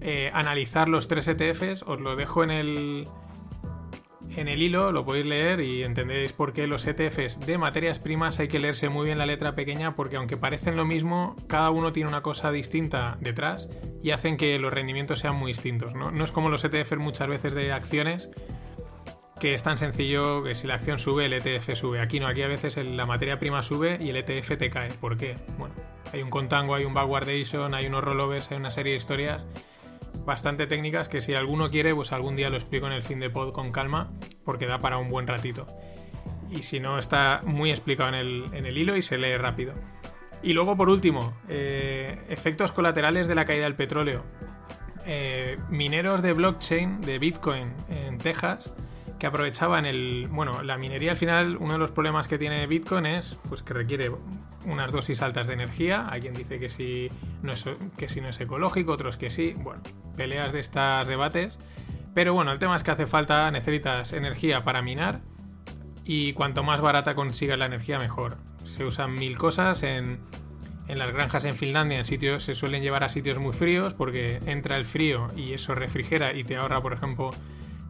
eh, 0.00 0.30
analizar 0.34 0.88
los 0.88 1.08
tres 1.08 1.26
ETFs, 1.26 1.82
os 1.82 2.00
lo 2.00 2.16
dejo 2.16 2.44
en 2.44 2.50
el, 2.50 3.08
en 4.36 4.48
el 4.48 4.62
hilo, 4.62 4.92
lo 4.92 5.04
podéis 5.04 5.26
leer 5.26 5.60
y 5.60 5.82
entendéis 5.82 6.32
por 6.32 6.52
qué 6.52 6.66
los 6.66 6.86
ETFs 6.86 7.40
de 7.40 7.58
materias 7.58 7.98
primas 7.98 8.38
hay 8.38 8.48
que 8.48 8.60
leerse 8.60 8.88
muy 8.88 9.06
bien 9.06 9.18
la 9.18 9.26
letra 9.26 9.54
pequeña 9.54 9.94
porque 9.94 10.16
aunque 10.16 10.36
parecen 10.36 10.76
lo 10.76 10.84
mismo, 10.84 11.36
cada 11.46 11.70
uno 11.70 11.92
tiene 11.92 12.08
una 12.08 12.22
cosa 12.22 12.50
distinta 12.50 13.16
detrás 13.20 13.68
y 14.02 14.10
hacen 14.10 14.36
que 14.36 14.58
los 14.58 14.72
rendimientos 14.72 15.20
sean 15.20 15.36
muy 15.36 15.52
distintos. 15.52 15.94
No, 15.94 16.10
no 16.10 16.24
es 16.24 16.32
como 16.32 16.50
los 16.50 16.64
ETFs 16.64 16.98
muchas 16.98 17.28
veces 17.28 17.54
de 17.54 17.72
acciones 17.72 18.30
que 19.38 19.54
es 19.54 19.62
tan 19.62 19.78
sencillo 19.78 20.42
que 20.42 20.54
si 20.54 20.66
la 20.66 20.74
acción 20.74 20.98
sube, 20.98 21.26
el 21.26 21.32
ETF 21.32 21.74
sube. 21.74 22.00
Aquí 22.00 22.20
no, 22.20 22.26
aquí 22.26 22.42
a 22.42 22.48
veces 22.48 22.76
la 22.76 23.06
materia 23.06 23.38
prima 23.38 23.62
sube 23.62 23.96
y 24.00 24.10
el 24.10 24.16
ETF 24.16 24.56
te 24.58 24.70
cae. 24.70 24.90
¿Por 24.90 25.16
qué? 25.16 25.36
Bueno, 25.58 25.74
hay 26.12 26.22
un 26.22 26.30
contango, 26.30 26.74
hay 26.74 26.84
un 26.84 26.94
backwardation, 26.94 27.74
hay 27.74 27.86
unos 27.86 28.02
rollovers, 28.02 28.50
hay 28.50 28.56
una 28.56 28.70
serie 28.70 28.92
de 28.92 28.96
historias 28.96 29.46
bastante 30.28 30.66
técnicas 30.66 31.08
que 31.08 31.22
si 31.22 31.32
alguno 31.32 31.70
quiere, 31.70 31.94
pues 31.94 32.12
algún 32.12 32.36
día 32.36 32.50
lo 32.50 32.56
explico 32.56 32.86
en 32.86 32.92
el 32.92 33.02
fin 33.02 33.18
de 33.18 33.30
pod 33.30 33.50
con 33.52 33.72
calma, 33.72 34.12
porque 34.44 34.66
da 34.66 34.78
para 34.78 34.98
un 34.98 35.08
buen 35.08 35.26
ratito. 35.26 35.66
Y 36.50 36.64
si 36.64 36.80
no, 36.80 36.98
está 36.98 37.40
muy 37.44 37.70
explicado 37.70 38.10
en 38.10 38.14
el, 38.14 38.78
hilo 38.78 38.94
y 38.94 39.02
se 39.02 39.16
lee 39.16 39.38
rápido. 39.38 39.72
Y 40.42 40.52
luego, 40.52 40.76
por 40.76 40.90
último, 40.90 41.32
eh, 41.48 42.20
efectos 42.28 42.72
colaterales 42.72 43.26
de 43.26 43.34
la 43.34 43.46
caída 43.46 43.64
del 43.64 43.74
petróleo. 43.74 44.22
Eh, 45.06 45.58
mineros 45.70 46.20
de 46.20 46.34
blockchain 46.34 47.00
de 47.00 47.18
Bitcoin 47.18 47.72
en 47.88 48.18
Texas 48.18 48.74
que 49.18 49.26
aprovechaban 49.26 49.84
el. 49.84 50.28
Bueno, 50.30 50.62
la 50.62 50.78
minería 50.78 51.12
al 51.12 51.16
final, 51.16 51.56
uno 51.58 51.74
de 51.74 51.78
los 51.78 51.90
problemas 51.90 52.28
que 52.28 52.38
tiene 52.38 52.66
Bitcoin 52.66 53.06
es 53.06 53.38
pues 53.48 53.62
que 53.62 53.74
requiere 53.74 54.10
unas 54.66 54.92
dosis 54.92 55.22
altas 55.22 55.46
de 55.46 55.54
energía. 55.54 56.06
Hay 56.10 56.20
quien 56.20 56.34
dice 56.34 56.58
que 56.58 56.70
si 56.70 57.10
no 57.42 57.52
es, 57.52 57.64
que 57.96 58.08
si 58.08 58.20
no 58.20 58.28
es 58.28 58.40
ecológico, 58.40 58.92
otros 58.92 59.16
que 59.16 59.30
sí. 59.30 59.54
Bueno, 59.56 59.82
peleas 60.16 60.52
de 60.52 60.60
estos 60.60 61.06
debates. 61.06 61.58
Pero 62.14 62.34
bueno, 62.34 62.52
el 62.52 62.58
tema 62.58 62.76
es 62.76 62.82
que 62.82 62.90
hace 62.90 63.06
falta, 63.06 63.50
necesitas 63.50 64.12
energía 64.12 64.64
para 64.64 64.82
minar. 64.82 65.20
Y 66.04 66.32
cuanto 66.32 66.62
más 66.62 66.80
barata 66.80 67.14
consigas 67.14 67.58
la 67.58 67.66
energía, 67.66 67.98
mejor. 67.98 68.38
Se 68.64 68.84
usan 68.84 69.14
mil 69.14 69.36
cosas 69.36 69.82
en, 69.82 70.20
en 70.88 70.98
las 70.98 71.12
granjas 71.12 71.44
en 71.44 71.54
Finlandia, 71.54 71.98
en 71.98 72.06
sitios, 72.06 72.42
se 72.42 72.54
suelen 72.54 72.82
llevar 72.82 73.04
a 73.04 73.08
sitios 73.10 73.38
muy 73.38 73.52
fríos 73.52 73.92
porque 73.92 74.40
entra 74.46 74.76
el 74.76 74.86
frío 74.86 75.28
y 75.36 75.52
eso 75.52 75.74
refrigera 75.74 76.32
y 76.32 76.44
te 76.44 76.56
ahorra, 76.56 76.80
por 76.80 76.94
ejemplo, 76.94 77.30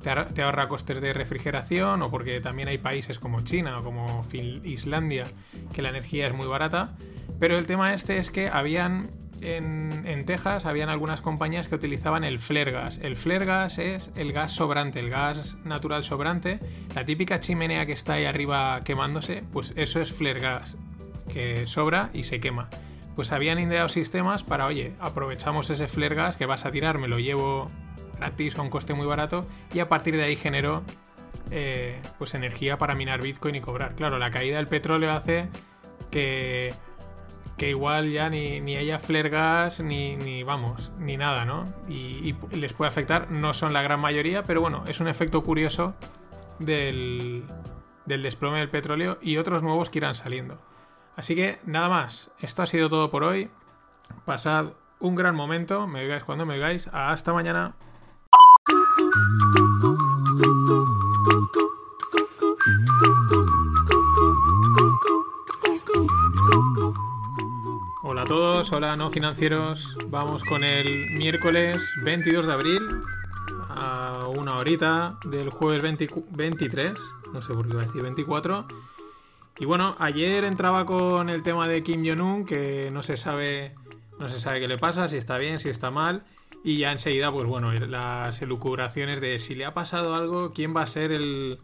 te 0.01 0.43
ahorra 0.43 0.69
costes 0.69 1.01
de 1.01 1.13
refrigeración 1.13 2.03
o 2.03 2.11
porque 2.11 2.41
también 2.41 2.69
hay 2.69 2.79
países 2.79 3.19
como 3.19 3.41
China 3.43 3.79
o 3.79 3.85
como 3.85 4.25
Islandia 4.65 5.25
que 5.73 5.83
la 5.83 5.89
energía 5.91 6.27
es 6.27 6.35
muy 6.35 6.47
barata. 6.47 6.97
Pero 7.39 7.59
el 7.59 7.67
tema 7.67 7.95
este 7.95 8.19
es 8.19 8.31
que 8.31 8.49
habían 8.49 9.11
en, 9.41 10.25
Texas 10.25 10.67
habían 10.67 10.89
algunas 10.89 11.21
compañías 11.21 11.69
que 11.69 11.75
utilizaban 11.75 12.25
el 12.25 12.39
flare 12.39 12.73
gas. 12.73 12.99
El 13.03 13.17
flare 13.17 13.45
gas 13.45 13.79
es 13.79 14.11
el 14.17 14.33
gas 14.33 14.53
sobrante, 14.53 15.01
el 15.01 15.11
gas 15.11 15.57
natural 15.65 16.05
sobrante. 16.05 16.61
La 16.95 17.05
típica 17.05 17.41
chimenea 17.41 17.87
que 17.87 17.93
está 17.93 18.15
ahí 18.15 18.25
arriba 18.25 18.83
quemándose, 18.85 19.45
pues 19.53 19.73
eso 19.77 20.01
es 20.01 20.13
flare 20.13 20.41
gas, 20.41 20.77
que 21.33 21.67
sobra 21.67 22.11
y 22.13 22.25
se 22.25 22.41
quema. 22.41 22.69
Pues 23.17 23.33
habían 23.33 23.59
ideado 23.59 23.89
sistemas 23.89 24.45
para, 24.45 24.67
oye, 24.67 24.95
aprovechamos 25.01 25.71
ese 25.71 25.89
flare 25.89 26.15
gas 26.15 26.37
que 26.37 26.47
vas 26.47 26.65
a 26.65 26.71
tirar, 26.71 26.99
me 26.99 27.09
lo 27.09 27.19
llevo 27.19 27.69
gratis 28.19 28.59
a 28.59 28.63
un 28.63 28.71
coste 28.71 28.95
muy 28.95 29.07
barato 29.07 29.47
y 29.73 29.81
a 29.81 29.89
partir 29.89 30.17
de 30.17 30.25
ahí 30.25 30.37
generó 30.37 30.83
eh, 31.51 32.01
pues 32.19 32.35
energía 32.35 32.79
para 32.79 32.95
minar 32.95 33.23
Bitcoin 33.23 33.55
y 33.55 33.61
cobrar. 33.61 33.95
Claro, 33.95 34.19
la 34.19 34.31
caída 34.31 34.57
del 34.59 34.67
petróleo 34.67 35.13
hace 35.13 35.49
que, 36.11 36.75
que 37.57 37.71
igual 37.71 38.11
ya 38.11 38.29
ni, 38.29 38.61
ni 38.61 38.77
haya 38.77 38.99
flare 38.99 39.29
gas 39.29 39.81
ni, 39.81 40.17
ni, 40.17 40.43
vamos, 40.43 40.93
ni 40.99 41.17
nada, 41.17 41.45
¿no? 41.45 41.65
Y, 41.89 42.35
les 42.51 42.73
puede 42.73 42.89
afectar, 42.89 43.31
no 43.31 43.55
son 43.55 43.73
la 43.73 43.83
gran 43.83 44.01
mayoría, 44.01 44.45
pero 44.45 44.61
bueno, 44.61 44.85
es 44.87 45.01
un 45.01 45.09
efecto 45.09 45.43
curioso 45.43 45.95
del, 46.59 47.45
del 48.05 48.23
desplome 48.23 48.59
del 48.59 48.71
petróleo 48.71 49.19
y 49.23 49.39
otros 49.39 49.63
nuevos 49.63 49.91
que 49.91 49.99
irán 49.99 50.15
saliendo. 50.15 50.59
Así 51.17 51.35
que 51.35 51.59
nada 51.65 51.89
más, 51.89 52.31
esto 52.41 52.63
ha 52.63 52.67
sido 52.67 52.89
todo 52.89 53.11
por 53.11 53.25
hoy. 53.25 53.51
Pasad 54.25 54.69
un 55.01 55.15
gran 55.15 55.35
momento. 55.35 55.87
Me 55.87 56.01
oigáis 56.01 56.25
cuando 56.25 56.47
me 56.47 56.55
oigáis. 56.55 56.89
Hasta 56.93 57.33
mañana. 57.33 57.75
Hola 68.03 68.23
a 68.23 68.25
todos, 68.25 68.73
hola 68.73 68.97
no 68.97 69.11
financieros. 69.11 69.97
Vamos 70.09 70.43
con 70.43 70.65
el 70.65 71.11
miércoles 71.13 71.79
22 72.03 72.47
de 72.47 72.53
abril 72.53 73.03
a 73.69 74.27
una 74.37 74.57
horita 74.59 75.19
del 75.25 75.51
jueves 75.51 75.83
23. 76.31 76.95
No 77.33 77.41
sé 77.41 77.55
por 77.55 77.67
qué 77.67 77.73
iba 77.75 77.83
a 77.83 77.87
decir 77.87 78.03
24. 78.03 78.67
Y 79.61 79.65
bueno, 79.65 79.95
ayer 80.01 80.43
entraba 80.43 80.85
con 80.87 81.29
el 81.29 81.45
tema 81.45 81.69
de 81.69 81.85
Kim 81.85 82.05
Jong-un, 82.05 82.45
que 82.45 82.91
no 82.93 83.05
se 83.05 83.17
sabe. 83.17 83.75
No 84.19 84.29
se 84.29 84.41
sabe 84.41 84.59
qué 84.59 84.67
le 84.67 84.79
pasa, 84.79 85.07
si 85.07 85.17
está 85.17 85.39
bien, 85.39 85.61
si 85.61 85.69
está 85.69 85.93
mal. 85.93 86.25
Y 86.65 86.79
ya 86.79 86.93
enseguida, 86.93 87.31
pues 87.31 87.47
bueno, 87.47 87.73
las 87.73 88.43
elucubraciones 88.43 89.21
de 89.21 89.39
si 89.39 89.55
le 89.55 89.65
ha 89.65 89.75
pasado 89.75 90.15
algo, 90.15 90.53
quién 90.53 90.75
va 90.77 90.83
a 90.83 90.87
ser 90.87 91.13
el, 91.13 91.61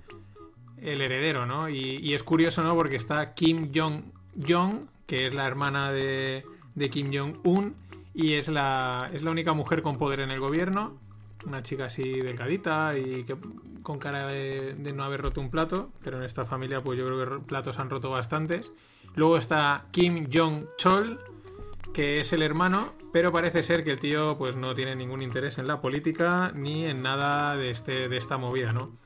el 0.84 1.00
heredero, 1.00 1.46
¿no? 1.46 1.68
Y, 1.68 2.14
es 2.14 2.22
curioso, 2.22 2.62
¿no? 2.62 2.74
Porque 2.74 2.96
está 2.96 3.34
Kim 3.34 3.72
Jong-jong, 3.74 4.86
que 5.06 5.26
es 5.26 5.34
la 5.34 5.46
hermana 5.46 5.90
de, 5.90 6.44
de 6.74 6.90
Kim 6.90 7.10
Jong-un, 7.12 7.74
y 8.14 8.34
es 8.34 8.48
la, 8.48 9.10
es 9.12 9.22
la 9.22 9.30
única 9.30 9.52
mujer 9.52 9.82
con 9.82 9.98
poder 9.98 10.20
en 10.20 10.30
el 10.30 10.40
gobierno. 10.40 10.98
Una 11.46 11.62
chica 11.62 11.86
así 11.86 12.20
delgadita 12.20 12.96
y 12.96 13.24
que, 13.24 13.36
con 13.82 13.98
cara 13.98 14.26
de, 14.28 14.74
de, 14.74 14.92
no 14.92 15.04
haber 15.04 15.22
roto 15.22 15.40
un 15.40 15.50
plato, 15.50 15.90
pero 16.02 16.18
en 16.18 16.22
esta 16.22 16.46
familia 16.46 16.80
pues 16.82 16.98
yo 16.98 17.06
creo 17.06 17.40
que 17.40 17.46
platos 17.46 17.78
han 17.78 17.90
roto 17.90 18.10
bastantes. 18.10 18.70
Luego 19.14 19.36
está 19.36 19.86
Kim 19.90 20.28
Jong-chol, 20.30 21.18
que 21.94 22.20
es 22.20 22.32
el 22.32 22.42
hermano, 22.42 22.92
pero 23.12 23.32
parece 23.32 23.62
ser 23.62 23.84
que 23.84 23.92
el 23.92 24.00
tío 24.00 24.36
pues 24.36 24.56
no 24.56 24.74
tiene 24.74 24.96
ningún 24.96 25.22
interés 25.22 25.56
en 25.58 25.68
la 25.68 25.80
política 25.80 26.52
ni 26.54 26.84
en 26.84 27.00
nada 27.00 27.56
de, 27.56 27.70
este, 27.70 28.08
de 28.08 28.16
esta 28.16 28.36
movida, 28.36 28.72
¿no? 28.72 28.98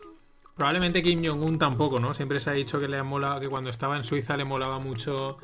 Probablemente 0.57 1.03
Kim 1.03 1.24
Jong-un 1.24 1.59
tampoco, 1.59 2.01
¿no? 2.01 2.14
Siempre 2.14 2.41
se 2.41 2.51
ha 2.51 2.55
dicho 2.55 2.80
que 2.80 2.89
le 2.89 3.01
mola, 3.05 3.39
que 3.39 3.49
cuando 3.49 3.70
estaba 3.70 3.97
en 3.97 4.03
Suiza 4.03 4.36
le 4.36 4.45
molaba 4.45 4.80
mucho 4.80 5.39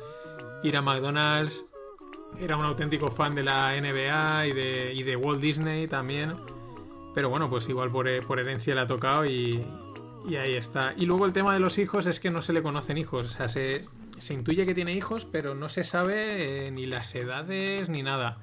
ir 0.63 0.75
a 0.75 0.81
McDonald's. 0.81 1.63
Era 2.39 2.57
un 2.57 2.65
auténtico 2.65 3.09
fan 3.09 3.33
de 3.33 3.43
la 3.43 3.79
NBA 3.79 4.47
y 4.47 4.51
de, 4.51 4.93
y 4.93 5.03
de 5.03 5.15
Walt 5.15 5.39
Disney 5.39 5.87
también. 5.87 6.33
Pero 7.13 7.29
bueno, 7.29 7.49
pues 7.49 7.69
igual 7.69 7.91
por, 7.91 8.09
por 8.25 8.39
herencia 8.39 8.75
le 8.75 8.81
ha 8.81 8.87
tocado 8.87 9.25
y, 9.25 9.63
y, 10.27 10.35
ahí 10.35 10.55
está. 10.55 10.93
Y 10.97 11.05
luego 11.05 11.25
el 11.25 11.31
tema 11.31 11.53
de 11.53 11.59
los 11.61 11.77
hijos 11.77 12.07
es 12.07 12.19
que 12.19 12.29
no 12.29 12.41
se 12.41 12.51
le 12.51 12.61
conocen 12.61 12.97
hijos. 12.97 13.21
O 13.21 13.27
sea, 13.27 13.47
se, 13.47 13.85
se 14.19 14.33
intuye 14.33 14.65
que 14.65 14.75
tiene 14.75 14.93
hijos, 14.93 15.25
pero 15.25 15.55
no 15.55 15.69
se 15.69 15.83
sabe 15.83 16.67
eh, 16.67 16.71
ni 16.71 16.85
las 16.85 17.13
edades 17.15 17.89
ni 17.89 18.03
nada. 18.03 18.39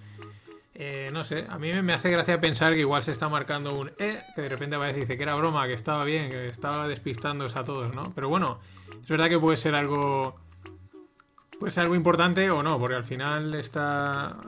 Eh, 0.75 1.11
no 1.13 1.23
sé, 1.23 1.47
a 1.49 1.59
mí 1.59 1.71
me 1.83 1.93
hace 1.93 2.11
gracia 2.11 2.41
pensar 2.41 2.73
que 2.73 2.81
igual 2.81 3.03
se 3.03 3.13
está 3.13 3.29
marcando 3.29 3.79
un 3.79 3.91
E, 3.99 4.23
que 4.35 4.43
de 4.43 4.49
repente 4.49 4.77
aparece 4.77 4.99
y 4.99 5.01
dice 5.03 5.17
que 5.17 5.23
era 5.23 5.35
broma, 5.35 5.67
que 5.67 5.75
estaba 5.75 6.05
bien, 6.05 6.31
que 6.31 6.49
estaba 6.49 6.89
despistándose 6.89 7.59
a 7.59 7.65
todos, 7.65 7.95
¿no? 7.95 8.13
Pero 8.15 8.29
bueno, 8.29 8.59
es 9.03 9.09
verdad 9.09 9.29
que 9.29 9.39
puede 9.39 9.57
ser 9.57 9.75
algo. 9.75 10.41
Puede 11.59 11.71
ser 11.71 11.85
algo 11.85 11.95
importante 11.95 12.51
o 12.51 12.63
no, 12.63 12.79
porque 12.79 12.97
al 12.97 13.05
final 13.05 13.55
está, 13.55 14.41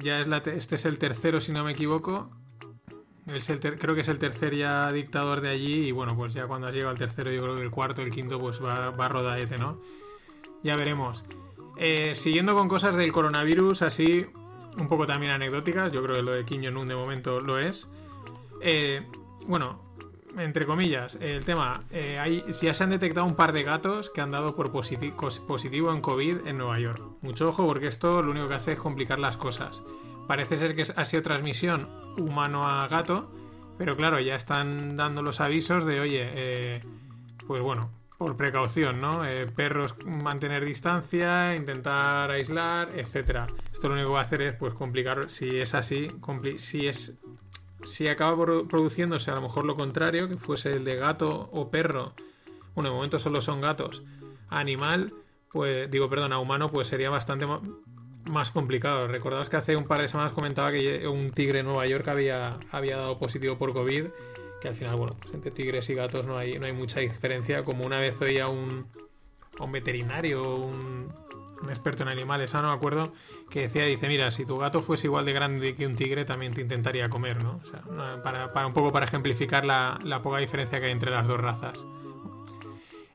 ya 0.00 0.20
es 0.20 0.46
este 0.46 0.76
es 0.76 0.84
el 0.84 0.98
tercero, 0.98 1.40
si 1.40 1.50
no 1.50 1.64
me 1.64 1.72
equivoco. 1.72 2.30
Es 3.26 3.48
el 3.50 3.58
creo 3.60 3.94
que 3.94 4.02
es 4.02 4.08
el 4.08 4.18
tercer 4.18 4.54
ya 4.54 4.92
dictador 4.92 5.40
de 5.40 5.48
allí. 5.48 5.88
Y 5.88 5.92
bueno, 5.92 6.14
pues 6.16 6.34
ya 6.34 6.46
cuando 6.46 6.70
llega 6.70 6.90
al 6.90 6.98
tercero, 6.98 7.32
yo 7.32 7.42
creo 7.42 7.56
que 7.56 7.62
el 7.62 7.70
cuarto, 7.70 8.02
el 8.02 8.12
quinto, 8.12 8.38
pues 8.38 8.62
va, 8.62 8.90
va 8.90 9.06
a 9.06 9.08
rodaete, 9.08 9.58
¿no? 9.58 9.80
Ya 10.62 10.76
veremos. 10.76 11.24
Eh, 11.76 12.14
siguiendo 12.14 12.54
con 12.54 12.68
cosas 12.68 12.96
del 12.96 13.12
coronavirus, 13.12 13.82
así 13.82 14.26
un 14.78 14.88
poco 14.88 15.06
también 15.06 15.32
anecdóticas, 15.32 15.90
yo 15.92 16.02
creo 16.02 16.16
que 16.16 16.22
lo 16.22 16.32
de 16.32 16.44
Kim 16.44 16.62
Jong-un 16.62 16.88
de 16.88 16.94
momento 16.94 17.40
lo 17.40 17.58
es. 17.58 17.88
Eh, 18.60 19.06
bueno, 19.46 19.80
entre 20.38 20.66
comillas, 20.66 21.18
el 21.20 21.44
tema, 21.44 21.82
eh, 21.90 22.18
hay, 22.18 22.44
ya 22.60 22.72
se 22.72 22.84
han 22.84 22.90
detectado 22.90 23.26
un 23.26 23.34
par 23.34 23.52
de 23.52 23.64
gatos 23.64 24.10
que 24.10 24.20
han 24.20 24.30
dado 24.30 24.54
por 24.54 24.70
positivo 24.70 25.92
en 25.92 26.00
COVID 26.00 26.46
en 26.46 26.58
Nueva 26.58 26.78
York. 26.78 27.02
Mucho 27.20 27.48
ojo 27.48 27.66
porque 27.66 27.88
esto 27.88 28.22
lo 28.22 28.30
único 28.30 28.48
que 28.48 28.54
hace 28.54 28.72
es 28.72 28.78
complicar 28.78 29.18
las 29.18 29.36
cosas. 29.36 29.82
Parece 30.28 30.58
ser 30.58 30.76
que 30.76 30.86
ha 30.94 31.04
sido 31.04 31.22
transmisión 31.22 31.88
humano 32.16 32.64
a 32.64 32.86
gato, 32.86 33.30
pero 33.76 33.96
claro, 33.96 34.20
ya 34.20 34.36
están 34.36 34.96
dando 34.96 35.20
los 35.22 35.40
avisos 35.40 35.84
de, 35.84 36.00
oye, 36.00 36.82
pues 37.46 37.60
bueno, 37.60 37.90
por 38.22 38.36
precaución, 38.36 39.00
¿no? 39.00 39.24
Eh, 39.24 39.46
perros 39.46 39.96
mantener 40.06 40.64
distancia, 40.64 41.56
intentar 41.56 42.30
aislar, 42.30 42.90
etcétera. 42.94 43.48
Esto 43.72 43.88
lo 43.88 43.94
único 43.94 44.10
que 44.10 44.14
va 44.14 44.20
a 44.20 44.22
hacer 44.22 44.42
es 44.42 44.52
pues 44.52 44.74
complicar 44.74 45.28
si 45.28 45.58
es 45.58 45.74
así, 45.74 46.08
si 46.56 46.86
es 46.86 47.14
si 47.84 48.06
acaba 48.06 48.36
produciéndose 48.68 49.32
a 49.32 49.34
lo 49.34 49.40
mejor 49.40 49.64
lo 49.64 49.74
contrario, 49.74 50.28
que 50.28 50.36
fuese 50.36 50.70
el 50.70 50.84
de 50.84 50.94
gato 50.94 51.48
o 51.52 51.68
perro. 51.68 52.14
Bueno, 52.76 52.90
de 52.90 52.94
momento 52.94 53.18
solo 53.18 53.40
son 53.40 53.60
gatos. 53.60 54.04
Animal, 54.48 55.12
pues 55.50 55.90
digo, 55.90 56.08
perdón, 56.08 56.32
a 56.32 56.38
humano 56.38 56.70
pues 56.70 56.86
sería 56.86 57.10
bastante 57.10 57.44
más 58.30 58.52
complicado. 58.52 59.08
Recordaos 59.08 59.48
que 59.48 59.56
hace 59.56 59.74
un 59.74 59.88
par 59.88 60.00
de 60.00 60.06
semanas 60.06 60.32
comentaba 60.32 60.70
que 60.70 61.08
un 61.08 61.30
tigre 61.30 61.58
en 61.58 61.66
Nueva 61.66 61.88
York 61.88 62.06
había, 62.06 62.60
había 62.70 62.98
dado 62.98 63.18
positivo 63.18 63.58
por 63.58 63.72
COVID 63.72 64.06
que 64.62 64.68
al 64.68 64.76
final, 64.76 64.94
bueno, 64.94 65.16
pues 65.20 65.34
entre 65.34 65.50
tigres 65.50 65.90
y 65.90 65.94
gatos 65.94 66.28
no 66.28 66.38
hay, 66.38 66.56
no 66.58 66.66
hay 66.66 66.72
mucha 66.72 67.00
diferencia. 67.00 67.64
Como 67.64 67.84
una 67.84 67.98
vez 67.98 68.20
oía 68.22 68.46
un, 68.46 68.86
un 69.58 69.72
veterinario, 69.72 70.54
un, 70.54 71.12
un 71.60 71.70
experto 71.70 72.04
en 72.04 72.08
animales, 72.08 72.54
ah, 72.54 72.62
no 72.62 72.68
me 72.68 72.74
acuerdo, 72.74 73.12
que 73.50 73.62
decía, 73.62 73.84
dice, 73.84 74.06
mira, 74.06 74.30
si 74.30 74.46
tu 74.46 74.56
gato 74.56 74.80
fuese 74.80 75.08
igual 75.08 75.24
de 75.24 75.32
grande 75.32 75.74
que 75.74 75.84
un 75.84 75.96
tigre, 75.96 76.24
también 76.24 76.54
te 76.54 76.60
intentaría 76.60 77.10
comer, 77.10 77.42
¿no? 77.42 77.60
O 77.60 77.64
sea, 77.64 77.82
para, 78.22 78.52
para 78.52 78.68
un 78.68 78.72
poco 78.72 78.92
para 78.92 79.04
ejemplificar 79.04 79.64
la, 79.64 79.98
la, 80.04 80.22
poca 80.22 80.38
diferencia 80.38 80.78
que 80.78 80.86
hay 80.86 80.92
entre 80.92 81.10
las 81.10 81.26
dos 81.26 81.40
razas. 81.40 81.76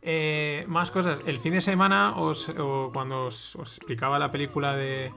Eh, 0.02 0.66
más 0.68 0.92
cosas. 0.92 1.22
El 1.26 1.38
fin 1.38 1.54
de 1.54 1.62
semana, 1.62 2.14
cuando 2.94 3.26
os, 3.26 3.56
explicaba 3.56 4.20
la 4.20 4.32
película 4.32 4.76
de, 4.76 5.14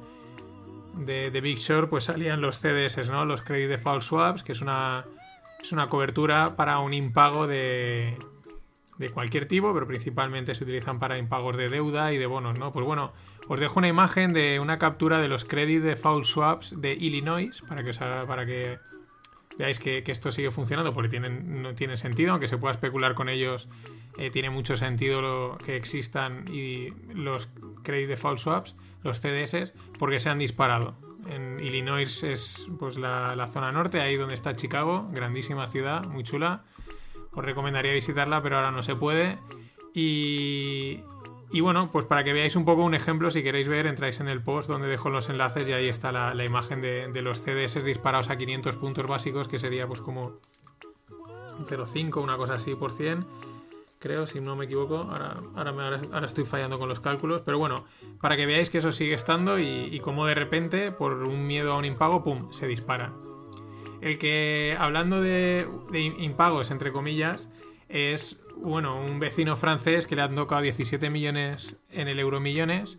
de, 0.94 1.32
de 1.32 1.40
Big 1.40 1.58
Short, 1.58 1.90
pues 1.90 2.04
salían 2.04 2.40
los 2.40 2.60
CDS, 2.60 3.10
¿no? 3.10 3.24
Los 3.24 3.42
Credit 3.42 3.68
Default 3.68 4.02
Swaps, 4.02 4.42
que 4.44 4.52
es 4.52 4.60
una 4.60 5.04
es 5.62 5.72
una 5.72 5.88
cobertura 5.88 6.56
para 6.56 6.78
un 6.78 6.94
impago 6.94 7.46
de, 7.46 8.16
de 9.00 9.08
cualquier 9.08 9.48
tipo, 9.48 9.72
pero 9.72 9.86
principalmente 9.86 10.54
se 10.54 10.64
utilizan 10.64 10.98
para 10.98 11.16
impagos 11.16 11.56
de 11.56 11.70
deuda 11.70 12.12
y 12.12 12.18
de 12.18 12.26
bonos, 12.26 12.58
¿no? 12.58 12.70
Pues 12.70 12.84
bueno, 12.84 13.14
os 13.48 13.58
dejo 13.58 13.78
una 13.78 13.88
imagen 13.88 14.34
de 14.34 14.60
una 14.60 14.78
captura 14.78 15.20
de 15.20 15.28
los 15.28 15.46
credit 15.46 15.82
default 15.82 16.26
swaps 16.26 16.78
de 16.78 16.92
Illinois 16.92 17.62
para 17.66 17.82
que, 17.82 17.92
para 17.94 18.44
que 18.44 18.78
veáis 19.56 19.78
que, 19.78 20.04
esto 20.06 20.30
sigue 20.30 20.50
funcionando 20.50 20.92
porque 20.92 21.08
tienen, 21.08 21.62
no 21.62 21.74
tiene 21.74 21.96
sentido, 21.96 22.32
aunque 22.32 22.46
se 22.46 22.58
pueda 22.58 22.72
especular 22.72 23.14
con 23.14 23.30
ellos, 23.30 23.68
eh, 24.18 24.30
tiene 24.30 24.50
mucho 24.50 24.76
sentido 24.76 25.22
lo, 25.22 25.58
que 25.64 25.76
existan 25.76 26.44
y 26.52 26.90
los 27.14 27.48
credit 27.82 28.06
default 28.06 28.38
swaps, 28.38 28.76
los 29.02 29.22
CDS, 29.22 29.72
porque 29.98 30.20
se 30.20 30.28
han 30.28 30.38
disparado 30.38 31.09
en 31.28 31.60
Illinois 31.60 32.22
es 32.22 32.66
pues 32.78 32.98
la, 32.98 33.46
zona 33.48 33.72
norte, 33.72 34.00
ahí 34.00 34.16
donde 34.16 34.34
está 34.34 34.56
Chicago, 34.56 35.08
grandísima 35.12 35.66
ciudad, 35.68 36.04
muy 36.06 36.24
chula. 36.24 36.62
Os 37.32 37.44
recomendaría 37.44 37.92
visitarla, 37.92 38.42
pero 38.42 38.56
ahora 38.56 38.70
no 38.70 38.82
se 38.82 38.96
puede. 38.96 39.38
Y, 39.94 41.00
y 41.52 41.60
bueno, 41.60 41.90
pues 41.90 42.06
para 42.06 42.24
que 42.24 42.32
veáis 42.32 42.56
un 42.56 42.64
poco 42.64 42.82
un 42.82 42.94
ejemplo, 42.94 43.30
si 43.30 43.42
queréis 43.42 43.68
ver, 43.68 43.86
entráis 43.86 44.20
en 44.20 44.28
el 44.28 44.42
post 44.42 44.68
donde 44.68 44.88
dejo 44.88 45.10
los 45.10 45.28
enlaces 45.28 45.68
y 45.68 45.72
ahí 45.72 45.88
está 45.88 46.12
la, 46.12 46.44
imagen 46.44 46.80
de, 46.80 47.08
de, 47.08 47.22
los 47.22 47.40
CDS 47.40 47.84
disparados 47.84 48.30
a 48.30 48.36
500 48.36 48.76
puntos 48.76 49.06
básicos, 49.06 49.48
que 49.48 49.58
sería 49.58 49.86
pues 49.86 50.00
como 50.00 50.38
0,5, 51.64 52.22
una 52.22 52.36
cosa 52.36 52.54
así 52.54 52.74
por 52.74 52.92
100 52.92 53.49
creo, 54.00 54.26
si 54.26 54.40
no 54.40 54.56
me 54.56 54.64
equivoco. 54.64 54.96
Ahora, 54.96 55.40
ahora, 55.54 56.26
estoy 56.26 56.44
fallando 56.44 56.78
con 56.78 56.88
los 56.88 56.98
cálculos. 56.98 57.42
Pero 57.44 57.58
bueno, 57.58 57.84
para 58.20 58.36
que 58.36 58.46
veáis 58.46 58.70
que 58.70 58.78
eso 58.78 58.90
sigue 58.90 59.14
estando 59.14 59.60
y, 59.60 60.00
como 60.00 60.26
de 60.26 60.34
repente, 60.34 60.90
por 60.90 61.12
un 61.12 61.46
miedo 61.46 61.72
a 61.72 61.78
un 61.78 61.84
impago, 61.84 62.24
¡pum!, 62.24 62.50
se 62.50 62.66
dispara. 62.66 63.12
El 64.00 64.18
que, 64.18 64.76
hablando 64.78 65.20
de, 65.20 65.68
impagos, 66.18 66.70
entre 66.70 66.90
comillas, 66.90 67.48
es, 67.88 68.40
bueno, 68.56 68.98
un 68.98 69.20
vecino 69.20 69.56
francés 69.56 70.06
que 70.06 70.16
le 70.16 70.22
han 70.22 70.34
tocado 70.34 70.62
17 70.62 71.10
millones 71.10 71.76
en 71.90 72.08
el 72.08 72.18
Euromillones, 72.18 72.96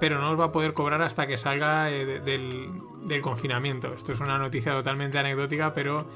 pero 0.00 0.18
no 0.18 0.30
los 0.30 0.40
va 0.40 0.46
a 0.46 0.52
poder 0.52 0.72
cobrar 0.72 1.02
hasta 1.02 1.26
que 1.26 1.36
salga 1.36 1.90
eh, 1.90 2.20
del, 2.20 2.70
del 3.06 3.20
confinamiento. 3.20 3.92
Esto 3.92 4.12
es 4.12 4.20
una 4.20 4.38
noticia 4.38 4.72
totalmente 4.72 5.18
anecdótica, 5.18 5.74
pero 5.74 6.06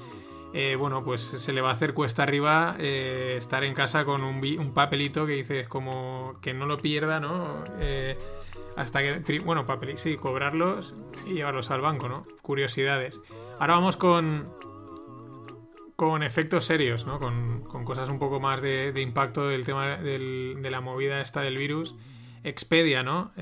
eh, 0.55 0.77
bueno, 0.77 1.03
pues 1.03 1.23
se 1.23 1.53
le 1.53 1.63
va 1.63 1.71
a 1.71 1.73
hacer 1.73 1.95
cuesta 1.95 2.23
arriba 2.23 2.77
eh, 2.79 3.37
estar 3.39 3.65
en 3.65 3.73
casa 3.73 4.05
con 4.05 4.23
un, 4.23 4.75
papelito 4.75 5.27
que 5.27 5.33
dices 5.33 5.67
como 5.67 6.35
que 6.43 6.53
no 6.53 6.67
lo 6.67 6.79
pierda, 6.79 7.21
¿no? 7.21 7.65
Eh, 7.79 8.19
hasta 8.77 9.01
que, 9.01 9.41
bueno, 9.41 9.65
papel, 9.65 9.97
sí, 9.97 10.17
cobrarlos 10.17 10.95
y 11.27 11.35
llevarlos 11.35 11.71
al 11.71 11.81
banco, 11.81 12.09
¿no? 12.09 12.23
Curiosidades. 12.43 13.19
Ahora 13.61 13.75
vamos 13.75 13.97
con, 13.97 14.51
con 15.97 16.23
efectos 16.23 16.67
serios, 16.67 17.07
¿no? 17.07 17.19
Con, 17.19 17.63
cosas 17.85 18.11
un 18.11 18.19
poco 18.19 18.39
más 18.39 18.61
de, 18.61 18.93
impacto 19.01 19.49
del 19.49 19.65
tema 19.65 19.97
de 19.97 20.69
la 20.71 20.81
movida 20.81 21.21
esta 21.21 21.41
del 21.41 21.57
virus. 21.57 21.95
Expedia, 22.45 23.03
¿no? 23.03 23.33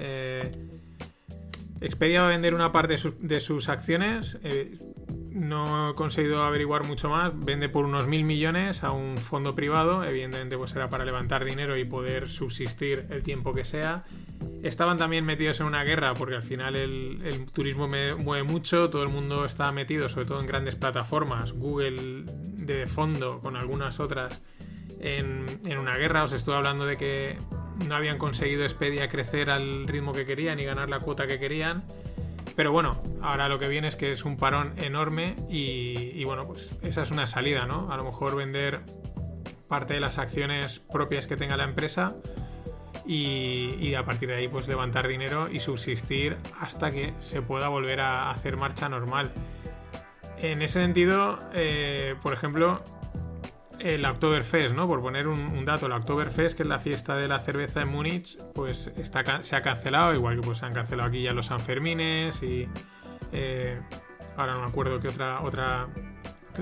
Expedia 1.81 2.21
va 2.23 2.29
a 2.29 2.31
vender 2.31 2.55
una 2.55 2.73
parte 2.73 2.97
de, 3.21 3.41
sus 3.41 3.69
acciones. 3.71 4.39
Eh, 4.43 4.79
no 5.33 5.91
he 5.91 5.95
conseguido 5.95 6.43
averiguar 6.43 6.87
mucho 6.87 7.09
más. 7.09 7.33
Vende 7.35 7.69
por 7.69 7.85
unos 7.85 8.07
mil 8.07 8.25
millones 8.25 8.83
a 8.85 8.93
un 8.93 9.19
fondo 9.19 9.55
privado. 9.55 10.05
Evidentemente, 10.05 10.57
pues 10.57 10.71
será 10.71 10.89
para 10.89 11.05
levantar 11.05 11.45
dinero 11.45 11.77
y 11.77 11.85
poder 11.85 12.29
subsistir 12.29 13.07
el 13.11 13.23
tiempo 13.23 13.55
que 13.55 13.65
sea. 13.65 14.05
Estaban 14.63 14.99
también 14.99 15.25
metidos 15.25 15.61
en 15.61 15.67
una 15.67 15.85
guerra 15.85 16.15
porque 16.15 16.35
al 16.35 16.43
final 16.43 16.77
el, 16.77 17.47
turismo 17.53 17.89
me 17.89 18.15
mueve 18.15 18.45
mucho. 18.45 18.91
Todo 18.91 19.03
el 19.03 19.09
mundo 19.09 19.45
está 19.45 19.71
metido, 19.73 20.09
sobre 20.09 20.27
todo 20.27 20.41
en 20.41 20.47
grandes 20.47 20.77
plataformas. 20.77 21.53
Google 21.53 22.25
de 22.27 22.87
fondo, 22.87 23.41
con 23.41 23.57
algunas 23.57 24.01
otras, 24.01 24.43
en, 25.01 25.47
en 25.65 25.79
una 25.79 25.97
guerra. 25.97 26.25
Os 26.25 26.33
estuve 26.33 26.57
hablando 26.57 26.87
de 26.87 26.97
que 26.97 27.39
no 27.89 27.95
habían 27.95 28.19
conseguido 28.19 28.65
Expedia 28.65 29.09
crecer 29.09 29.51
al 29.51 29.87
ritmo 29.89 30.13
que 30.13 30.27
querían 30.27 30.59
y 30.61 30.65
ganar 30.65 30.89
la 30.89 31.01
cuota 31.01 31.27
que 31.27 31.39
querían. 31.39 31.85
Pero 32.61 32.73
bueno, 32.73 33.03
ahora 33.23 33.49
lo 33.49 33.59
que 33.59 33.69
viene 33.69 33.89
es 33.89 33.97
que 33.97 34.13
es 34.13 34.27
un 34.27 34.37
parón 34.37 34.75
enorme 34.77 35.35
y, 35.49 36.23
bueno, 36.25 36.47
pues 36.47 36.79
esa 36.83 37.01
es 37.01 37.11
una 37.11 37.27
salida, 37.27 37.65
¿no? 37.65 37.91
A 37.91 37.97
lo 37.97 38.05
mejor 38.05 38.37
vender 38.37 38.83
parte 39.67 39.95
de 39.95 40.01
las 40.01 40.19
acciones 40.19 40.79
propias 40.79 41.27
que 41.27 41.39
tenga 41.39 41.57
la 41.57 41.65
empresa 41.65 42.17
y, 43.07 43.95
a 43.95 44.05
partir 44.05 44.29
de 44.29 44.35
ahí 44.35 44.49
pues 44.49 44.69
levantar 44.69 45.09
dinero 45.09 45.49
y 45.51 45.61
subsistir 45.61 46.37
hasta 46.61 46.91
que 46.91 47.15
se 47.21 47.41
pueda 47.41 47.69
volver 47.69 48.01
a 48.01 48.31
hacer 48.31 48.59
marcha 48.59 48.91
normal. 48.91 49.33
En 50.37 50.61
ese 50.61 50.83
sentido, 50.83 51.39
eh, 51.55 52.15
por 52.21 52.35
ejemplo, 52.35 52.85
el 53.81 54.05
Oktoberfest, 54.05 54.75
¿no? 54.75 54.87
Por 54.87 55.01
poner 55.01 55.27
un, 55.29 55.65
dato, 55.65 55.87
el 55.87 55.93
Oktoberfest, 55.93 56.57
que 56.57 56.63
es 56.63 56.69
la 56.69 56.79
fiesta 56.79 57.17
de 57.17 57.29
la 57.29 57.41
cerveza 57.41 57.83
en 57.83 57.89
Múnich, 57.89 58.39
pues 58.55 58.93
está, 58.97 59.43
se 59.43 59.57
ha 59.57 59.63
cancelado, 59.63 60.15
igual 60.15 60.37
que 60.37 60.43
pues 60.43 60.59
se 60.59 60.67
han 60.67 60.73
cancelado 60.73 61.09
aquí 61.09 61.23
ya 61.23 61.33
los 61.33 61.47
Sanfermines 61.47 62.43
y 62.43 62.69
eh, 63.33 63.81
ahora 64.37 64.55
no 64.55 64.61
me 64.61 64.67
acuerdo 64.67 65.01
qué 65.01 65.09
otra, 65.09 65.41
otra, 65.43 65.89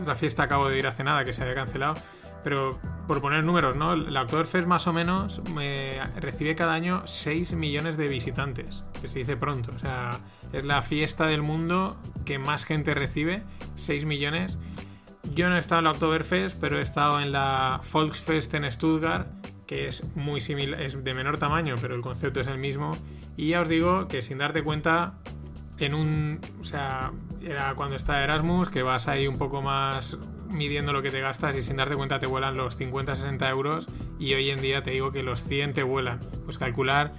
otra 0.00 0.14
fiesta 0.14 0.44
acabo 0.44 0.68
de 0.68 0.78
ir 0.78 0.86
hace 0.86 1.04
nada 1.04 1.24
que 1.24 1.32
se 1.32 1.42
había 1.42 1.54
cancelado. 1.54 1.94
Pero 2.44 2.78
por 3.08 3.20
poner 3.20 3.44
números, 3.44 3.74
¿no? 3.74 3.94
El 3.94 4.16
Oktoberfest 4.16 4.66
más 4.66 4.86
o 4.86 4.92
menos 4.92 5.42
me 5.54 6.00
recibe 6.16 6.54
cada 6.54 6.72
año 6.72 7.02
6 7.04 7.52
millones 7.52 7.96
de 7.96 8.06
visitantes, 8.06 8.84
que 9.00 9.08
se 9.08 9.18
dice 9.18 9.36
pronto. 9.36 9.72
O 9.74 9.78
sea, 9.78 10.12
es 10.52 10.64
la 10.64 10.82
fiesta 10.82 11.26
del 11.26 11.42
mundo 11.42 12.00
que 12.24 12.38
más 12.38 12.64
gente 12.64 12.94
recibe, 12.94 13.42
6 13.74 14.04
millones. 14.04 14.56
Yo 15.34 15.48
no 15.48 15.56
he 15.56 15.58
estado 15.58 15.80
en 15.80 15.84
la 15.84 15.90
Oktoberfest, 15.92 16.58
pero 16.60 16.78
he 16.78 16.82
estado 16.82 17.20
en 17.20 17.32
la 17.32 17.80
Volksfest 17.92 18.54
en 18.54 18.70
Stuttgart, 18.70 19.28
que 19.66 19.86
es 19.86 20.04
muy 20.16 20.40
similar, 20.40 20.80
es 20.80 21.02
de 21.04 21.14
menor 21.14 21.38
tamaño, 21.38 21.76
pero 21.80 21.94
el 21.94 22.00
concepto 22.00 22.40
es 22.40 22.46
el 22.46 22.58
mismo. 22.58 22.90
Y 23.36 23.48
ya 23.48 23.60
os 23.60 23.68
digo 23.68 24.08
que 24.08 24.22
sin 24.22 24.38
darte 24.38 24.62
cuenta, 24.62 25.14
en 25.78 25.94
un. 25.94 26.40
O 26.60 26.64
sea, 26.64 27.12
era 27.42 27.74
cuando 27.74 27.96
está 27.96 28.22
Erasmus, 28.22 28.68
que 28.68 28.82
vas 28.82 29.08
ahí 29.08 29.26
un 29.26 29.38
poco 29.38 29.62
más 29.62 30.16
midiendo 30.50 30.92
lo 30.92 31.02
que 31.02 31.10
te 31.10 31.20
gastas 31.20 31.56
y 31.56 31.62
sin 31.62 31.76
darte 31.76 31.94
cuenta 31.94 32.18
te 32.18 32.26
vuelan 32.26 32.56
los 32.56 32.78
50-60 32.78 33.48
euros. 33.50 33.86
Y 34.18 34.34
hoy 34.34 34.50
en 34.50 34.60
día 34.60 34.82
te 34.82 34.90
digo 34.90 35.12
que 35.12 35.22
los 35.22 35.44
100 35.44 35.74
te 35.74 35.82
vuelan. 35.82 36.20
Pues 36.44 36.58
calcular 36.58 37.14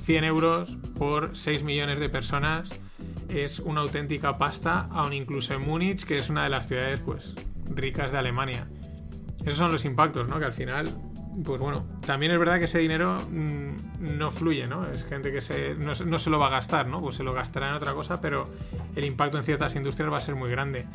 100 0.00 0.24
euros 0.24 0.76
por 0.96 1.36
6 1.36 1.62
millones 1.64 2.00
de 2.00 2.08
personas 2.08 2.80
es 3.28 3.58
una 3.58 3.82
auténtica 3.82 4.38
pasta, 4.38 4.88
aun 4.90 5.12
incluso 5.12 5.54
en 5.54 5.62
Múnich, 5.62 6.04
que 6.04 6.18
es 6.18 6.30
una 6.30 6.44
de 6.44 6.50
las 6.50 6.66
ciudades 6.66 7.00
pues 7.00 7.34
ricas 7.74 8.12
de 8.12 8.18
Alemania. 8.18 8.66
Esos 9.42 9.56
son 9.56 9.72
los 9.72 9.84
impactos, 9.84 10.28
¿no? 10.28 10.38
Que 10.38 10.46
al 10.46 10.52
final, 10.52 10.88
pues 11.44 11.60
bueno, 11.60 11.86
también 12.04 12.32
es 12.32 12.38
verdad 12.38 12.58
que 12.58 12.64
ese 12.64 12.78
dinero 12.78 13.18
mm, 13.30 14.18
no 14.18 14.30
fluye, 14.30 14.66
¿no? 14.66 14.86
Es 14.86 15.04
gente 15.04 15.30
que 15.32 15.40
se, 15.40 15.74
no, 15.74 15.94
se 15.94 16.30
lo 16.30 16.38
va 16.38 16.48
a 16.48 16.50
gastar, 16.50 16.86
¿no? 16.86 17.00
Pues 17.00 17.16
se 17.16 17.22
lo 17.22 17.32
gastará 17.32 17.68
en 17.68 17.74
otra 17.74 17.92
cosa, 17.92 18.20
pero 18.20 18.44
el 18.96 19.04
impacto 19.04 19.38
en 19.38 19.44
ciertas 19.44 19.74
industrias 19.74 20.10
va 20.12 20.16
a 20.16 20.20
ser 20.20 20.34
muy 20.34 20.50
grande. 20.50 20.86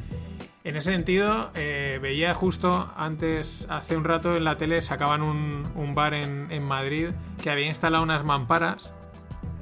En 0.64 0.76
ese 0.76 0.92
sentido, 0.92 1.52
eh, 1.56 2.00
veía 2.02 2.34
justo 2.34 2.92
antes, 2.96 3.68
hace 3.70 3.98
un 3.98 4.06
rato 4.06 4.36
en 4.36 4.44
la 4.44 4.58
tele, 4.58 4.82
sacaban 4.82 5.22
un, 5.22 5.64
un 5.76 5.94
bar 5.94 6.14
en, 6.14 6.52
en 6.52 6.64
Madrid 6.64 7.10
que 7.42 7.50
había 7.50 7.68
instalado 7.68 8.04
unas 8.04 8.24
mamparas 8.24 8.94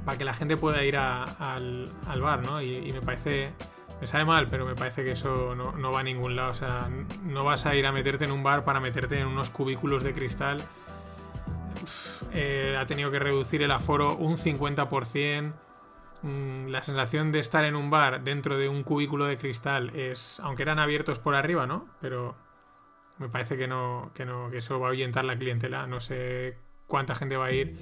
para 0.04 0.18
que 0.18 0.24
la 0.24 0.34
gente 0.34 0.56
pueda 0.56 0.84
ir 0.84 0.96
al, 0.96 1.86
bar, 2.20 2.42
¿no? 2.42 2.60
Y, 2.62 2.92
me 2.92 3.00
parece, 3.00 3.52
me 4.00 4.06
sabe 4.06 4.24
mal, 4.24 4.48
pero 4.48 4.66
me 4.66 4.74
parece 4.74 5.04
que 5.04 5.12
eso 5.12 5.54
no, 5.54 5.92
va 5.92 6.00
a 6.00 6.02
ningún 6.02 6.36
lado. 6.36 6.50
O 6.50 6.54
sea, 6.54 6.88
no 7.22 7.44
vas 7.44 7.66
a 7.66 7.74
ir 7.74 7.86
a 7.86 7.92
meterte 7.92 8.24
en 8.24 8.32
un 8.32 8.42
bar 8.42 8.64
para 8.64 8.80
meterte 8.80 9.18
en 9.18 9.26
unos 9.26 9.50
cubículos 9.50 10.04
de 10.04 10.12
cristal. 10.12 10.62
Eh, 12.32 12.76
ha 12.78 12.86
tenido 12.86 13.10
que 13.10 13.18
reducir 13.18 13.62
el 13.62 13.70
aforo 13.70 14.16
un 14.16 14.36
50%. 14.36 15.52
Mm, 16.22 16.68
la 16.68 16.82
sensación 16.82 17.32
de 17.32 17.40
estar 17.40 17.64
en 17.64 17.74
un 17.74 17.90
bar 17.90 18.22
dentro 18.22 18.56
de 18.56 18.68
un 18.68 18.84
cubículo 18.84 19.24
de 19.26 19.36
cristal 19.38 19.90
es, 19.96 20.38
aunque 20.40 20.62
eran 20.62 20.78
abiertos 20.78 21.18
por 21.18 21.34
arriba, 21.34 21.66
¿no? 21.66 21.88
Pero 22.00 22.36
me 23.18 23.28
parece 23.28 23.56
que 23.56 23.66
no, 23.66 24.10
que 24.14 24.24
no, 24.24 24.50
que 24.50 24.58
eso 24.58 24.78
va 24.78 24.86
a 24.86 24.90
ahuyentar 24.90 25.24
la 25.24 25.36
clientela. 25.36 25.86
No 25.86 26.00
sé 26.00 26.58
cuánta 26.86 27.14
gente 27.14 27.36
va 27.36 27.46
a 27.46 27.52
ir. 27.52 27.76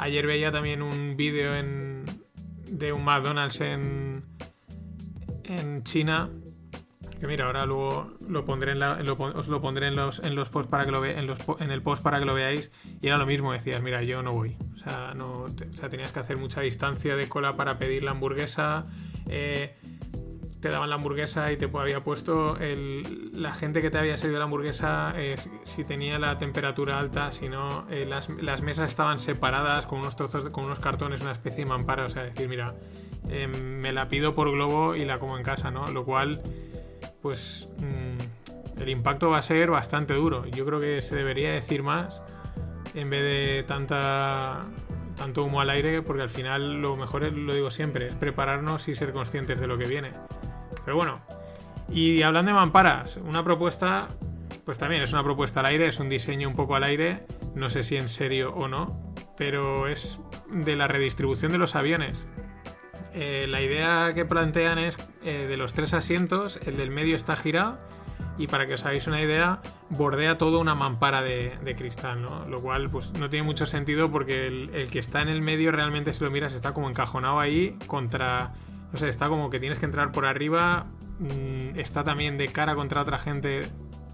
Ayer 0.00 0.28
veía 0.28 0.52
también 0.52 0.80
un 0.80 1.16
vídeo 1.16 1.52
de 1.52 2.92
un 2.92 3.04
McDonald's 3.04 3.60
en, 3.60 4.24
en 5.42 5.82
China. 5.82 6.30
Que 7.18 7.26
mira, 7.26 7.46
ahora 7.46 7.66
luego 7.66 8.12
lo 8.28 8.44
pondré 8.44 8.72
en 8.72 8.80
os 8.82 9.48
lo 9.48 9.60
pondré 9.60 9.88
que 10.84 10.92
lo 10.92 11.00
ve, 11.00 11.18
en, 11.18 11.26
los, 11.26 11.40
en 11.58 11.72
el 11.72 11.82
post 11.82 12.00
para 12.00 12.20
que 12.20 12.26
lo 12.26 12.34
veáis. 12.34 12.70
Y 13.02 13.08
era 13.08 13.18
lo 13.18 13.26
mismo, 13.26 13.52
decías, 13.52 13.82
mira, 13.82 14.04
yo 14.04 14.22
no 14.22 14.32
voy. 14.32 14.56
O 14.72 14.76
sea, 14.76 15.14
no, 15.16 15.42
o 15.42 15.48
sea 15.74 15.88
tenías 15.88 16.12
que 16.12 16.20
hacer 16.20 16.36
mucha 16.36 16.60
distancia 16.60 17.16
de 17.16 17.28
cola 17.28 17.56
para 17.56 17.76
pedir 17.80 18.04
la 18.04 18.12
hamburguesa. 18.12 18.84
Eh, 19.26 19.76
te 20.60 20.70
daban 20.70 20.90
la 20.90 20.96
hamburguesa 20.96 21.52
y 21.52 21.56
te 21.56 21.70
había 21.72 22.02
puesto 22.02 22.56
el, 22.56 23.30
la 23.32 23.54
gente 23.54 23.80
que 23.80 23.90
te 23.90 23.98
había 23.98 24.16
servido 24.18 24.38
la 24.38 24.44
hamburguesa, 24.46 25.12
eh, 25.16 25.36
si 25.64 25.84
tenía 25.84 26.18
la 26.18 26.38
temperatura 26.38 26.98
alta, 26.98 27.32
si 27.32 27.48
no, 27.48 27.86
eh, 27.90 28.06
las, 28.06 28.28
las, 28.30 28.62
mesas 28.62 28.90
estaban 28.90 29.18
separadas 29.18 29.86
con 29.86 30.00
unos 30.00 30.16
trozos, 30.16 30.50
con 30.50 30.64
unos 30.64 30.80
cartones, 30.80 31.20
una 31.20 31.32
especie 31.32 31.64
de 31.64 31.70
mampara, 31.70 32.06
o 32.06 32.08
sea, 32.08 32.24
decir, 32.24 32.48
mira, 32.48 32.74
em, 33.28 33.52
me 33.52 33.92
la 33.92 34.08
pido 34.08 34.34
por 34.34 34.50
globo 34.50 34.96
y 34.96 35.04
la 35.04 35.18
como 35.18 35.36
en 35.36 35.44
casa, 35.44 35.70
¿no? 35.70 35.86
Lo 35.88 36.04
cual, 36.04 36.42
pues, 37.22 37.68
mm, 37.78 38.80
el 38.82 38.88
impacto 38.88 39.30
va 39.30 39.38
a 39.38 39.42
ser 39.42 39.70
bastante 39.70 40.14
duro. 40.14 40.46
Yo 40.46 40.64
creo 40.66 40.80
que 40.80 41.00
se 41.02 41.14
debería 41.16 41.52
decir 41.52 41.82
más 41.82 42.22
en 42.94 43.10
vez 43.10 43.20
de 43.20 43.64
tanta 43.64 44.62
tanto 45.18 45.44
humo 45.44 45.60
al 45.60 45.68
aire, 45.68 46.00
porque 46.00 46.22
al 46.22 46.30
final 46.30 46.80
lo 46.80 46.94
mejor, 46.94 47.24
es, 47.24 47.32
lo 47.32 47.52
digo 47.52 47.70
siempre, 47.70 48.06
es 48.06 48.14
prepararnos 48.14 48.88
y 48.88 48.94
ser 48.94 49.12
conscientes 49.12 49.60
de 49.60 49.66
lo 49.66 49.76
que 49.76 49.84
viene. 49.84 50.12
Pero 50.88 50.96
bueno, 50.96 51.20
y 51.90 52.22
hablando 52.22 52.50
de 52.50 52.54
mamparas, 52.54 53.18
una 53.18 53.44
propuesta, 53.44 54.08
pues 54.64 54.78
también 54.78 55.02
es 55.02 55.12
una 55.12 55.22
propuesta 55.22 55.60
al 55.60 55.66
aire, 55.66 55.86
es 55.86 56.00
un 56.00 56.08
diseño 56.08 56.48
un 56.48 56.56
poco 56.56 56.76
al 56.76 56.84
aire, 56.84 57.26
no 57.54 57.68
sé 57.68 57.82
si 57.82 57.98
en 57.98 58.08
serio 58.08 58.54
o 58.54 58.68
no, 58.68 58.98
pero 59.36 59.86
es 59.86 60.18
de 60.50 60.76
la 60.76 60.88
redistribución 60.88 61.52
de 61.52 61.58
los 61.58 61.74
aviones. 61.74 62.24
Eh, 63.12 63.44
la 63.50 63.60
idea 63.60 64.14
que 64.14 64.24
plantean 64.24 64.78
es 64.78 64.96
eh, 65.26 65.44
de 65.46 65.58
los 65.58 65.74
tres 65.74 65.92
asientos, 65.92 66.58
el 66.64 66.78
del 66.78 66.90
medio 66.90 67.16
está 67.16 67.36
girado 67.36 67.78
y 68.38 68.46
para 68.46 68.66
que 68.66 68.72
os 68.72 68.86
hagáis 68.86 69.06
una 69.06 69.20
idea, 69.20 69.60
bordea 69.90 70.38
todo 70.38 70.60
una 70.60 70.74
mampara 70.74 71.20
de, 71.20 71.74
cristal, 71.76 72.22
¿no? 72.22 72.48
Lo 72.48 72.62
cual 72.62 72.88
pues 72.88 73.12
no 73.12 73.28
tiene 73.28 73.44
mucho 73.44 73.66
sentido 73.66 74.10
porque 74.10 74.46
el, 74.46 74.70
el, 74.74 74.90
que 74.90 75.00
está 75.00 75.20
en 75.20 75.28
el 75.28 75.42
medio 75.42 75.70
realmente 75.70 76.14
si 76.14 76.24
lo 76.24 76.30
miras 76.30 76.54
está 76.54 76.72
como 76.72 76.88
encajonado 76.88 77.40
ahí 77.40 77.76
contra 77.86 78.54
no 78.92 78.98
sé, 78.98 79.08
está 79.08 79.28
como 79.28 79.50
que 79.50 79.60
tienes 79.60 79.78
que 79.78 79.86
entrar 79.86 80.12
por 80.12 80.26
arriba, 80.26 80.86
mm, 81.18 81.78
está 81.78 82.04
también 82.04 82.38
de 82.38 82.48
cara 82.48 82.74
contra 82.74 83.02
otra 83.02 83.18
gente 83.18 83.62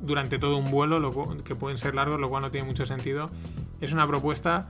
durante 0.00 0.38
todo 0.38 0.56
un 0.56 0.70
vuelo, 0.70 0.98
lo, 0.98 1.12
que 1.42 1.54
pueden 1.54 1.78
ser 1.78 1.94
largos, 1.94 2.20
lo 2.20 2.28
cual 2.28 2.42
no 2.42 2.50
tiene 2.50 2.66
mucho 2.66 2.86
sentido. 2.86 3.30
Es 3.80 3.92
una 3.92 4.06
propuesta. 4.06 4.68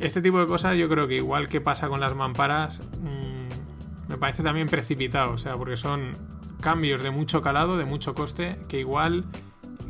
Este 0.00 0.20
tipo 0.20 0.40
de 0.40 0.46
cosas 0.46 0.76
yo 0.76 0.88
creo 0.88 1.06
que 1.06 1.16
igual 1.16 1.48
que 1.48 1.60
pasa 1.60 1.88
con 1.88 2.00
las 2.00 2.14
mamparas, 2.14 2.80
mm, 3.00 4.10
me 4.10 4.16
parece 4.18 4.42
también 4.42 4.68
precipitado, 4.68 5.32
o 5.32 5.38
sea, 5.38 5.54
porque 5.54 5.76
son 5.76 6.12
cambios 6.60 7.02
de 7.02 7.10
mucho 7.10 7.42
calado, 7.42 7.76
de 7.76 7.84
mucho 7.84 8.14
coste, 8.14 8.58
que 8.68 8.80
igual, 8.80 9.24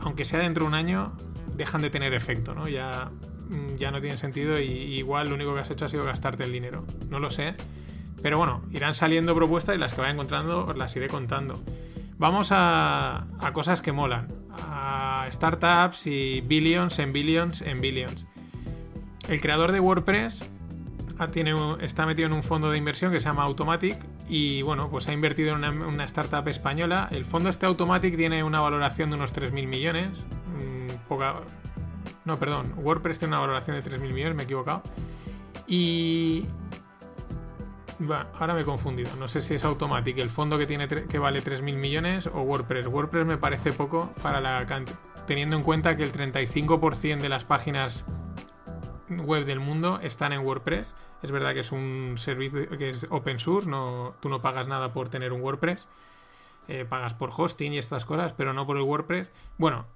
aunque 0.01 0.25
sea 0.25 0.41
dentro 0.41 0.65
de 0.65 0.69
un 0.69 0.75
año, 0.75 1.13
dejan 1.57 1.81
de 1.81 1.91
tener 1.91 2.13
efecto, 2.15 2.55
¿no? 2.55 2.69
Ya, 2.69 3.11
mm, 3.49 3.77
ya 3.77 3.91
no 3.91 4.01
tiene 4.01 4.17
sentido 4.17 4.61
y 4.61 4.67
igual 4.67 5.29
lo 5.29 5.37
único 5.37 5.55
que 5.55 5.61
has 5.61 5.71
hecho 5.71 5.87
ha 5.87 5.89
sido 5.89 6.05
gastarte 6.05 6.45
el 6.45 6.53
dinero. 6.53 6.85
No 7.09 7.19
lo 7.19 7.31
sé. 7.31 7.55
Pero 8.23 8.39
bueno, 8.39 8.63
irán 8.71 8.95
saliendo 8.95 9.35
propuestas 9.35 9.75
y 9.75 9.79
las 9.79 9.95
que 9.95 10.01
vaya 10.01 10.13
encontrando 10.13 10.67
os 10.67 10.77
las 10.77 10.95
iré 10.97 11.09
contando. 11.09 11.63
Vamos 12.17 12.51
a, 12.53 13.27
cosas 13.53 13.83
que 13.83 13.93
molan, 13.93 14.29
a 14.51 15.27
startups 15.31 16.07
y 16.07 16.41
billions 16.41 16.99
en 16.99 17.13
billions 17.13 17.61
en 17.61 17.81
billions. 17.81 18.27
El 19.29 19.41
creador 19.41 19.73
de 19.73 19.81
WordPress 19.81 20.51
tiene, 21.33 21.55
está 21.81 22.07
metido 22.07 22.27
en 22.27 22.33
un 22.33 22.43
fondo 22.43 22.71
de 22.71 22.79
inversión 22.79 23.13
que 23.13 23.21
se 23.21 23.27
llama 23.27 23.43
Automatic 23.43 23.99
y 24.29 24.63
bueno, 24.63 24.91
pues 24.91 25.09
ha 25.09 25.13
invertido 25.13 25.57
en 25.57 25.65
una, 25.83 26.05
startup 26.05 26.47
española. 26.49 27.09
El 27.11 27.25
fondo 27.25 27.51
este 27.51 27.67
Automatic 27.67 28.17
tiene 28.17 28.43
una 28.45 28.61
valoración 28.61 29.11
de 29.11 29.17
unos 29.17 29.35
3.000 29.35 29.67
millones. 29.67 30.09
Mm, 30.55 31.09
poca, 31.09 31.41
no, 32.25 32.37
perdón, 32.37 32.75
WordPress 32.77 33.19
tiene 33.19 33.35
una 33.35 33.41
valoración 33.41 33.79
de 33.81 33.83
3.000 33.83 34.13
millones, 34.13 34.35
me 34.35 34.43
he 34.43 34.45
equivocado. 34.45 34.83
Y 35.67 36.47
Ahora 38.39 38.55
me 38.55 38.63
he 38.63 38.65
confundido. 38.65 39.15
No 39.17 39.29
sé 39.29 39.41
si 39.41 39.55
es 39.55 39.65
Automatic, 39.65 40.19
el 40.19 40.31
fondo 40.31 40.59
que 40.59 40.67
tiene 40.67 40.89
que 40.89 41.19
vale 41.19 41.41
3.000 41.41 41.77
millones, 41.77 42.27
o 42.27 42.41
WordPress. 42.43 42.87
WordPress 42.89 43.27
me 43.27 43.37
parece 43.37 43.73
poco 43.73 44.13
para 44.23 44.41
la 44.41 44.67
teniendo 45.27 45.57
en 45.57 45.63
cuenta 45.63 45.97
que 45.97 46.03
el 46.03 46.13
35% 46.13 47.21
de 47.21 47.29
las 47.29 47.45
páginas 47.45 48.05
web 49.09 49.45
del 49.45 49.61
mundo 49.61 50.01
están 50.03 50.33
en 50.33 50.41
WordPress. 50.41 50.95
Es 51.23 51.31
verdad 51.31 51.55
que 51.55 51.61
es 51.61 51.73
un 51.73 52.15
servicio 52.17 52.69
que 52.77 52.91
es 52.91 53.07
open 53.11 53.39
source, 53.39 53.69
no, 53.69 54.15
tú 54.21 54.29
no 54.29 54.43
pagas 54.43 54.69
nada 54.69 54.93
por 54.93 55.09
tener 55.09 55.33
un 55.33 55.41
WordPress. 55.41 55.89
Eh, 56.67 56.87
pagas 56.89 57.15
por 57.15 57.31
hosting 57.37 57.75
y 57.75 57.79
estas 57.79 58.05
cosas, 58.05 58.33
pero 58.33 58.53
no 58.53 58.67
por 58.67 58.77
el 58.77 58.83
WordPress. 58.83 59.31
Bueno, 59.59 59.87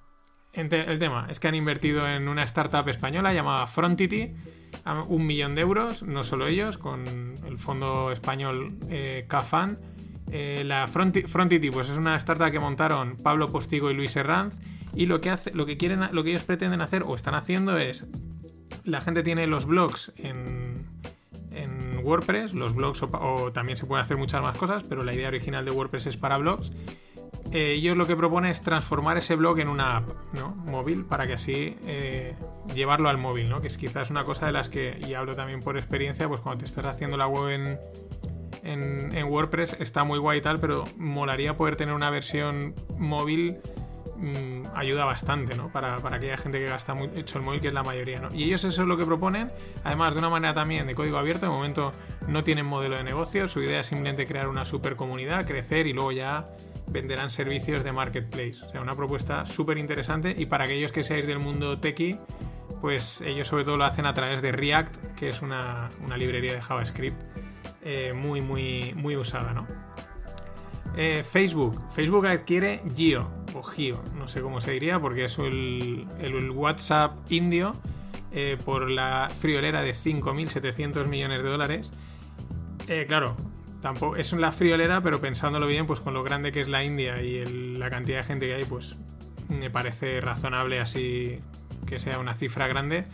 el 0.58 0.98
tema 0.98 1.26
es 1.30 1.38
que 1.38 1.48
han 1.48 1.54
invertido 1.54 2.08
en 2.08 2.28
una 2.28 2.42
startup 2.42 2.88
española 2.88 3.32
llamada 3.32 3.66
Frontity, 3.66 4.34
un 5.08 5.26
millón 5.26 5.54
de 5.54 5.62
euros, 5.62 6.02
no 6.02 6.24
solo 6.24 6.48
ellos, 6.48 6.78
con 6.78 7.04
el 7.46 7.58
fondo 7.58 8.10
español 8.10 8.76
eh, 8.90 9.24
CAFAN. 9.28 9.78
Eh, 10.30 10.62
la 10.64 10.86
Frontity 10.86 11.70
pues 11.70 11.88
es 11.88 11.96
una 11.96 12.16
startup 12.16 12.50
que 12.50 12.60
montaron 12.60 13.16
Pablo 13.16 13.48
Postigo 13.48 13.90
y 13.90 13.94
Luis 13.94 14.14
Herranz 14.14 14.58
y 14.94 15.06
lo 15.06 15.20
que, 15.20 15.30
hace, 15.30 15.52
lo 15.52 15.64
que, 15.64 15.78
quieren, 15.78 16.00
lo 16.12 16.22
que 16.22 16.30
ellos 16.30 16.44
pretenden 16.44 16.82
hacer 16.82 17.02
o 17.02 17.14
están 17.14 17.34
haciendo 17.34 17.78
es 17.78 18.06
la 18.84 19.00
gente 19.00 19.22
tiene 19.22 19.46
los 19.46 19.64
blogs 19.64 20.12
en, 20.16 20.86
en 21.52 22.00
WordPress, 22.04 22.52
los 22.52 22.74
blogs 22.74 23.02
o, 23.02 23.52
también 23.52 23.78
se 23.78 23.86
pueden 23.86 24.04
hacer 24.04 24.16
muchas 24.16 24.42
más 24.42 24.58
cosas, 24.58 24.84
pero 24.84 25.02
la 25.02 25.14
idea 25.14 25.28
original 25.28 25.64
de 25.64 25.70
WordPress 25.70 26.06
es 26.06 26.16
para 26.16 26.36
blogs. 26.36 26.72
Eh, 27.52 27.74
ellos 27.74 27.96
lo 27.96 28.06
que 28.06 28.14
proponen 28.14 28.50
es 28.50 28.60
transformar 28.60 29.16
ese 29.16 29.34
blog 29.34 29.58
en 29.60 29.68
una 29.68 29.96
app 29.96 30.10
¿no? 30.34 30.54
móvil 30.54 31.06
para 31.06 31.26
que 31.26 31.32
así 31.32 31.76
eh, 31.86 32.34
llevarlo 32.74 33.08
al 33.08 33.16
móvil, 33.16 33.48
¿no? 33.48 33.60
que 33.60 33.68
es 33.68 33.78
quizás 33.78 34.10
una 34.10 34.24
cosa 34.24 34.46
de 34.46 34.52
las 34.52 34.68
que, 34.68 34.98
y 35.06 35.14
hablo 35.14 35.34
también 35.34 35.60
por 35.60 35.78
experiencia, 35.78 36.28
pues 36.28 36.40
cuando 36.40 36.60
te 36.60 36.66
estás 36.66 36.84
haciendo 36.84 37.16
la 37.16 37.26
web 37.26 37.48
en, 37.48 37.78
en, 39.14 39.24
WordPress 39.24 39.78
está 39.80 40.04
muy 40.04 40.18
guay 40.18 40.38
y 40.38 40.42
tal, 40.42 40.60
pero 40.60 40.84
molaría 40.98 41.56
poder 41.56 41.76
tener 41.76 41.94
una 41.94 42.10
versión 42.10 42.74
móvil 42.98 43.58
Mm, 44.20 44.64
ayuda 44.74 45.04
bastante, 45.04 45.54
¿no? 45.54 45.70
Para, 45.70 45.96
aquella 45.96 46.36
gente 46.36 46.58
que 46.58 46.66
gasta 46.66 46.92
mucho 46.92 47.38
el 47.38 47.44
móvil, 47.44 47.60
que 47.60 47.68
es 47.68 47.74
la 47.74 47.84
mayoría, 47.84 48.18
¿no? 48.18 48.34
Y 48.34 48.44
ellos 48.44 48.64
eso 48.64 48.82
es 48.82 48.88
lo 48.88 48.96
que 48.96 49.04
proponen, 49.04 49.52
además 49.84 50.14
de 50.14 50.18
una 50.18 50.28
manera 50.28 50.52
también 50.54 50.88
de 50.88 50.96
código 50.96 51.18
abierto, 51.18 51.46
de 51.46 51.52
momento 51.52 51.92
no 52.26 52.42
tienen 52.42 52.66
modelo 52.66 52.96
de 52.96 53.04
negocio, 53.04 53.46
su 53.46 53.62
idea 53.62 53.80
es 53.80 53.86
simplemente 53.86 54.26
crear 54.26 54.48
una 54.48 54.64
super 54.64 54.96
comunidad, 54.96 55.46
crecer 55.46 55.86
y 55.86 55.92
luego 55.92 56.10
ya 56.10 56.46
venderán 56.90 57.30
servicios 57.30 57.84
de 57.84 57.92
marketplace. 57.92 58.64
O 58.64 58.68
sea, 58.68 58.80
una 58.80 58.94
propuesta 58.94 59.44
súper 59.46 59.78
interesante 59.78 60.34
y 60.36 60.46
para 60.46 60.64
aquellos 60.64 60.92
que 60.92 61.02
seáis 61.02 61.26
del 61.26 61.38
mundo 61.38 61.78
techie, 61.78 62.18
pues 62.80 63.20
ellos 63.20 63.48
sobre 63.48 63.64
todo 63.64 63.76
lo 63.76 63.84
hacen 63.84 64.06
a 64.06 64.14
través 64.14 64.42
de 64.42 64.52
React, 64.52 65.14
que 65.14 65.28
es 65.28 65.42
una, 65.42 65.88
librería 66.16 66.54
de 66.54 66.62
JavaScript 66.62 67.20
eh, 67.82 68.12
muy, 68.14 68.40
muy, 68.40 68.92
muy 68.94 69.16
usada, 69.16 69.52
¿no? 69.52 69.66
Eh, 70.96 71.22
Facebook. 71.22 71.80
Facebook 71.92 72.26
adquiere 72.26 72.82
Gio, 72.96 73.28
o 73.54 73.62
Gio, 73.62 74.02
no 74.16 74.26
sé 74.26 74.40
cómo 74.40 74.60
se 74.60 74.72
diría, 74.72 74.98
porque 74.98 75.24
es 75.24 75.38
el, 75.38 76.06
WhatsApp 76.54 77.12
indio 77.30 77.74
eh, 78.32 78.56
por 78.64 78.90
la 78.90 79.28
friolera 79.40 79.82
de 79.82 79.92
5.700 79.92 81.06
millones 81.06 81.42
de 81.42 81.48
dólares. 81.48 81.92
Claro, 83.06 83.36
tampoco 83.80 84.16
es 84.16 84.32
la 84.32 84.52
friolera, 84.52 85.00
pero 85.00 85.20
pensándolo 85.20 85.66
bien, 85.66 85.86
pues 85.86 86.00
con 86.00 86.14
lo 86.14 86.22
grande 86.22 86.52
que 86.52 86.60
es 86.60 86.68
la 86.68 86.84
India 86.84 87.22
y 87.22 87.76
la 87.76 87.90
cantidad 87.90 88.18
de 88.18 88.24
gente 88.24 88.46
que 88.46 88.54
hay, 88.54 88.64
pues 88.64 88.96
me 89.48 89.70
parece 89.70 90.20
razonable 90.20 90.80
así 90.80 91.40
que 91.86 91.98
sea 91.98 92.18
una 92.18 92.34
cifra 92.34 92.66
grande. 92.66 93.06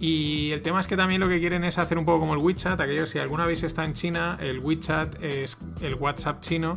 Y 0.00 0.52
el 0.52 0.62
tema 0.62 0.80
es 0.80 0.86
que 0.86 0.96
también 0.96 1.20
lo 1.20 1.28
que 1.28 1.40
quieren 1.40 1.64
es 1.64 1.76
hacer 1.78 1.98
un 1.98 2.04
poco 2.04 2.20
como 2.20 2.34
el 2.34 2.40
WeChat. 2.40 2.80
Aquellos, 2.80 3.10
si 3.10 3.18
alguna 3.18 3.46
vez 3.46 3.64
está 3.64 3.84
en 3.84 3.94
China, 3.94 4.38
el 4.40 4.60
WeChat 4.60 5.22
es 5.22 5.56
el 5.80 5.94
WhatsApp 5.96 6.40
chino, 6.40 6.76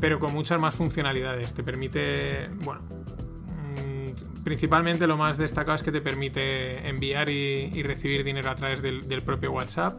pero 0.00 0.20
con 0.20 0.32
muchas 0.32 0.60
más 0.60 0.74
funcionalidades. 0.74 1.54
Te 1.54 1.64
permite, 1.64 2.48
bueno, 2.62 2.82
mm, 2.82 4.42
principalmente 4.44 5.08
lo 5.08 5.16
más 5.16 5.38
destacado 5.38 5.74
es 5.74 5.82
que 5.82 5.90
te 5.90 6.00
permite 6.00 6.88
enviar 6.88 7.28
y, 7.28 7.82
recibir 7.82 8.22
dinero 8.22 8.48
a 8.50 8.54
través 8.54 8.80
del, 8.80 9.22
propio 9.22 9.50
WhatsApp. 9.50 9.94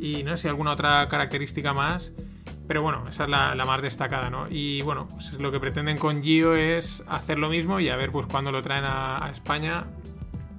Y 0.00 0.24
no 0.24 0.36
sé 0.36 0.42
si 0.42 0.48
alguna 0.48 0.72
otra 0.72 1.06
característica 1.08 1.72
más. 1.72 2.12
Pero 2.66 2.82
bueno, 2.82 3.04
esa 3.08 3.24
es 3.24 3.30
la, 3.30 3.54
más 3.66 3.82
destacada, 3.82 4.30
¿no? 4.30 4.46
Y 4.48 4.82
bueno, 4.82 5.06
pues 5.08 5.32
lo 5.34 5.52
que 5.52 5.60
pretenden 5.60 5.98
con 5.98 6.22
Gio 6.22 6.54
es 6.54 7.02
hacer 7.06 7.38
lo 7.38 7.48
mismo 7.48 7.80
y 7.80 7.88
a 7.88 7.96
ver 7.96 8.10
pues 8.10 8.26
cuando 8.26 8.50
lo 8.52 8.62
traen 8.62 8.84
a 8.84 9.28
España 9.32 9.86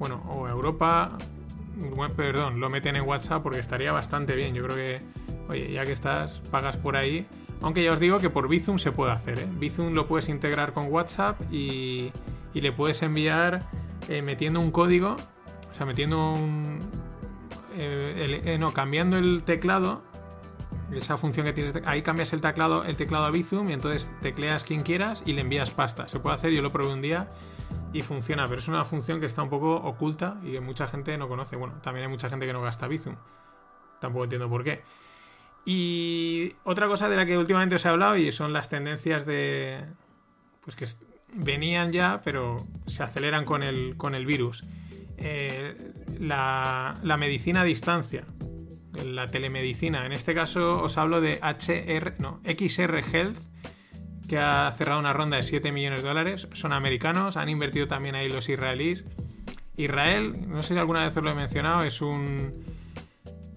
bueno, 0.02 0.24
o 0.28 0.48
Europa, 0.48 1.16
perdón, 2.18 2.60
lo 2.60 2.70
meten 2.70 2.96
en 2.96 3.04
WhatsApp 3.04 3.44
porque 3.44 3.60
estaría 3.60 3.92
bastante 3.92 4.36
bien. 4.36 4.56
Yo 4.56 4.64
creo 4.64 4.76
que, 4.76 5.00
oye, 5.48 5.72
ya 5.72 5.86
que 5.86 5.92
estás, 5.92 6.40
pagas 6.50 6.76
por 6.76 6.96
ahí. 6.96 7.28
Aunque 7.62 7.84
ya 7.84 7.92
os 7.92 8.00
digo 8.00 8.18
que 8.18 8.32
por 8.32 8.50
Bizum 8.50 8.80
se 8.80 8.92
puede 8.92 9.12
hacer, 9.12 9.38
¿eh? 9.38 9.48
Bizum 9.60 9.94
lo 9.94 10.08
puedes 10.08 10.28
integrar 10.28 10.74
con 10.74 10.92
WhatsApp 10.92 11.40
y, 11.52 12.12
y 12.56 12.62
le 12.62 12.72
puedes 12.72 13.04
enviar 13.04 13.62
eh, 14.10 14.24
metiendo 14.24 14.60
un 14.60 14.72
código, 14.72 15.18
o 15.70 15.74
sea, 15.76 15.86
metiendo 15.86 16.34
un... 16.34 16.80
Eh, 17.74 18.42
eh, 18.46 18.58
no, 18.58 18.72
cambiando 18.72 19.18
el 19.18 19.44
teclado, 19.44 20.02
esa 20.92 21.18
función 21.18 21.46
que 21.46 21.54
tienes, 21.54 21.74
ahí 21.86 22.02
cambias 22.02 22.34
el 22.34 22.42
teclado, 22.42 22.84
el 22.84 22.98
teclado 22.98 23.26
a 23.26 23.32
Bizum 23.32 23.70
y 23.70 23.74
entonces 23.74 24.12
tecleas 24.22 24.64
quien 24.64 24.82
quieras 24.82 25.24
y 25.26 25.34
le 25.34 25.42
envías 25.42 25.72
pasta. 25.72 26.08
Se 26.08 26.20
puede 26.20 26.36
hacer, 26.36 26.52
yo 26.52 26.62
lo 26.62 26.72
probé 26.72 26.94
un 26.94 27.02
día 27.02 27.30
y 27.94 28.02
funciona, 28.02 28.48
pero 28.48 28.60
es 28.60 28.68
una 28.68 28.86
función 28.86 29.20
que 29.20 29.26
está 29.26 29.44
un 29.44 29.50
poco 29.50 29.76
oculta 29.76 30.38
y 30.44 30.52
que 30.52 30.62
mucha 30.62 30.88
gente 30.88 31.18
no 31.18 31.28
conoce. 31.28 31.56
Bueno, 31.56 31.76
también 31.82 32.06
hay 32.06 32.12
mucha 32.12 32.30
gente 32.30 32.46
que 32.46 32.54
no 32.54 32.62
gasta 32.62 32.88
Bizum. 32.88 33.16
Tampoco 34.00 34.24
entiendo 34.26 34.50
por 34.50 34.64
qué. 34.64 34.84
Y 35.66 36.56
otra 36.64 36.88
cosa 36.88 37.08
de 37.08 37.16
la 37.16 37.26
que 37.26 37.38
últimamente 37.38 37.76
os 37.76 37.86
he 37.86 37.90
hablado 37.90 38.18
y 38.18 38.32
son 38.32 38.52
las 38.52 38.70
tendencias 38.70 39.26
de. 39.26 39.86
Pues 40.64 40.76
que 40.76 40.88
venían 41.34 41.92
ya, 41.92 42.22
pero 42.24 42.58
se 42.88 43.04
aceleran 43.04 43.46
con 43.46 43.64
el, 43.64 43.96
con 43.98 44.16
el 44.16 44.26
virus. 44.26 44.64
Eh, 45.24 45.76
la, 46.20 46.96
la, 47.04 47.18
medicina 47.18 47.62
a 47.62 47.64
distancia, 47.64 48.26
la 49.06 49.28
telemedicina. 49.28 50.06
En 50.06 50.12
este 50.12 50.34
caso 50.34 50.82
os 50.82 50.98
hablo 50.98 51.22
de 51.22 51.40
HR, 51.42 52.16
no, 52.20 52.42
XR 52.44 53.04
Health, 53.14 53.38
que 54.28 54.38
ha 54.38 54.72
cerrado 54.72 55.00
una 55.00 55.14
ronda 55.14 55.38
de 55.38 55.44
7 55.44 55.72
millones 55.72 56.02
de 56.02 56.08
dólares. 56.08 56.48
Son 56.54 56.74
americanos, 56.74 57.38
han 57.38 57.50
invertido 57.50 57.88
también 57.88 58.16
ahí 58.16 58.30
los 58.30 58.50
israelíes. 58.50 59.06
Israel, 59.78 60.48
no 60.48 60.64
sé 60.64 60.74
si 60.74 60.80
alguna 60.80 61.04
vez 61.04 61.16
os 61.16 61.24
lo 61.24 61.32
he 61.32 61.36
mencionado, 61.36 61.84
es 61.84 62.02
un... 62.02 62.71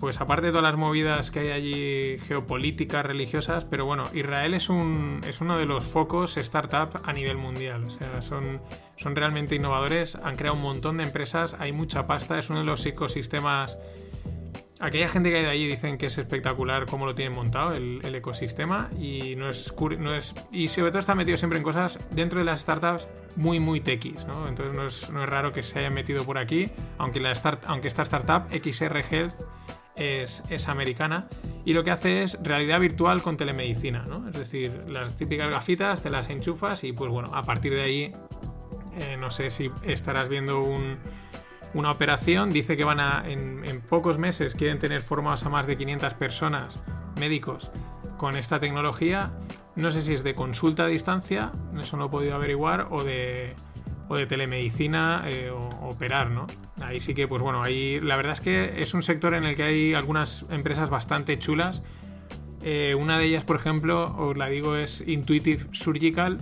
Pues 0.05 0.21
aparte 0.21 0.49
de 0.49 0.53
todas 0.53 0.65
las 0.65 0.77
movidas 0.77 1.31
que 1.31 1.41
hay 1.41 1.51
allí 1.51 2.19
geopolíticas, 2.19 3.07
religiosas, 3.07 3.65
pero 3.65 3.87
bueno, 3.87 4.05
Israel 4.13 4.53
es, 4.53 4.69
un, 4.69 5.23
es 5.27 5.41
uno 5.41 5.57
de 5.57 5.65
los 5.65 5.83
focos 5.83 6.37
startup 6.37 7.01
a 7.07 7.13
nivel 7.15 7.39
mundial. 7.39 7.85
O 7.85 7.89
sea, 7.89 8.21
son, 8.21 8.61
son 8.97 9.17
realmente 9.17 9.55
innovadores, 9.55 10.17
han 10.17 10.37
creado 10.37 10.57
un 10.57 10.63
montón 10.63 10.99
de 10.99 11.05
empresas, 11.05 11.57
hay 11.59 11.73
mucha 11.73 12.07
pasta, 12.07 12.39
es 12.39 12.51
uno 12.51 12.59
de 12.59 12.67
los 12.67 12.85
ecosistemas 12.85 13.79
aquella 14.81 15.09
gente 15.09 15.31
que 15.31 15.37
hay 15.37 15.43
de 15.45 15.49
allí 15.49 15.67
dicen 15.67 15.97
que 15.97 16.07
es 16.07 16.19
espectacular 16.19 16.85
cómo 16.85 17.07
lo 17.07 17.15
tienen 17.15 17.35
montado 17.35 17.73
el, 17.73 18.15
ecosistema 18.15 18.91
y 19.01 19.35
no 19.37 19.49
es, 19.49 19.73
no 19.99 20.15
es 20.15 20.35
y 20.53 20.69
sobre 20.69 20.91
todo 20.91 20.99
está 20.99 21.15
metido 21.15 21.39
siempre 21.39 21.59
en 21.59 21.65
cosas 21.65 21.99
dentro 22.11 22.41
de 22.41 22.45
las 22.45 22.61
startups 22.61 23.09
muy 23.37 23.61
muy 23.61 23.81
techis 23.81 24.27
¿no? 24.27 24.47
entonces 24.47 24.77
no 24.77 24.87
es, 24.87 25.11
no 25.11 25.23
es, 25.23 25.29
raro 25.29 25.53
que 25.53 25.63
se 25.63 25.79
hayan 25.79 25.95
metido 25.95 26.25
por 26.25 26.39
aquí 26.39 26.69
aunque 26.99 27.21
la 27.21 27.35
start, 27.35 27.65
aunque 27.67 27.89
esta 27.89 28.03
startup 28.03 28.53
XR 28.53 28.99
Health 29.11 29.35
es, 29.97 30.43
americana 30.69 31.29
y 31.65 31.73
lo 31.73 31.85
que 31.85 31.91
hace 31.91 32.23
es 32.23 32.39
realidad 32.43 32.81
virtual 32.81 33.23
con 33.23 33.37
telemedicina 33.37 34.05
¿no? 34.09 34.29
es 34.29 34.37
decir 34.37 34.85
las 34.89 35.17
típicas 35.17 35.51
gafitas 35.51 36.03
te 36.03 36.11
las 36.11 36.31
enchufas 36.31 36.85
y 36.85 36.93
pues 36.93 37.11
bueno 37.11 37.31
a 37.35 37.43
partir 37.43 37.75
de 37.75 37.83
ahí 37.83 38.13
eh, 38.97 39.17
no 39.19 39.31
sé 39.31 39.51
si 39.51 39.71
estarás 39.85 40.29
viendo 40.29 40.63
un 40.63 40.99
una 41.75 41.91
operación. 41.91 42.51
Dice 42.51 42.77
que 42.77 42.85
van 42.85 43.01
a, 43.01 43.25
en, 43.27 43.81
pocos 43.89 44.19
meses, 44.19 44.55
quieren 44.55 44.79
tener 44.79 45.03
formados 45.03 45.45
a 45.45 45.51
más 45.51 45.67
de 45.67 45.77
500 45.77 46.15
personas, 46.15 46.79
médicos, 47.21 47.71
con 48.17 48.37
esta 48.37 48.59
tecnología. 48.59 49.33
No 49.77 49.91
sé 49.91 50.03
si 50.03 50.15
es 50.15 50.23
de 50.23 50.35
consulta 50.35 50.85
a 50.85 50.87
distancia, 50.87 51.53
eso 51.79 51.97
no 51.97 52.07
he 52.07 52.09
podido 52.09 52.35
averiguar, 52.37 52.89
o 52.91 53.03
de, 53.05 53.55
o 54.09 54.17
de 54.17 54.27
telemedicina 54.27 55.25
eh, 55.27 55.51
o, 55.51 55.59
operar, 55.89 56.31
¿no? 56.31 56.47
Ahí 56.83 57.01
sí 57.01 57.15
que, 57.15 57.29
pues 57.29 57.43
bueno, 57.43 57.63
ahí 57.63 58.01
la 58.01 58.17
verdad 58.17 58.35
es 58.35 58.41
que 58.41 58.83
es 58.83 58.95
un 58.95 59.03
sector 59.03 59.35
en 59.35 59.45
el 59.45 59.57
que 59.57 59.63
hay 59.63 59.95
algunas 59.95 60.45
empresas 60.51 60.91
bastante 60.91 61.39
chulas. 61.39 61.83
Eh, 62.63 62.95
una 62.95 63.19
de 63.19 63.27
ellas, 63.27 63.45
por 63.45 63.57
ejemplo, 63.57 64.17
os 64.17 64.37
la 64.37 64.49
digo, 64.49 64.77
es 64.77 65.03
Intuitive 65.07 65.67
Surgical, 65.73 66.39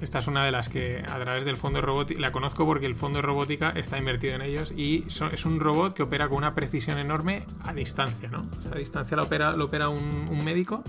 esta 0.00 0.20
es 0.20 0.28
una 0.28 0.44
de 0.44 0.52
las 0.52 0.68
que 0.68 1.02
a 1.08 1.18
través 1.18 1.44
del 1.44 1.56
fondo 1.56 1.80
de 1.80 1.86
robótica, 1.86 2.20
la 2.20 2.30
conozco 2.30 2.64
porque 2.64 2.86
el 2.86 2.94
fondo 2.94 3.18
de 3.18 3.22
robótica 3.22 3.70
está 3.70 3.98
invertido 3.98 4.34
en 4.34 4.42
ellos 4.42 4.72
y 4.76 5.04
es 5.08 5.44
un 5.44 5.58
robot 5.58 5.94
que 5.94 6.04
opera 6.04 6.28
con 6.28 6.38
una 6.38 6.54
precisión 6.54 6.98
enorme 6.98 7.44
a 7.64 7.74
distancia, 7.74 8.28
¿no? 8.28 8.48
a 8.72 8.78
distancia 8.78 9.16
lo 9.16 9.24
opera, 9.24 9.56
lo 9.56 9.68
un, 9.90 10.44
médico 10.44 10.84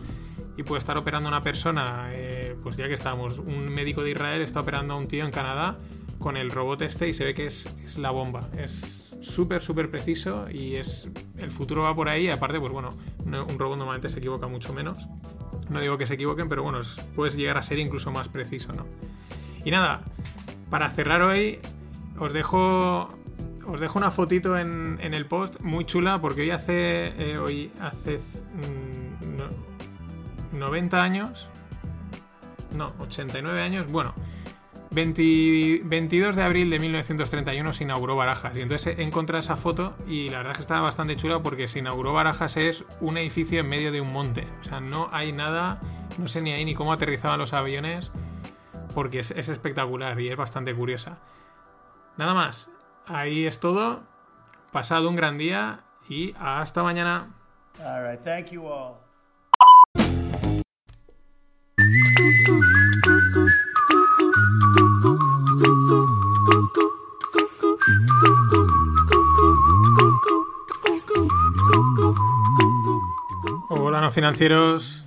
y 0.58 0.64
puede 0.64 0.80
estar 0.80 0.96
operando 0.98 1.28
una 1.28 1.42
persona, 1.42 2.10
eh, 2.12 2.56
pues 2.62 2.78
ya 2.78 2.88
que 2.88 2.94
estamos, 2.94 3.40
un 3.40 3.70
médico 3.70 4.04
de 4.04 4.12
Israel 4.12 4.42
está 4.42 4.60
operando 4.60 4.94
a 4.94 4.98
un 4.98 5.08
tío 5.08 5.26
en 5.26 5.32
Canadá 5.32 5.78
con 6.20 6.38
el 6.38 6.52
robot 6.52 6.82
este 6.82 7.08
y 7.08 7.14
se 7.14 7.24
ve 7.24 7.34
que 7.34 7.48
es, 7.48 7.98
la 7.98 8.12
bomba. 8.12 8.50
Es 8.58 9.16
súper, 9.22 9.62
súper 9.62 9.90
preciso 9.90 10.50
y 10.52 10.76
es 10.76 11.10
el 11.38 11.52
futuro 11.52 11.84
va 11.84 11.96
por 11.96 12.10
ahí. 12.10 12.30
Aparte, 12.30 12.60
pues 12.60 12.72
bueno, 12.72 12.90
Un 13.26 13.60
robot 13.60 13.78
normalmente 13.78 14.10
se 14.10 14.20
equivoca 14.20 14.48
mucho 14.48 14.74
menos. 14.74 15.08
No 15.70 15.80
digo 15.80 15.98
que 15.98 16.06
se 16.06 16.16
equivoquen, 16.16 16.50
pero 16.50 16.64
bueno, 16.64 16.80
puedes 17.16 17.36
llegar 17.36 17.58
a 17.58 17.64
ser 17.64 17.80
incluso 17.80 18.12
más 18.12 18.28
preciso, 18.28 18.74
¿no? 18.74 18.86
Y 19.64 19.72
nada, 19.72 20.04
para 20.70 20.90
cerrar 20.90 21.22
hoy, 21.22 21.60
os 22.18 22.34
dejo. 22.34 23.10
Os 23.66 23.80
dejo 23.80 24.00
una 24.00 24.10
fotito 24.10 24.58
en, 24.58 24.98
el 25.00 25.28
post 25.28 25.60
muy 25.62 25.86
chula 25.86 26.20
porque 26.20 26.42
hoy 26.42 26.52
hace. 26.52 27.14
Eh, 27.18 27.38
hoy 27.38 27.72
hace. 27.80 28.20
90 30.52 30.98
mm, 30.98 31.00
años. 31.00 31.50
No, 32.76 32.94
89 33.00 33.62
años. 33.62 33.92
Bueno, 33.92 34.14
22 34.92 36.36
de 36.36 36.42
abril 36.42 36.70
de 36.70 36.80
1931 36.80 37.74
se 37.74 37.84
inauguró 37.84 38.16
Barajas. 38.16 38.58
Y 38.58 38.62
entonces 38.62 38.98
encontré 38.98 39.38
esa 39.38 39.56
foto 39.56 39.96
y 40.08 40.30
la 40.30 40.38
verdad 40.38 40.54
es 40.54 40.58
que 40.58 40.62
estaba 40.64 40.82
bastante 40.82 41.16
chula 41.16 41.42
porque 41.42 41.68
se 41.68 41.80
inauguró 41.80 42.14
Barajas 42.14 42.58
es 42.58 42.86
un 43.00 43.18
edificio 43.18 43.60
en 43.60 43.70
medio 43.70 43.92
de 43.92 44.02
un 44.02 44.12
monte. 44.12 44.48
O 44.62 44.64
sea, 44.64 44.80
no 44.80 45.10
hay 45.12 45.32
nada, 45.32 45.80
no 46.18 46.28
sé 46.28 46.42
ni 46.42 46.52
ahí 46.52 46.66
ni 46.66 46.74
cómo 46.74 46.92
aterrizaban 46.92 47.40
los 47.40 47.54
aviones 47.54 48.12
porque 48.94 49.20
es, 49.20 49.32
espectacular 49.32 50.20
y 50.20 50.30
es 50.30 50.36
bastante 50.36 50.74
curiosa. 50.74 51.20
Nada 52.18 52.34
más, 52.34 52.70
ahí 53.06 53.46
es 53.46 53.60
todo. 53.60 54.02
Pasado 54.72 55.10
un 55.10 55.16
gran 55.16 55.38
día 55.38 55.82
y 56.08 56.34
hasta 56.40 56.84
mañana. 56.84 57.34
thank 58.24 58.48
you 58.48 58.66
all. 58.66 59.09
Financieros, 74.14 75.06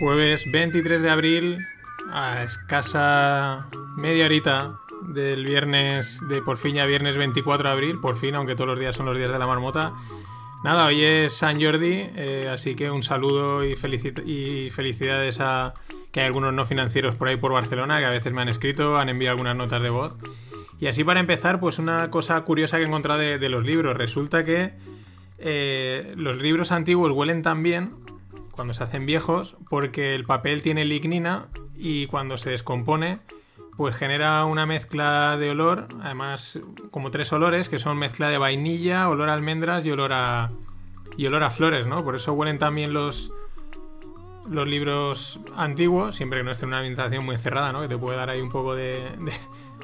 jueves 0.00 0.44
23 0.52 1.02
de 1.02 1.10
abril, 1.10 1.66
a 2.12 2.42
escasa 2.42 3.66
media 3.96 4.26
horita 4.26 4.78
del 5.02 5.44
viernes, 5.44 6.20
de 6.28 6.42
por 6.42 6.56
fin 6.58 6.74
ya 6.74 6.86
viernes 6.86 7.16
24 7.16 7.68
de 7.68 7.72
abril, 7.72 8.00
por 8.00 8.16
fin, 8.16 8.34
aunque 8.34 8.54
todos 8.54 8.68
los 8.68 8.78
días 8.78 8.96
son 8.96 9.06
los 9.06 9.16
días 9.16 9.30
de 9.30 9.38
la 9.38 9.46
marmota. 9.46 9.94
Nada, 10.64 10.86
hoy 10.86 11.02
es 11.02 11.34
San 11.34 11.60
Jordi, 11.60 12.10
eh, 12.16 12.50
así 12.52 12.74
que 12.74 12.90
un 12.90 13.02
saludo 13.02 13.64
y, 13.64 13.72
y 13.72 14.70
felicidades 14.70 15.40
a 15.40 15.74
que 16.10 16.20
hay 16.20 16.26
algunos 16.26 16.52
no 16.54 16.64
financieros 16.64 17.14
por 17.14 17.28
ahí 17.28 17.36
por 17.36 17.52
Barcelona 17.52 17.98
que 17.98 18.06
a 18.06 18.10
veces 18.10 18.32
me 18.32 18.42
han 18.42 18.48
escrito, 18.48 18.96
han 18.96 19.08
enviado 19.08 19.32
algunas 19.32 19.56
notas 19.56 19.82
de 19.82 19.90
voz. 19.90 20.16
Y 20.80 20.86
así 20.88 21.04
para 21.04 21.20
empezar, 21.20 21.60
pues 21.60 21.78
una 21.78 22.10
cosa 22.10 22.40
curiosa 22.42 22.76
que 22.76 22.84
he 22.84 22.86
encontrado 22.86 23.20
de, 23.20 23.48
los 23.48 23.64
libros. 23.64 23.96
Resulta 23.96 24.44
que 24.44 24.72
eh, 25.38 26.14
los 26.16 26.40
libros 26.42 26.72
antiguos 26.72 27.12
huelen 27.12 27.42
tan 27.42 27.62
bien 27.62 27.92
cuando 28.56 28.74
se 28.74 28.82
hacen 28.82 29.06
viejos 29.06 29.56
porque 29.70 30.14
el 30.14 30.24
papel 30.24 30.62
tiene 30.62 30.84
lignina 30.84 31.48
y 31.76 32.06
cuando 32.06 32.38
se 32.38 32.50
descompone 32.50 33.20
pues 33.76 33.94
genera 33.94 34.44
una 34.46 34.64
mezcla 34.64 35.36
de 35.36 35.50
olor, 35.50 35.88
además 36.02 36.58
como 36.90 37.10
tres 37.10 37.30
olores 37.32 37.68
que 37.68 37.78
son 37.78 37.98
mezcla 37.98 38.30
de 38.30 38.38
vainilla, 38.38 39.08
olor 39.08 39.28
a 39.28 39.34
almendras 39.34 39.84
y 39.84 39.90
olor 39.90 40.14
a 40.14 40.50
y 41.18 41.26
olor 41.26 41.42
a 41.44 41.50
flores, 41.50 41.86
¿no? 41.86 42.02
Por 42.02 42.16
eso 42.16 42.32
huelen 42.32 42.58
también 42.58 42.92
los 42.94 43.30
los 44.48 44.66
libros 44.66 45.40
antiguos, 45.56 46.16
siempre 46.16 46.38
que 46.38 46.44
no 46.44 46.52
esté 46.52 46.64
en 46.64 46.68
una 46.68 46.78
ambientación 46.78 47.24
muy 47.24 47.36
cerrada, 47.36 47.72
¿no? 47.72 47.82
Que 47.82 47.88
te 47.88 47.98
puede 47.98 48.16
dar 48.16 48.30
ahí 48.30 48.40
un 48.40 48.48
poco 48.48 48.74
de, 48.74 49.04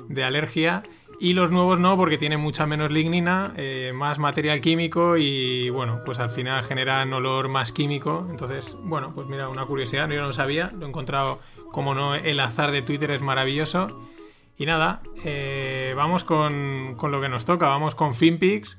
de 0.08 0.24
alergia 0.24 0.82
y 1.22 1.34
los 1.34 1.52
nuevos 1.52 1.78
no, 1.78 1.96
porque 1.96 2.18
tienen 2.18 2.40
mucha 2.40 2.66
menos 2.66 2.90
lignina, 2.90 3.52
eh, 3.56 3.92
más 3.94 4.18
material 4.18 4.60
químico 4.60 5.16
y 5.16 5.70
bueno, 5.70 6.00
pues 6.04 6.18
al 6.18 6.30
final 6.30 6.64
generan 6.64 7.12
olor 7.12 7.48
más 7.48 7.70
químico. 7.70 8.26
Entonces, 8.28 8.74
bueno, 8.82 9.12
pues 9.14 9.28
mira, 9.28 9.48
una 9.48 9.64
curiosidad, 9.64 10.10
yo 10.10 10.20
no 10.20 10.26
lo 10.26 10.32
sabía, 10.32 10.72
lo 10.76 10.84
he 10.84 10.88
encontrado, 10.88 11.38
como 11.70 11.94
no, 11.94 12.16
el 12.16 12.40
azar 12.40 12.72
de 12.72 12.82
Twitter 12.82 13.12
es 13.12 13.20
maravilloso. 13.20 14.10
Y 14.58 14.66
nada, 14.66 15.00
eh, 15.24 15.94
vamos 15.96 16.24
con, 16.24 16.96
lo 17.00 17.20
que 17.20 17.28
nos 17.28 17.44
toca, 17.44 17.68
vamos 17.68 17.94
con 17.94 18.16
FinPix. 18.16 18.76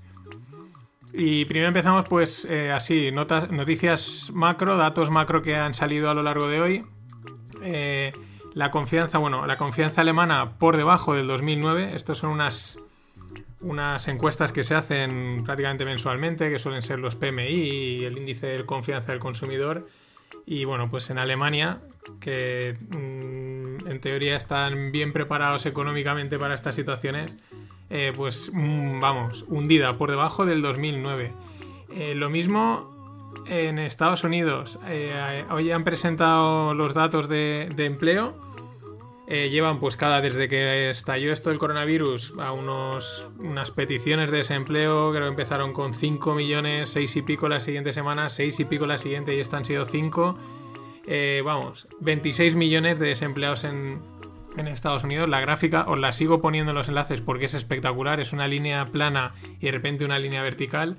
Y 1.13 1.45
primero 1.45 1.69
empezamos 1.69 2.03
pues 2.09 2.43
eh, 2.43 2.73
así, 2.73 3.09
notas, 3.13 3.51
noticias 3.51 4.31
macro, 4.33 4.75
datos 4.75 5.09
macro 5.09 5.43
que 5.43 5.55
han 5.55 5.73
salido 5.73 6.09
a 6.09 6.13
lo 6.13 6.23
largo 6.23 6.49
de 6.49 6.59
hoy. 6.59 6.85
La 8.53 8.69
confianza, 8.69 9.17
bueno, 9.17 9.47
la 9.47 9.57
confianza 9.57 10.01
alemana 10.01 10.57
por 10.59 10.77
debajo 10.77 11.15
del 11.15 11.27
2009. 11.27 11.95
Estos 11.95 12.19
son 12.19 12.29
unas, 12.29 12.79
unas 13.61 14.07
encuestas 14.07 14.51
que 14.51 14.63
se 14.63 14.75
hacen 14.75 15.43
prácticamente 15.43 15.85
mensualmente, 15.85 16.49
que 16.49 16.59
suelen 16.59 16.83
ser 16.83 16.99
los 16.99 17.15
PMI 17.15 17.47
y 17.47 18.05
el 18.05 18.17
índice 18.17 18.47
de 18.47 18.65
confianza 18.65 19.11
del 19.11 19.19
consumidor. 19.19 19.87
Y 20.45 20.65
bueno, 20.65 20.89
pues 20.89 21.09
en 21.09 21.17
Alemania, 21.17 21.81
que 22.19 22.77
mm, 22.89 23.87
en 23.87 24.01
teoría 24.01 24.35
están 24.35 24.91
bien 24.91 25.13
preparados 25.13 25.65
económicamente 25.65 26.37
para 26.37 26.53
estas 26.53 26.75
situaciones, 26.75 27.37
eh, 27.89 28.13
pues 28.15 28.51
mm, 28.53 28.99
vamos, 28.99 29.45
hundida 29.47 29.97
por 29.97 30.11
debajo 30.11 30.45
del 30.45 30.61
2009. 30.61 31.31
Eh, 31.95 32.13
lo 32.15 32.29
mismo 32.29 32.92
en 33.47 33.79
Estados 33.79 34.23
Unidos. 34.23 34.79
Eh, 34.87 35.45
hoy 35.51 35.71
han 35.71 35.83
presentado 35.83 36.73
los 36.73 36.93
datos 36.93 37.27
de, 37.27 37.69
empleo. 37.77 38.33
Eh, 39.27 39.49
llevan 39.49 39.79
pues 39.79 39.95
cada 39.95 40.19
desde 40.21 40.49
que 40.49 40.89
estalló 40.89 41.31
esto 41.31 41.49
del 41.49 41.57
coronavirus 41.57 42.33
a 42.39 42.51
unos 42.51 43.31
unas 43.39 43.71
peticiones 43.71 44.29
de 44.29 44.37
desempleo 44.37 45.11
creo 45.11 45.23
que 45.23 45.29
empezaron 45.29 45.71
con 45.71 45.93
5 45.93 46.35
millones 46.35 46.89
6 46.89 47.15
y 47.15 47.21
pico 47.21 47.47
la 47.47 47.61
siguiente 47.61 47.93
semana 47.93 48.29
6 48.29 48.59
y 48.59 48.65
pico 48.65 48.85
la 48.85 48.97
siguiente 48.97 49.33
y 49.33 49.39
esta 49.39 49.55
han 49.55 49.63
sido 49.63 49.85
5 49.85 50.37
eh, 51.07 51.41
vamos 51.45 51.87
26 52.01 52.55
millones 52.55 52.99
de 52.99 53.07
desempleados 53.07 53.63
en, 53.63 54.01
en 54.57 54.67
Estados 54.67 55.05
Unidos 55.05 55.29
la 55.29 55.39
gráfica 55.39 55.85
os 55.87 56.01
la 56.01 56.11
sigo 56.11 56.41
poniendo 56.41 56.71
en 56.71 56.75
los 56.75 56.89
enlaces 56.89 57.21
porque 57.21 57.45
es 57.45 57.53
espectacular 57.53 58.19
es 58.19 58.33
una 58.33 58.49
línea 58.49 58.87
plana 58.91 59.35
y 59.61 59.67
de 59.67 59.71
repente 59.71 60.03
una 60.03 60.19
línea 60.19 60.43
vertical 60.43 60.97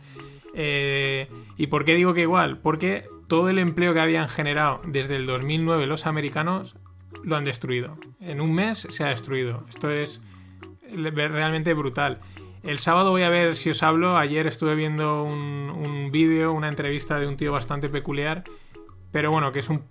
eh, 0.54 1.28
¿Y 1.56 1.66
por 1.66 1.84
qué 1.84 1.94
digo 1.94 2.14
que 2.14 2.22
igual? 2.22 2.58
Porque 2.58 3.06
todo 3.28 3.48
el 3.48 3.58
empleo 3.58 3.94
que 3.94 4.00
habían 4.00 4.28
generado 4.28 4.80
desde 4.86 5.16
el 5.16 5.26
2009 5.26 5.86
los 5.86 6.06
americanos 6.06 6.76
lo 7.22 7.36
han 7.36 7.44
destruido. 7.44 7.96
En 8.20 8.40
un 8.40 8.54
mes 8.54 8.86
se 8.90 9.04
ha 9.04 9.08
destruido. 9.08 9.64
Esto 9.68 9.90
es 9.90 10.20
realmente 10.92 11.74
brutal. 11.74 12.20
El 12.62 12.78
sábado 12.78 13.10
voy 13.10 13.22
a 13.22 13.28
ver 13.28 13.56
si 13.56 13.70
os 13.70 13.82
hablo. 13.82 14.16
Ayer 14.16 14.46
estuve 14.46 14.74
viendo 14.74 15.22
un, 15.22 16.10
vídeo, 16.10 16.52
una 16.52 16.68
entrevista 16.68 17.18
de 17.18 17.26
un 17.26 17.36
tío 17.36 17.52
bastante 17.52 17.88
peculiar. 17.88 18.44
Pero 19.12 19.30
bueno, 19.30 19.52
que 19.52 19.60
es 19.60 19.68
un. 19.68 19.82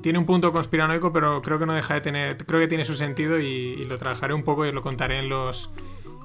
Tiene 0.00 0.18
un 0.18 0.26
punto 0.26 0.52
conspiranoico, 0.52 1.12
pero 1.12 1.42
creo 1.42 1.58
que 1.58 1.66
no 1.66 1.74
deja 1.74 1.94
de 1.94 2.00
tener. 2.00 2.36
Creo 2.38 2.60
que 2.60 2.68
tiene 2.68 2.84
su 2.84 2.94
sentido 2.94 3.40
y, 3.40 3.44
y 3.44 3.84
lo 3.84 3.98
trabajaré 3.98 4.34
un 4.34 4.42
poco 4.42 4.64
y 4.64 4.68
os 4.68 4.74
lo 4.74 4.82
contaré 4.82 5.18
en 5.18 5.28
los. 5.28 5.70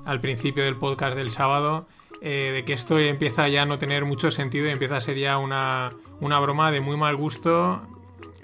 al 0.06 0.22
principio 0.22 0.64
del 0.64 0.76
podcast 0.76 1.16
del 1.16 1.30
sábado. 1.30 1.88
Eh, 2.22 2.52
de 2.54 2.66
que 2.66 2.74
esto 2.74 3.00
empieza 3.00 3.48
ya 3.48 3.62
a 3.62 3.66
no 3.66 3.78
tener 3.78 4.04
mucho 4.04 4.30
sentido 4.30 4.68
y 4.68 4.72
empieza 4.72 4.98
a 4.98 5.02
ser 5.02 5.18
ya 5.18 5.38
una, 5.38 5.92
broma 6.20 6.70
de 6.72 6.82
muy 6.82 6.98
mal 6.98 7.16
gusto 7.16 7.82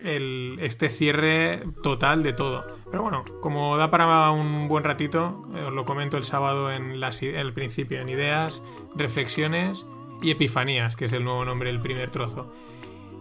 este 0.02 0.90
cierre 0.90 1.64
total 1.82 2.22
de 2.22 2.32
todo. 2.32 2.64
Pero 2.92 3.02
bueno, 3.02 3.26
como 3.42 3.76
da 3.76 3.90
para 3.90 4.30
un 4.30 4.68
buen 4.68 4.84
ratito, 4.84 5.48
eh, 5.56 5.64
os 5.66 5.74
lo 5.74 5.84
comento 5.84 6.16
el 6.18 6.24
sábado 6.24 6.72
en 6.72 7.02
el 7.02 7.54
principio, 7.54 8.00
en 8.00 8.10
ideas, 8.10 8.62
reflexiones 8.96 9.86
y 10.22 10.30
epifanías, 10.30 10.96
que 10.96 11.06
es 11.06 11.14
el 11.14 11.24
nuevo 11.24 11.44
nombre 11.44 11.72
del 11.72 11.82
primer 11.82 12.12
trozo. 12.12 12.54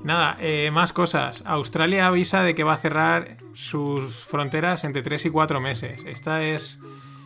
Nada, 0.04 0.36
eh, 0.38 0.70
más 0.70 0.92
cosas. 0.92 1.42
Australia 1.46 2.06
avisa 2.06 2.42
de 2.42 2.54
que 2.54 2.62
va 2.62 2.74
a 2.74 2.76
cerrar 2.76 3.38
sus 3.54 4.26
fronteras 4.26 4.84
entre 4.84 5.02
3 5.02 5.24
y 5.24 5.30
4 5.30 5.60
meses. 5.62 6.02
Esta 6.04 6.44
es 6.44 6.78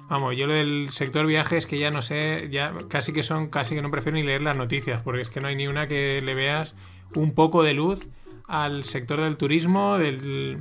Vamos, 0.08 0.34
yo 0.36 0.46
lo 0.46 0.54
del 0.54 0.88
sector 0.90 1.26
viajes 1.26 1.66
que 1.66 1.78
ya 1.78 1.90
no 1.90 2.00
sé, 2.00 2.48
ya 2.50 2.72
casi 2.88 3.12
que 3.12 3.22
son, 3.22 3.48
casi 3.48 3.74
que 3.74 3.82
no 3.82 3.90
prefiero 3.90 4.16
ni 4.16 4.22
leer 4.22 4.40
las 4.40 4.56
noticias, 4.56 5.02
porque 5.02 5.20
es 5.20 5.28
que 5.28 5.40
no 5.40 5.48
hay 5.48 5.56
ni 5.56 5.66
una 5.66 5.86
que 5.86 6.22
le 6.22 6.34
veas 6.34 6.74
un 7.14 7.34
poco 7.34 7.62
de 7.62 7.74
luz 7.74 8.08
al 8.46 8.84
sector 8.84 9.20
del 9.20 9.36
turismo, 9.36 9.98
del, 9.98 10.60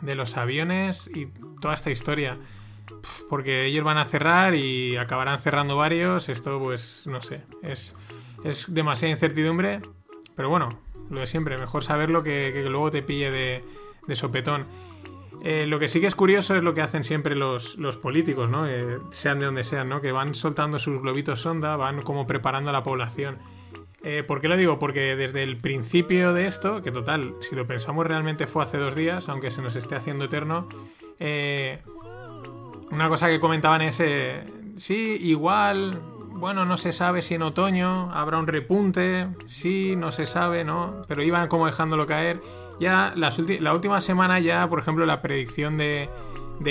de 0.00 0.14
los 0.14 0.36
aviones 0.36 1.10
y 1.12 1.26
toda 1.60 1.74
esta 1.74 1.90
historia. 1.90 2.38
Porque 3.28 3.66
ellos 3.66 3.84
van 3.84 3.98
a 3.98 4.04
cerrar 4.04 4.54
y 4.54 4.96
acabarán 4.96 5.40
cerrando 5.40 5.76
varios. 5.76 6.28
Esto, 6.28 6.60
pues, 6.60 7.02
no 7.06 7.20
sé, 7.20 7.42
es, 7.62 7.96
es 8.44 8.72
demasiada 8.72 9.10
incertidumbre. 9.10 9.80
Pero 10.36 10.48
bueno, 10.48 10.68
lo 11.10 11.20
de 11.20 11.26
siempre, 11.26 11.58
mejor 11.58 11.82
saberlo 11.82 12.22
que, 12.22 12.52
que 12.54 12.62
luego 12.70 12.92
te 12.92 13.02
pille 13.02 13.32
de, 13.32 13.64
de 14.06 14.16
sopetón. 14.16 14.64
Eh, 15.48 15.64
lo 15.64 15.78
que 15.78 15.88
sí 15.88 16.00
que 16.00 16.08
es 16.08 16.16
curioso 16.16 16.56
es 16.56 16.64
lo 16.64 16.74
que 16.74 16.82
hacen 16.82 17.04
siempre 17.04 17.36
los, 17.36 17.76
políticos, 18.02 18.50
¿no? 18.50 18.66
Eh, 18.66 18.98
sean 19.10 19.38
de 19.38 19.46
donde 19.46 19.62
sean, 19.62 19.88
¿no? 19.88 20.00
Que 20.00 20.10
van 20.10 20.34
soltando 20.34 20.80
sus 20.80 21.00
globitos 21.00 21.42
sonda, 21.42 21.76
van 21.76 22.02
como 22.02 22.26
preparando 22.26 22.70
a 22.70 22.72
la 22.72 22.82
población. 22.82 23.38
Eh, 24.02 24.24
¿Por 24.26 24.40
qué 24.40 24.48
lo 24.48 24.56
digo? 24.56 24.80
Porque 24.80 25.14
desde 25.14 25.44
el 25.44 25.56
principio 25.56 26.32
de 26.32 26.48
esto, 26.48 26.82
que 26.82 26.90
total, 26.90 27.36
si 27.42 27.54
lo 27.54 27.64
pensamos 27.64 28.04
realmente 28.04 28.48
fue 28.48 28.64
hace 28.64 28.76
dos 28.78 28.96
días, 28.96 29.28
aunque 29.28 29.52
se 29.52 29.62
nos 29.62 29.76
esté 29.76 29.94
haciendo 29.94 30.24
eterno, 30.24 30.66
una 32.90 33.08
cosa 33.08 33.28
que 33.28 33.38
comentaban 33.38 33.82
es, 33.82 34.02
sí, 34.78 35.16
igual 35.20 35.96
bueno, 36.32 36.64
no 36.64 36.76
se 36.76 36.92
sabe 36.92 37.22
si 37.22 37.34
en 37.34 37.42
otoño 37.42 38.10
habrá 38.12 38.38
un 38.38 38.48
repunte, 38.48 39.28
sí, 39.46 39.94
no 39.96 40.10
se 40.10 40.26
sabe, 40.26 40.64
¿no? 40.64 41.04
Pero 41.06 41.22
iban 41.22 41.46
como 41.46 41.66
dejándolo 41.66 42.04
caer. 42.04 42.40
Ya 42.78 43.14
la 43.16 43.72
última 43.72 44.00
semana 44.00 44.38
ya, 44.40 44.68
por 44.68 44.78
ejemplo, 44.78 45.06
la 45.06 45.22
predicción 45.22 45.78
de, 45.78 46.08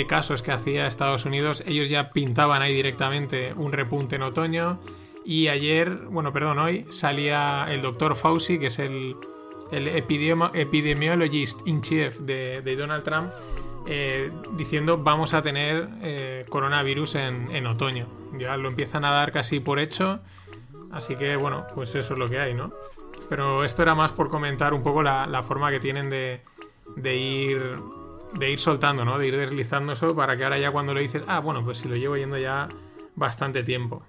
casos 0.08 0.42
que 0.42 0.52
hacía 0.52 0.86
Estados 0.86 1.24
Unidos, 1.24 1.64
ellos 1.66 1.88
ya 1.88 2.10
pintaban 2.10 2.62
ahí 2.62 2.74
directamente 2.74 3.52
un 3.54 3.72
repunte 3.72 4.16
en 4.16 4.22
otoño. 4.22 4.78
Y 5.24 5.48
ayer, 5.48 5.90
bueno, 6.08 6.32
perdón, 6.32 6.60
hoy 6.60 6.86
salía 6.90 7.66
el 7.68 7.82
doctor 7.82 8.14
Fauci, 8.14 8.60
que 8.60 8.66
es 8.66 8.78
el, 8.78 9.16
epidemiologist 9.72 11.66
in 11.66 11.82
chief 11.82 12.20
de, 12.20 12.76
Donald 12.76 13.02
Trump, 13.02 13.30
eh, 13.88 14.30
diciendo 14.56 14.98
vamos 14.98 15.34
a 15.34 15.42
tener 15.42 15.88
eh, 16.02 16.46
coronavirus 16.48 17.16
en, 17.16 17.66
otoño. 17.66 18.06
Ya 18.38 18.56
lo 18.56 18.68
empiezan 18.68 19.04
a 19.04 19.10
dar 19.10 19.32
casi 19.32 19.58
por 19.58 19.80
hecho. 19.80 20.20
Así 20.92 21.16
que 21.16 21.34
bueno, 21.34 21.66
pues 21.74 21.96
eso 21.96 22.14
es 22.14 22.18
lo 22.18 22.28
que 22.28 22.38
hay, 22.38 22.54
¿no? 22.54 22.72
Pero 23.28 23.64
esto 23.64 23.82
era 23.82 23.94
más 23.94 24.12
por 24.12 24.28
comentar 24.28 24.72
un 24.74 24.82
poco 24.82 25.02
la, 25.02 25.42
forma 25.42 25.70
que 25.70 25.80
tienen 25.80 26.10
de, 26.10 26.42
de 26.96 27.16
ir 27.16 27.78
de 28.34 28.50
ir 28.50 28.58
soltando, 28.58 29.04
¿no? 29.04 29.18
De 29.18 29.28
ir 29.28 29.36
deslizando 29.36 29.92
eso 29.92 30.14
para 30.14 30.36
que 30.36 30.44
ahora 30.44 30.58
ya 30.58 30.70
cuando 30.70 30.94
lo 30.94 31.00
dices, 31.00 31.22
ah, 31.26 31.40
bueno, 31.40 31.64
pues 31.64 31.78
si 31.78 31.88
lo 31.88 31.96
llevo 31.96 32.16
yendo 32.16 32.38
ya 32.38 32.68
bastante 33.14 33.62
tiempo. 33.62 34.02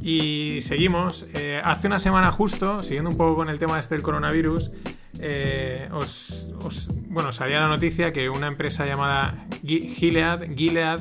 Y 0.00 0.60
seguimos. 0.60 1.26
Eh, 1.34 1.60
hace 1.64 1.88
una 1.88 1.98
semana 1.98 2.30
justo, 2.30 2.82
siguiendo 2.82 3.10
un 3.10 3.16
poco 3.16 3.34
con 3.34 3.48
el 3.48 3.58
tema 3.58 3.80
este 3.80 3.96
del 3.96 4.02
coronavirus, 4.02 4.70
eh, 5.18 5.88
os, 5.92 6.46
bueno, 7.08 7.32
salía 7.32 7.60
la 7.60 7.68
noticia 7.68 8.12
que 8.12 8.28
una 8.28 8.46
empresa 8.46 8.86
llamada 8.86 9.46
Gilead, 9.64 10.54
Gilead, 10.54 11.00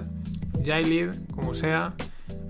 Gilead, 0.64 1.16
como 1.36 1.54
sea, 1.54 1.94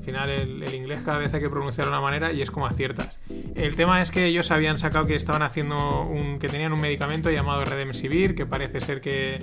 final 0.06 0.30
el, 0.30 0.74
inglés 0.74 1.02
cada 1.04 1.18
vez 1.18 1.34
hay 1.34 1.42
que 1.42 1.50
pronunciarlo 1.50 1.92
de 1.92 1.98
una 1.98 2.06
manera 2.06 2.32
y 2.32 2.42
es 2.42 2.52
como 2.52 2.68
aciertas. 2.68 3.20
El 3.56 3.76
tema 3.76 4.02
es 4.02 4.12
que 4.12 4.26
ellos 4.26 4.52
habían 4.52 4.78
sacado 4.78 5.06
que 5.06 5.16
estaban 5.16 5.42
haciendo 5.42 6.04
un. 6.04 6.40
que 6.40 6.48
tenían 6.48 6.72
un 6.72 6.82
medicamento 6.82 7.30
llamado 7.32 7.66
Redemsivir, 7.66 8.36
que 8.36 8.46
parece 8.46 8.80
ser 8.80 9.02
que 9.02 9.40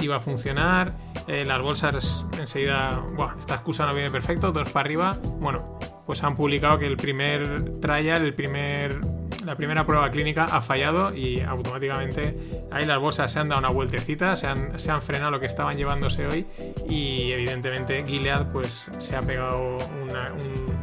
iba 0.00 0.16
a 0.16 0.20
funcionar. 0.20 0.92
Eh, 1.26 1.44
las 1.44 1.60
bolsas 1.60 2.26
enseguida. 2.38 3.02
Buah, 3.14 3.36
esta 3.38 3.54
excusa 3.54 3.84
no 3.84 3.92
viene 3.92 4.10
perfecto, 4.10 4.52
dos 4.52 4.70
para 4.70 4.86
arriba. 4.86 5.18
Bueno, 5.40 5.78
pues 6.06 6.22
han 6.22 6.36
publicado 6.36 6.78
que 6.78 6.86
el 6.86 6.96
primer 6.96 7.80
trial, 7.80 8.24
el 8.24 8.34
primer 8.34 9.00
la 9.46 9.56
primera 9.56 9.86
prueba 9.86 10.10
clínica 10.10 10.44
ha 10.44 10.60
fallado 10.60 11.14
y 11.14 11.40
automáticamente 11.40 12.66
ahí 12.72 12.84
las 12.84 12.98
bolsas 12.98 13.30
se 13.30 13.38
han 13.38 13.48
dado 13.48 13.60
una 13.60 13.70
vueltecita, 13.70 14.34
se 14.34 14.48
han, 14.48 14.78
se 14.78 14.90
han 14.90 15.00
frenado 15.00 15.30
lo 15.30 15.40
que 15.40 15.46
estaban 15.46 15.76
llevándose 15.76 16.26
hoy 16.26 16.46
y 16.88 17.30
evidentemente 17.30 18.04
Gilead 18.04 18.50
pues 18.50 18.90
se 18.98 19.16
ha 19.16 19.20
pegado 19.20 19.78
un, 20.02 20.76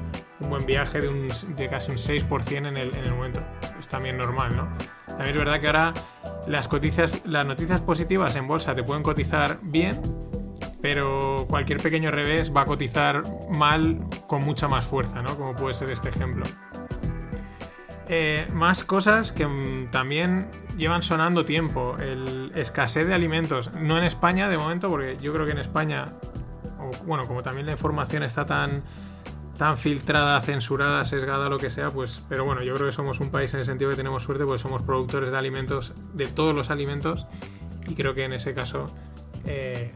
buen 0.49 0.65
viaje 0.65 1.01
de, 1.01 1.69
casi 1.69 1.91
un 1.91 1.97
6% 1.97 2.67
en 2.67 2.77
el, 2.77 2.95
en 2.95 3.05
el 3.05 3.13
momento. 3.13 3.41
Es 3.79 3.87
también 3.87 4.17
normal, 4.17 4.55
¿no? 4.55 4.77
También 5.07 5.29
es 5.29 5.37
verdad 5.37 5.59
que 5.59 5.67
ahora 5.67 5.93
las, 6.47 6.67
coticias, 6.67 7.25
las 7.25 7.45
noticias 7.45 7.81
positivas 7.81 8.35
en 8.35 8.47
bolsa 8.47 8.75
te 8.75 8.83
pueden 8.83 9.03
cotizar 9.03 9.59
bien, 9.61 9.99
pero 10.81 11.47
cualquier 11.49 11.79
pequeño 11.79 12.11
revés 12.11 12.55
va 12.55 12.61
a 12.61 12.65
cotizar 12.65 13.23
mal 13.49 13.99
con 14.27 14.43
mucha 14.43 14.67
más 14.67 14.85
fuerza, 14.85 15.21
¿no? 15.21 15.35
Como 15.37 15.55
puede 15.55 15.73
ser 15.73 15.89
este 15.89 16.09
ejemplo. 16.09 16.43
Eh, 18.09 18.47
más 18.51 18.83
cosas 18.83 19.31
que 19.31 19.47
mm, 19.47 19.91
también 19.91 20.49
llevan 20.77 21.01
sonando 21.01 21.45
tiempo. 21.45 21.95
El 21.99 22.51
escasez 22.55 23.07
de 23.07 23.13
alimentos. 23.13 23.71
No 23.73 23.97
en 23.97 24.03
España 24.03 24.49
de 24.49 24.57
momento, 24.57 24.89
porque 24.89 25.17
yo 25.17 25.33
creo 25.33 25.45
que 25.45 25.53
en 25.53 25.59
España, 25.59 26.05
bueno, 27.05 27.27
como 27.27 27.43
también 27.43 27.65
la 27.65 27.71
información 27.71 28.23
está 28.23 28.45
tan, 28.45 28.83
tan 29.57 29.77
filtrada, 29.77 30.41
censurada, 30.41 31.05
sesgada, 31.05 31.49
lo 31.49 31.57
que 31.57 31.69
sea, 31.69 31.89
pues, 31.89 32.23
pero 32.27 32.45
bueno, 32.45 32.63
yo 32.63 32.73
creo 32.75 32.87
que 32.87 32.91
somos 32.91 33.19
un 33.19 33.29
país 33.29 33.53
en 33.53 33.61
el 33.61 33.65
sentido 33.65 33.89
que 33.91 33.95
tenemos 33.95 34.23
suerte, 34.23 34.45
porque 34.45 34.61
somos 34.61 34.81
productores 34.81 35.31
de 35.31 35.37
alimentos, 35.37 35.93
de 36.13 36.27
todos 36.27 36.55
los 36.55 36.69
alimentos, 36.69 37.27
y 37.87 37.95
creo 37.95 38.13
que 38.13 38.23
en 38.25 38.33
ese 38.33 38.53
caso 38.53 38.87
eh, 39.45 39.93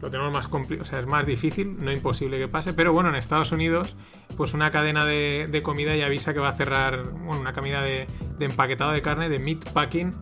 lo 0.00 0.10
tenemos 0.10 0.32
más 0.32 0.48
complicado, 0.48 0.88
o 0.88 0.90
sea, 0.90 1.00
es 1.00 1.06
más 1.06 1.26
difícil, 1.26 1.76
no 1.78 1.92
imposible 1.92 2.38
que 2.38 2.48
pase, 2.48 2.72
pero 2.72 2.92
bueno, 2.92 3.10
en 3.10 3.16
Estados 3.16 3.52
Unidos, 3.52 3.96
pues 4.36 4.54
una 4.54 4.70
cadena 4.70 5.04
de, 5.04 5.60
comida 5.62 5.96
ya 5.96 6.06
avisa 6.06 6.34
que 6.34 6.40
va 6.40 6.50
a 6.50 6.52
cerrar, 6.52 7.10
bueno, 7.10 7.40
una 7.40 7.52
cadena 7.52 7.82
de, 7.82 8.06
empaquetado 8.40 8.92
de 8.92 9.02
carne, 9.02 9.28
de 9.28 9.38
meat 9.38 9.70
packing, 9.72 10.12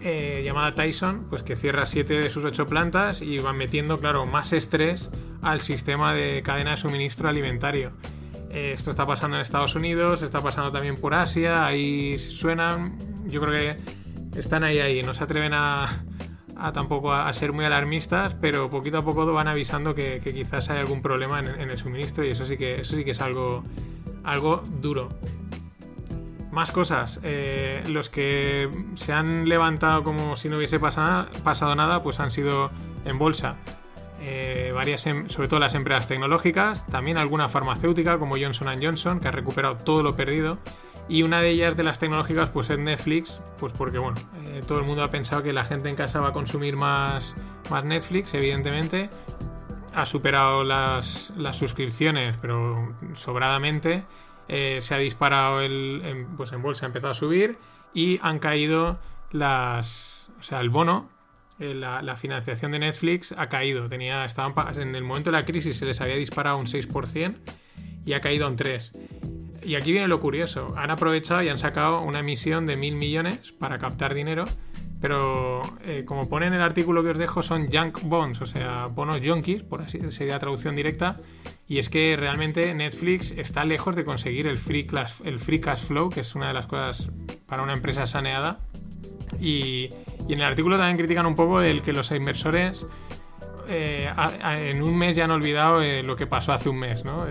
eh, 0.00 0.42
llamada 0.44 0.74
Tyson, 0.74 1.26
pues 1.28 1.42
que 1.42 1.56
cierra 1.56 1.86
siete 1.86 2.14
de 2.14 2.30
sus 2.30 2.44
ocho 2.44 2.66
plantas 2.66 3.22
y 3.22 3.38
van 3.38 3.56
metiendo, 3.56 3.98
claro, 3.98 4.26
más 4.26 4.52
estrés 4.52 5.10
al 5.42 5.60
sistema 5.60 6.14
de 6.14 6.42
cadena 6.42 6.72
de 6.72 6.76
suministro 6.76 7.28
alimentario. 7.28 7.92
Eh, 8.50 8.72
esto 8.74 8.90
está 8.90 9.06
pasando 9.06 9.36
en 9.36 9.42
Estados 9.42 9.74
Unidos, 9.74 10.22
está 10.22 10.40
pasando 10.40 10.70
también 10.70 10.96
por 10.96 11.14
Asia, 11.14 11.64
ahí 11.64 12.18
suenan, 12.18 12.98
yo 13.26 13.40
creo 13.40 13.52
que 13.52 14.38
están 14.38 14.62
ahí, 14.62 14.78
ahí, 14.78 15.02
no 15.02 15.14
se 15.14 15.24
atreven 15.24 15.54
a, 15.54 16.04
a 16.62 16.72
tampoco 16.72 17.12
a, 17.12 17.32
ser 17.32 17.52
muy 17.52 17.64
alarmistas, 17.64 18.34
pero 18.36 18.70
poquito 18.70 18.98
a 18.98 19.04
poco 19.04 19.30
van 19.32 19.48
avisando 19.48 19.94
que, 19.94 20.20
quizás 20.22 20.70
hay 20.70 20.78
algún 20.78 21.02
problema 21.02 21.40
en, 21.40 21.70
el 21.70 21.78
suministro 21.78 22.24
y 22.24 22.30
eso 22.30 22.44
sí 22.44 22.56
que, 22.56 22.80
eso 22.80 22.94
sí 22.94 23.04
que 23.04 23.10
es 23.10 23.20
algo, 23.20 23.64
algo 24.22 24.62
duro. 24.80 25.08
Más 26.52 26.70
cosas. 26.70 27.18
Eh, 27.24 27.82
los 27.88 28.08
que 28.10 28.70
se 28.94 29.12
han 29.12 29.48
levantado 29.48 30.04
como 30.04 30.36
si 30.36 30.48
no 30.48 30.58
hubiese 30.58 30.78
pasado, 30.78 31.28
pasado 31.42 31.74
nada, 31.74 32.02
pues 32.02 32.20
han 32.20 32.30
sido 32.30 32.70
en 33.04 33.18
bolsa. 33.18 33.56
Eh, 34.20 34.70
varias, 34.72 35.04
em, 35.06 35.28
sobre 35.28 35.48
todo 35.48 35.58
las 35.58 35.74
empresas 35.74 36.06
tecnológicas, 36.06 36.86
también 36.86 37.18
alguna 37.18 37.48
farmacéutica 37.48 38.18
como 38.18 38.36
Johnson 38.38 38.68
Johnson, 38.80 39.18
que 39.18 39.26
ha 39.26 39.32
recuperado 39.32 39.78
todo 39.78 40.04
lo 40.04 40.14
perdido. 40.14 40.58
Y 41.08 41.22
una 41.22 41.40
de 41.40 41.50
ellas 41.50 41.76
de 41.76 41.84
las 41.84 41.98
tecnológicas 41.98 42.50
pues 42.50 42.70
es 42.70 42.78
Netflix, 42.78 43.40
pues 43.58 43.72
porque 43.72 43.98
bueno, 43.98 44.16
eh, 44.46 44.62
todo 44.66 44.78
el 44.78 44.84
mundo 44.84 45.02
ha 45.02 45.10
pensado 45.10 45.42
que 45.42 45.52
la 45.52 45.64
gente 45.64 45.88
en 45.88 45.96
casa 45.96 46.20
va 46.20 46.28
a 46.28 46.32
consumir 46.32 46.76
más, 46.76 47.34
más 47.70 47.84
Netflix, 47.84 48.34
evidentemente. 48.34 49.10
Ha 49.94 50.06
superado 50.06 50.64
las, 50.64 51.32
suscripciones, 51.52 52.36
pero 52.40 52.94
sobradamente. 53.14 54.04
Eh, 54.48 54.78
se 54.80 54.94
ha 54.94 54.98
disparado 54.98 55.60
el, 55.60 56.26
pues 56.36 56.52
en 56.52 56.62
bolsa, 56.62 56.86
ha 56.86 56.88
empezado 56.88 57.12
a 57.12 57.14
subir 57.14 57.58
y 57.94 58.18
han 58.22 58.38
caído 58.38 58.98
las, 59.30 60.30
o 60.38 60.42
sea, 60.42 60.60
el 60.60 60.70
bono, 60.70 61.08
eh, 61.58 61.74
la, 61.74 62.16
financiación 62.16 62.72
de 62.72 62.78
Netflix 62.80 63.32
ha 63.36 63.48
caído. 63.48 63.88
Tenía, 63.88 64.24
estaban, 64.24 64.54
en 64.76 64.94
el 64.94 65.04
momento 65.04 65.30
de 65.30 65.38
la 65.38 65.44
crisis 65.44 65.76
se 65.76 65.86
les 65.86 66.00
había 66.00 66.16
disparado 66.16 66.56
un 66.56 66.66
6% 66.66 67.34
y 68.04 68.12
ha 68.14 68.20
caído 68.20 68.48
un 68.48 68.56
3%. 68.56 69.41
Y 69.64 69.76
aquí 69.76 69.92
viene 69.92 70.08
lo 70.08 70.20
curioso. 70.20 70.74
Han 70.76 70.90
aprovechado 70.90 71.42
y 71.42 71.48
han 71.48 71.58
sacado 71.58 72.00
una 72.00 72.20
emisión 72.20 72.66
de 72.66 72.76
mil 72.76 72.96
millones 72.96 73.52
para 73.52 73.78
captar 73.78 74.14
dinero. 74.14 74.44
Pero 75.00 75.62
eh, 75.84 76.04
como 76.06 76.28
pone 76.28 76.46
en 76.46 76.54
el 76.54 76.60
artículo 76.62 77.02
que 77.02 77.10
os 77.10 77.18
dejo, 77.18 77.42
son 77.42 77.68
junk 77.72 78.02
bonds, 78.04 78.40
o 78.40 78.46
sea, 78.46 78.86
bonos 78.86 79.20
junkies, 79.24 79.64
por 79.64 79.82
así 79.82 79.98
sería 80.12 80.38
traducción 80.38 80.76
directa. 80.76 81.16
Y 81.66 81.78
es 81.78 81.88
que 81.88 82.16
realmente 82.16 82.72
Netflix 82.72 83.32
está 83.32 83.64
lejos 83.64 83.96
de 83.96 84.04
conseguir 84.04 84.46
el 84.46 84.58
free, 84.58 84.86
cash 84.86 85.86
flow, 85.86 86.08
que 86.08 86.20
es 86.20 86.36
una 86.36 86.48
de 86.48 86.54
las 86.54 86.66
cosas 86.66 87.10
para 87.46 87.64
una 87.64 87.72
empresa 87.72 88.06
saneada. 88.06 88.60
Y 89.40 89.90
en 90.28 90.40
el 90.40 90.42
artículo 90.42 90.76
también 90.76 90.98
critican 90.98 91.26
un 91.26 91.34
poco 91.34 91.60
el 91.62 91.82
que 91.82 91.92
los 91.92 92.12
inversores 92.12 92.86
eh, 93.68 94.12
en 94.56 94.82
un 94.82 94.96
mes 94.96 95.16
ya 95.16 95.24
han 95.24 95.30
olvidado 95.30 95.82
eh, 95.82 96.02
lo 96.02 96.16
que 96.16 96.26
pasó 96.26 96.52
hace 96.52 96.68
un 96.68 96.78
mes, 96.78 97.04
¿no? 97.04 97.26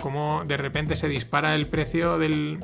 cómo 0.00 0.44
de 0.44 0.56
repente 0.56 0.96
se 0.96 1.08
dispara 1.08 1.54
el 1.54 1.66
precio 1.66 2.18
del, 2.18 2.58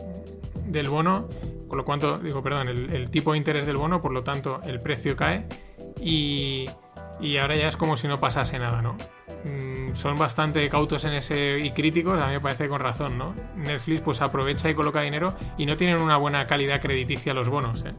bono, 0.89 1.29
con 1.69 1.79
lo 1.79 1.85
cuanto, 1.85 2.19
digo, 2.19 2.43
perdón, 2.43 2.69
el, 2.69 3.11
tipo 3.11 3.33
de 3.33 3.39
interés 3.39 3.67
del 3.67 3.77
bono, 3.77 4.01
por 4.01 4.13
lo 4.13 4.23
tanto 4.23 4.61
el 4.65 4.81
precio 4.81 5.17
cae 5.17 5.47
y, 6.01 6.67
ahora 7.41 7.57
ya 7.57 7.69
es 7.69 7.77
como 7.77 7.97
si 7.97 8.09
no 8.09 8.21
pasase 8.21 8.59
nada, 8.59 8.83
¿no? 8.83 8.97
Mm, 9.45 9.95
son 9.95 10.19
bastante 10.19 10.69
cautos 10.69 11.05
en 11.05 11.15
ese 11.15 11.59
y 11.61 11.71
críticos, 11.71 12.19
a 12.21 12.27
mí 12.27 12.33
me 12.33 12.41
parece 12.41 12.69
con 12.69 12.81
razón, 12.81 13.17
¿no? 13.17 13.35
Netflix 13.57 14.01
pues 14.01 14.21
aprovecha 14.21 14.69
y 14.69 14.75
coloca 14.75 15.01
dinero 15.01 15.35
y 15.57 15.67
no 15.67 15.77
tienen 15.77 16.01
una 16.01 16.17
buena 16.17 16.47
calidad 16.47 16.81
crediticia 16.81 17.33
los 17.33 17.49
bonos 17.49 17.85
¿eh? 17.87 17.95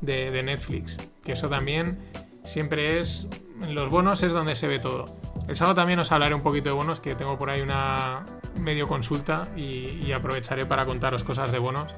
de, 0.00 0.30
de 0.30 0.42
Netflix, 0.42 0.96
que 1.22 1.32
eso 1.32 1.48
también 1.48 1.98
siempre 2.44 3.00
es 3.00 3.28
los 3.68 3.90
bonos 3.90 4.22
es 4.22 4.32
donde 4.32 4.54
se 4.54 4.68
ve 4.68 4.78
todo. 4.78 5.04
El 5.48 5.56
sábado 5.56 5.74
también 5.74 5.98
os 5.98 6.12
hablaré 6.12 6.34
un 6.34 6.42
poquito 6.42 6.68
de 6.68 6.74
bonos, 6.74 7.00
que 7.00 7.14
tengo 7.14 7.38
por 7.38 7.50
ahí 7.50 7.60
una 7.60 8.24
medio 8.58 8.86
consulta 8.86 9.48
y, 9.56 10.12
aprovecharé 10.12 10.66
para 10.66 10.86
contaros 10.86 11.24
cosas 11.24 11.52
de 11.52 11.58
bonos, 11.58 11.94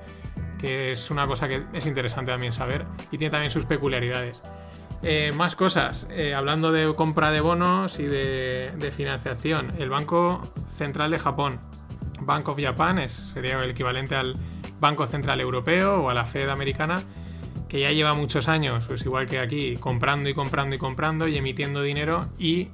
que 0.58 0.92
es 0.92 1.10
una 1.10 1.26
cosa 1.26 1.48
que 1.48 1.64
es 1.72 1.86
interesante 1.86 2.30
también 2.30 2.52
saber 2.52 2.86
y 3.10 3.18
tiene 3.18 3.30
también 3.30 3.50
sus 3.50 3.64
peculiaridades. 3.64 4.42
Eh, 5.02 5.32
más 5.34 5.56
cosas, 5.56 6.06
eh, 6.10 6.34
hablando 6.34 6.70
de 6.70 6.94
compra 6.94 7.32
de 7.32 7.40
bonos 7.40 7.98
y 7.98 8.04
de, 8.04 8.92
financiación, 8.94 9.72
el 9.78 9.90
Banco 9.90 10.42
Central 10.68 11.10
de 11.10 11.18
Japón, 11.18 11.60
Bank 12.20 12.48
of 12.48 12.60
Japan, 12.60 13.00
es, 13.00 13.12
sería 13.12 13.60
el 13.62 13.70
equivalente 13.70 14.14
al 14.14 14.36
Banco 14.78 15.06
Central 15.06 15.40
Europeo 15.40 16.02
o 16.02 16.10
a 16.10 16.14
la 16.14 16.24
Fed 16.24 16.48
americana, 16.48 17.02
que 17.72 17.80
ya 17.80 17.90
lleva 17.90 18.12
muchos 18.12 18.48
años, 18.48 18.84
pues 18.86 19.02
igual 19.06 19.26
que 19.26 19.38
aquí, 19.38 19.76
comprando 19.78 20.28
y 20.28 20.34
comprando 20.34 20.76
y 20.76 20.78
comprando 20.78 21.26
y 21.26 21.38
emitiendo 21.38 21.80
dinero 21.80 22.28
y, 22.38 22.68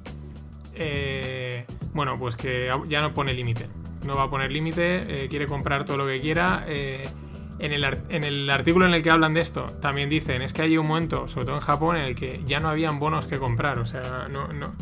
eh, 0.75 1.65
bueno, 1.93 2.19
pues 2.19 2.35
que 2.35 2.69
ya 2.89 3.01
no 3.01 3.13
pone 3.13 3.33
límite. 3.33 3.67
No 4.05 4.15
va 4.15 4.23
a 4.23 4.29
poner 4.29 4.51
límite, 4.51 5.27
quiere 5.29 5.47
comprar 5.47 5.85
todo 5.85 5.95
lo 5.95 6.05
que 6.05 6.19
quiera. 6.19 6.65
En 6.67 7.73
el, 7.73 7.83
en 8.09 8.23
el, 8.23 8.49
artículo 8.49 8.85
en 8.85 8.93
el 8.93 9.01
que 9.01 9.09
hablan 9.09 9.33
de 9.33 9.41
esto, 9.41 9.65
también 9.81 10.09
dicen, 10.09 10.41
es 10.41 10.53
que 10.53 10.63
hay 10.63 10.77
un 10.77 10.87
momento, 10.87 11.27
sobre 11.29 11.45
todo 11.45 11.55
en 11.55 11.61
Japón, 11.61 11.97
en 11.97 12.03
el 12.03 12.15
que 12.15 12.41
ya 12.45 12.59
no 12.59 12.69
habían 12.69 12.99
bonos 12.99 13.25
que 13.25 13.37
comprar. 13.37 13.79
O 13.79 13.85
sea, 13.85 14.27
no, 14.29 14.47
no, 14.49 14.75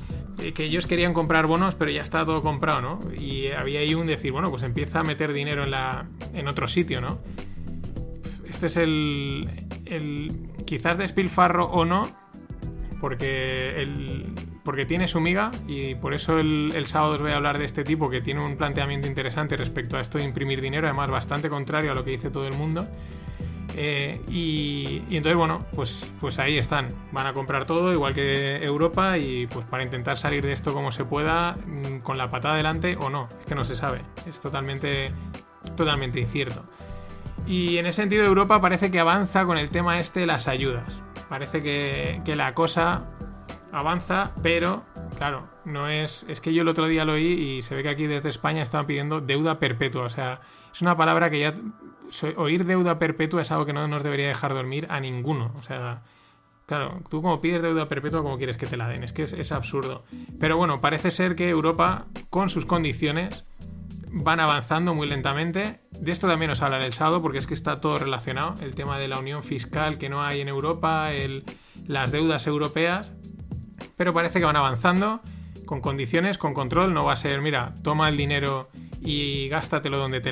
que 0.54 0.64
ellos 0.64 0.86
querían 0.86 1.14
comprar 1.14 1.48
bonos, 1.48 1.76
pero 1.76 1.92
ya 1.92 2.02
está 2.02 2.26
todo 2.26 2.42
comprado, 2.42 2.82
¿no? 2.82 3.00
Y 3.20 3.48
había 3.48 3.82
ahí 3.82 3.96
un 3.96 4.08
decir, 4.08 4.32
bueno, 4.32 4.50
pues 4.50 4.64
empieza 4.64 5.00
a 5.00 5.04
meter 5.04 5.34
dinero 5.34 5.64
en, 5.64 5.72
la, 5.72 6.08
en 6.34 6.48
otro 6.48 6.68
sitio, 6.68 7.02
¿no? 7.02 7.20
Este 8.58 8.66
es 8.66 8.78
el, 8.78 9.68
el 9.86 10.50
quizás 10.66 10.98
despilfarro 10.98 11.66
o 11.66 11.86
no, 11.86 12.08
porque, 13.00 13.76
el, 13.78 14.34
porque 14.66 14.84
tiene 14.84 15.08
su 15.08 15.22
miga 15.22 15.52
y 15.68 15.94
por 15.94 16.16
eso 16.16 16.40
el, 16.40 16.72
el, 16.74 16.88
sábado 16.88 17.14
os 17.14 17.22
voy 17.22 17.34
a 17.34 17.36
hablar 17.36 17.60
de 17.60 17.66
este 17.66 17.84
tipo 17.84 18.10
que 18.10 18.20
tiene 18.20 18.44
un 18.44 18.58
planteamiento 18.58 19.08
interesante 19.08 19.58
respecto 19.58 19.96
a 19.96 20.02
esto 20.02 20.18
de 20.18 20.24
imprimir 20.24 20.60
dinero, 20.60 20.88
además 20.88 21.12
bastante 21.12 21.50
contrario 21.50 21.92
a 21.92 21.94
lo 21.94 22.04
que 22.04 22.10
dice 22.10 22.32
todo 22.32 22.48
el 22.48 22.56
mundo. 22.56 22.88
Eh, 23.76 24.24
y, 24.28 25.04
entonces, 25.12 25.36
bueno, 25.36 25.64
pues, 25.76 26.12
pues 26.20 26.40
ahí 26.40 26.58
están. 26.58 26.90
Van 27.12 27.28
a 27.28 27.34
comprar 27.34 27.68
todo, 27.68 27.94
igual 27.94 28.16
que 28.16 28.56
Europa, 28.64 29.20
y 29.20 29.46
pues 29.46 29.68
para 29.68 29.84
intentar 29.84 30.18
salir 30.18 30.44
de 30.44 30.54
esto 30.54 30.74
como 30.74 30.92
se 30.92 31.06
pueda, 31.06 31.54
mm, 31.54 32.00
con 32.00 32.18
la 32.18 32.32
patada 32.32 32.56
adelante 32.56 32.98
o 33.00 33.12
no. 33.12 33.30
Es 33.40 33.46
que 33.46 33.54
no 33.54 33.66
se 33.66 33.76
sabe. 33.76 34.02
Es 34.28 34.40
totalmente, 34.40 35.12
totalmente 35.76 36.20
incierto. 36.20 36.66
Y 37.48 37.78
en 37.78 37.86
ese 37.86 38.02
sentido, 38.02 38.26
Europa 38.26 38.60
parece 38.60 38.92
que 38.92 39.00
avanza 39.00 39.46
con 39.46 39.58
el 39.58 39.70
tema 39.70 40.00
este 40.00 40.20
de 40.20 40.26
las 40.26 40.50
ayudas. 40.50 41.02
Parece 41.30 41.62
que, 41.62 42.22
la 42.36 42.54
cosa 42.54 43.06
avanza, 43.72 44.34
pero 44.44 44.84
claro, 45.18 45.48
no 45.64 45.88
es. 45.88 46.26
Es 46.28 46.42
que 46.42 46.54
yo 46.54 46.64
el 46.64 46.68
otro 46.68 46.88
día 46.88 47.06
lo 47.06 47.14
oí 47.14 47.26
y 47.26 47.62
se 47.62 47.76
ve 47.76 47.84
que 47.84 47.90
aquí 47.90 48.06
desde 48.06 48.30
España 48.30 48.62
estaban 48.62 48.86
pidiendo 48.86 49.22
deuda 49.22 49.60
perpetua. 49.60 50.04
O 50.04 50.10
sea, 50.10 50.42
es 50.74 50.82
una 50.82 50.98
palabra 50.98 51.30
que 51.30 51.40
ya 51.40 51.56
oír 52.36 52.66
deuda 52.66 53.00
perpetua 53.00 53.42
es 53.42 53.52
algo 53.52 53.66
que 53.66 53.74
no 53.74 53.88
nos 53.88 54.04
debería 54.04 54.28
dejar 54.28 54.54
dormir 54.54 54.88
a 54.90 55.00
ninguno. 55.00 55.54
O 55.58 55.62
sea, 55.62 56.04
claro, 56.66 57.02
tú 57.10 57.22
como 57.22 57.42
pides 57.42 57.62
deuda 57.62 57.88
perpetua, 57.88 58.24
como 58.24 58.38
quieres 58.38 58.58
que 58.58 58.66
te 58.66 58.78
la 58.78 58.88
den? 58.88 59.04
Es 59.04 59.14
que 59.14 59.24
es, 59.24 59.52
absurdo. 59.52 60.04
Pero 60.40 60.58
bueno, 60.58 60.82
parece 60.82 61.12
ser 61.12 61.36
que 61.36 61.50
Europa, 61.50 62.08
con 62.30 62.50
sus 62.50 62.66
condiciones, 62.66 63.46
van 64.12 64.40
avanzando 64.40 64.94
muy 64.94 65.08
lentamente. 65.08 65.82
De 65.92 66.12
esto 66.12 66.28
también 66.28 66.52
os 66.52 66.62
hablaré 66.62 66.86
el 66.86 66.94
sábado, 66.94 67.22
porque 67.22 67.38
es 67.38 67.48
que 67.48 67.54
está 67.54 67.80
todo 67.80 67.98
relacionado. 67.98 68.56
El 68.62 68.76
tema 68.76 68.98
de 69.00 69.08
la 69.08 69.20
unión 69.20 69.44
fiscal 69.44 69.98
que 69.98 70.10
no 70.10 70.24
hay 70.24 70.42
en 70.42 70.48
Europa, 70.48 71.10
las 71.86 72.12
deudas 72.12 72.48
europeas. 72.48 73.12
Pero 73.96 74.14
parece 74.14 74.40
que 74.40 74.46
van 74.46 74.56
avanzando 74.56 75.22
con 75.66 75.82
condiciones, 75.82 76.38
con 76.38 76.54
control. 76.54 76.94
No 76.94 77.04
va 77.04 77.14
a 77.14 77.18
ser, 77.18 77.42
mira, 77.42 77.74
toma 77.84 78.10
el 78.10 78.18
dinero 78.18 78.70
y 79.02 79.48
gástatelo 79.50 79.98
donde 79.98 80.22
te, 80.22 80.32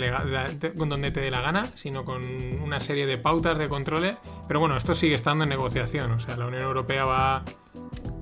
donde 0.74 1.12
te 1.12 1.20
dé 1.22 1.32
la 1.32 1.42
gana, 1.42 1.66
sino 1.76 2.04
con 2.04 2.24
una 2.62 2.80
serie 2.80 3.06
de 3.06 3.18
pautas 3.18 3.58
de 3.58 3.70
controles. 3.70 4.16
Pero 4.48 4.60
bueno, 4.60 4.76
esto 4.76 4.96
sigue 4.96 5.16
estando 5.16 5.44
en 5.44 5.50
negociación, 5.50 6.12
o 6.12 6.20
sea, 6.20 6.38
la 6.38 6.48
Unión 6.48 6.64
Europea 6.64 7.06
va, 7.06 7.44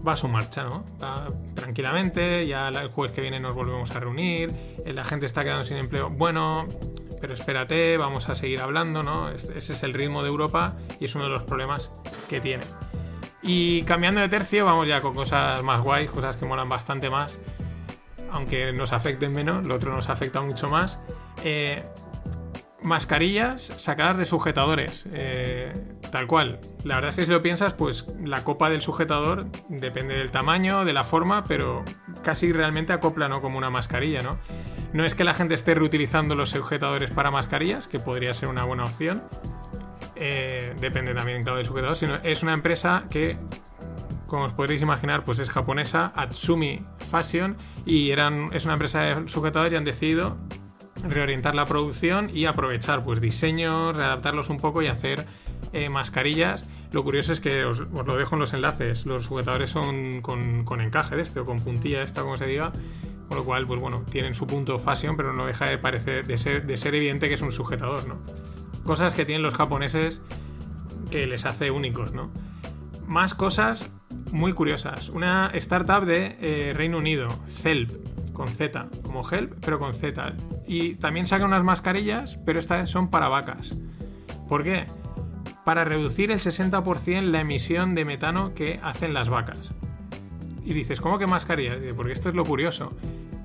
va 0.05 0.13
a 0.13 0.17
su 0.17 0.27
marcha, 0.27 0.63
¿no? 0.63 0.83
Tranquilamente, 1.53 2.45
ya 2.47 2.67
el 2.69 2.89
jueves 2.89 3.13
que 3.13 3.21
viene 3.21 3.39
nos 3.39 3.55
volvemos 3.55 3.91
a 3.91 3.99
reunir, 3.99 4.51
eh, 4.85 4.93
la 4.93 5.03
gente 5.03 5.25
está 5.25 5.43
quedando 5.43 5.63
sin 5.63 5.77
empleo. 5.77 6.09
Bueno, 6.09 6.67
pero 7.21 7.33
espérate, 7.33 7.97
vamos 7.97 8.29
a 8.29 8.35
seguir 8.35 8.61
hablando, 8.61 9.03
¿no? 9.03 9.29
Ese 9.29 9.57
es 9.57 9.83
el 9.83 9.93
ritmo 9.93 10.23
de 10.23 10.29
Europa 10.29 10.75
y 10.99 11.05
es 11.05 11.15
uno 11.15 11.25
de 11.25 11.29
los 11.29 11.43
problemas 11.43 11.91
que 12.29 12.41
tiene. 12.41 12.63
Y 13.41 13.83
cambiando 13.83 14.21
de 14.21 14.29
tercio, 14.29 14.65
vamos 14.65 14.87
ya 14.87 15.01
con 15.01 15.13
cosas 15.13 15.63
más 15.63 15.81
guays, 15.81 16.09
cosas 16.09 16.37
que 16.37 16.45
molan 16.45 16.69
bastante 16.69 17.09
más 17.09 17.39
aunque 18.33 18.73
nos 18.73 18.93
afecten 18.93 19.31
menos, 19.31 19.65
lo 19.65 19.75
otro 19.75 19.95
nos 19.95 20.09
afecta 20.09 20.41
mucho 20.41 20.67
más. 20.67 20.99
Eh, 21.43 21.83
mascarillas 22.83 23.63
sacadas 23.63 24.17
de 24.17 24.25
sujetadores, 24.25 25.07
eh, 25.13 25.73
tal 26.11 26.27
cual. 26.27 26.59
La 26.83 26.95
verdad 26.95 27.09
es 27.09 27.15
que 27.15 27.25
si 27.25 27.31
lo 27.31 27.41
piensas, 27.41 27.73
pues 27.73 28.05
la 28.23 28.43
copa 28.43 28.69
del 28.69 28.81
sujetador 28.81 29.47
depende 29.69 30.17
del 30.17 30.31
tamaño, 30.31 30.85
de 30.85 30.93
la 30.93 31.03
forma, 31.03 31.45
pero 31.45 31.83
casi 32.23 32.51
realmente 32.51 32.93
acopla 32.93 33.27
¿no? 33.29 33.41
como 33.41 33.57
una 33.57 33.69
mascarilla, 33.69 34.21
¿no? 34.21 34.37
No 34.93 35.05
es 35.05 35.15
que 35.15 35.23
la 35.23 35.33
gente 35.33 35.55
esté 35.55 35.73
reutilizando 35.73 36.35
los 36.35 36.51
sujetadores 36.51 37.09
para 37.09 37.31
mascarillas, 37.31 37.87
que 37.87 37.99
podría 37.99 38.33
ser 38.33 38.49
una 38.49 38.63
buena 38.63 38.83
opción. 38.83 39.23
Eh, 40.15 40.75
depende 40.79 41.15
también, 41.15 41.43
claro, 41.43 41.57
del 41.57 41.65
sujetador, 41.65 41.95
sino 41.95 42.15
es 42.17 42.43
una 42.43 42.53
empresa 42.53 43.05
que 43.09 43.37
como 44.33 44.45
os 44.45 44.53
podréis 44.53 44.81
imaginar, 44.81 45.23
pues 45.25 45.37
es 45.37 45.51
japonesa, 45.51 46.11
Atsumi 46.15 46.83
Fashion, 47.11 47.55
y 47.85 48.09
es 48.09 48.65
una 48.65 48.73
empresa 48.73 49.01
de 49.01 49.27
sujetadores 49.27 49.73
y 49.73 49.75
han 49.75 49.83
decidido 49.83 50.37
reorientar 51.03 51.55
la 51.55 51.65
producción 51.65 52.29
y 52.33 52.45
aprovechar 52.45 53.03
pues 53.03 53.21
diseños, 53.21 53.95
readaptarlos 53.95 54.49
un 54.49 54.57
poco 54.57 54.81
y 54.81 54.87
hacer 54.87 55.25
eh, 55.73 55.89
mascarillas. 55.89 56.67
Lo 56.91 57.03
curioso 57.03 57.33
es 57.33 57.39
que 57.39 57.65
os, 57.65 57.79
lo 57.79 58.17
dejo 58.17 58.35
en 58.35 58.39
los 58.39 58.53
enlaces, 58.53 59.05
los 59.05 59.25
sujetadores 59.25 59.69
son 59.71 60.21
con, 60.21 60.81
encaje 60.81 61.15
de 61.15 61.23
este 61.23 61.39
o 61.39 61.45
con 61.45 61.59
puntilla 61.59 62.03
esta, 62.03 62.21
como 62.21 62.37
se 62.37 62.45
diga, 62.45 62.71
con 63.27 63.37
lo 63.37 63.43
cual, 63.43 63.65
pues 63.65 63.79
bueno, 63.79 64.03
tienen 64.11 64.35
su 64.35 64.45
punto 64.45 64.77
fashion, 64.77 65.17
pero 65.17 65.33
no 65.33 65.45
deja 65.45 65.67
de 65.67 65.77
parecer, 65.77 66.27
de 66.27 66.37
ser, 66.37 66.65
de 66.65 66.77
ser 66.77 66.93
evidente 66.93 67.27
que 67.27 67.33
es 67.33 67.41
un 67.41 67.51
sujetador, 67.51 68.07
¿no? 68.07 68.17
Cosas 68.85 69.13
que 69.13 69.25
tienen 69.25 69.41
los 69.41 69.55
japoneses 69.55 70.21
que 71.09 71.25
les 71.25 71.45
hace 71.45 71.71
únicos, 71.71 72.13
¿no? 72.13 72.31
Más 73.07 73.33
cosas 73.33 73.91
muy 74.31 74.53
curiosas. 74.53 75.09
Una 75.09 75.49
startup 75.53 76.05
de 76.05 76.37
eh, 76.41 76.73
Reino 76.73 76.97
Unido, 76.97 77.27
Celp, 77.47 77.91
con 78.33 78.49
Z, 78.49 78.89
como 79.03 79.29
Help, 79.29 79.53
pero 79.63 79.79
con 79.79 79.93
Z. 79.93 80.33
Y 80.67 80.95
también 80.95 81.27
saca 81.27 81.45
unas 81.45 81.63
mascarillas, 81.63 82.39
pero 82.45 82.59
estas 82.59 82.89
son 82.89 83.09
para 83.09 83.29
vacas. 83.29 83.75
¿Por 84.49 84.63
qué? 84.63 84.85
Para 85.63 85.85
reducir 85.85 86.31
el 86.31 86.39
60% 86.39 87.21
la 87.21 87.41
emisión 87.41 87.95
de 87.95 88.05
metano 88.05 88.53
que 88.53 88.79
hacen 88.83 89.13
las 89.13 89.29
vacas. 89.29 89.73
Y 90.65 90.73
dices, 90.73 90.99
¿cómo 90.99 91.17
que 91.19 91.27
mascarillas? 91.27 91.77
Porque 91.95 92.13
esto 92.13 92.29
es 92.29 92.35
lo 92.35 92.45
curioso. 92.45 92.93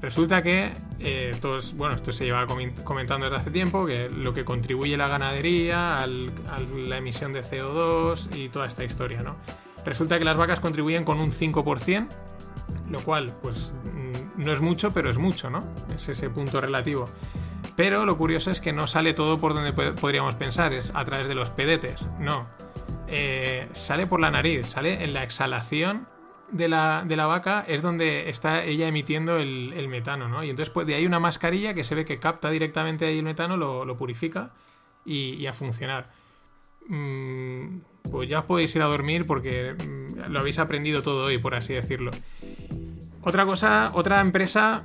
Resulta 0.01 0.43
que, 0.43 0.73
eh, 1.01 1.33
todos, 1.41 1.75
bueno, 1.77 1.97
esto 1.97 2.13
se 2.13 2.25
lleva 2.25 2.47
comentando 2.47 3.27
desde 3.27 3.37
hace 3.37 3.51
tiempo, 3.51 3.85
que 3.85 4.09
lo 4.09 4.33
que 4.33 4.45
contribuye 4.45 4.97
la 4.97 5.09
ganadería, 5.09 5.99
a 5.99 6.07
la 6.07 6.97
emisión 6.97 7.33
de 7.33 7.43
CO2 7.43 8.37
y 8.37 8.49
toda 8.49 8.67
esta 8.67 8.85
historia, 8.85 9.23
¿no? 9.23 9.37
Resulta 9.85 10.19
que 10.19 10.25
las 10.25 10.37
vacas 10.37 10.61
contribuyen 10.61 11.05
con 11.05 11.19
un 11.19 11.33
5%, 11.33 12.09
lo 12.89 13.01
cual, 13.01 13.35
pues, 13.43 13.73
no 14.39 14.53
es 14.53 14.61
mucho, 14.61 14.93
pero 14.93 15.11
es 15.11 15.19
mucho, 15.19 15.51
¿no? 15.51 15.61
Es 15.95 16.09
ese 16.09 16.31
punto 16.31 16.61
relativo. 16.61 17.05
Pero 17.77 18.07
lo 18.07 18.17
curioso 18.17 18.51
es 18.51 18.61
que 18.61 18.73
no 18.73 18.87
sale 18.87 19.13
todo 19.13 19.39
por 19.39 19.53
donde 19.53 19.73
podríamos 19.73 20.37
pensar, 20.37 20.73
es 20.73 20.93
a 20.95 21.05
través 21.05 21.29
de 21.29 21.35
los 21.35 21.51
pedetes, 21.51 22.09
no. 22.19 22.47
Eh, 23.09 23.69
sale 23.73 24.07
por 24.07 24.21
la 24.21 24.31
nariz, 24.31 24.69
sale 24.69 25.03
en 25.03 25.13
la 25.13 25.25
exhalación 25.25 26.07
de 26.51 26.69
la, 26.69 27.27
vaca, 27.27 27.65
es 27.67 27.83
donde 27.83 28.31
está 28.31 28.65
ella 28.65 28.87
emitiendo 28.87 29.39
el, 29.39 29.89
metano, 29.89 30.29
¿no? 30.29 30.45
Y 30.45 30.51
entonces 30.51 30.73
pues, 30.73 30.87
de 30.87 30.95
ahí 30.95 31.05
una 31.05 31.21
mascarilla 31.21 31.75
que 31.75 31.85
se 31.85 31.95
ve 31.95 32.05
que 32.05 32.19
capta 32.19 32.51
directamente 32.51 33.07
ahí 33.07 33.19
el 33.19 33.25
metano, 33.25 33.57
lo, 33.57 33.97
purifica 33.97 34.53
y, 35.05 35.45
a 35.47 35.53
funcionar. 35.53 36.11
Mm, 36.87 37.81
pues 38.11 38.29
ya 38.29 38.39
os 38.39 38.45
podéis 38.47 38.75
ir 38.75 38.83
a 38.83 38.87
dormir 38.87 39.27
porque 39.27 39.75
mm, 39.75 40.31
lo 40.31 40.41
habéis 40.41 40.59
aprendido 40.59 41.03
todo 41.03 41.27
hoy, 41.27 41.39
por 41.39 41.55
así 41.55 41.75
decirlo. 41.75 42.13
Otra 43.23 43.45
cosa, 43.45 43.91
otra 43.95 44.21
empresa, 44.21 44.85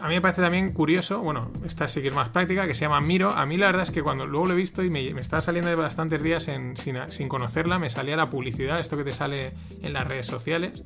a 0.00 0.08
mí 0.08 0.14
me 0.14 0.20
parece 0.20 0.42
también 0.42 0.72
curioso, 0.72 1.20
bueno, 1.20 1.50
esta 1.64 1.88
sí 1.88 2.02
que 2.02 2.10
más 2.10 2.28
práctica, 2.28 2.66
que 2.66 2.74
se 2.74 2.82
llama 2.82 3.00
Miro. 3.00 3.30
A 3.30 3.46
mí 3.46 3.56
la 3.56 3.66
verdad 3.66 3.82
es 3.84 3.90
que 3.90 4.02
cuando 4.02 4.26
luego 4.26 4.46
lo 4.46 4.52
he 4.52 4.56
visto 4.56 4.82
y 4.82 4.90
me, 4.90 5.12
me 5.14 5.20
estaba 5.20 5.40
saliendo 5.40 5.70
de 5.70 5.76
bastantes 5.76 6.22
días 6.22 6.44
sin, 6.44 7.28
conocerla, 7.28 7.78
me 7.78 7.88
salía 7.88 8.16
la 8.16 8.28
publicidad, 8.28 8.78
esto 8.78 8.96
que 8.96 9.04
te 9.04 9.12
sale 9.12 9.52
en 9.82 9.92
las 9.92 10.06
redes 10.06 10.26
sociales. 10.26 10.82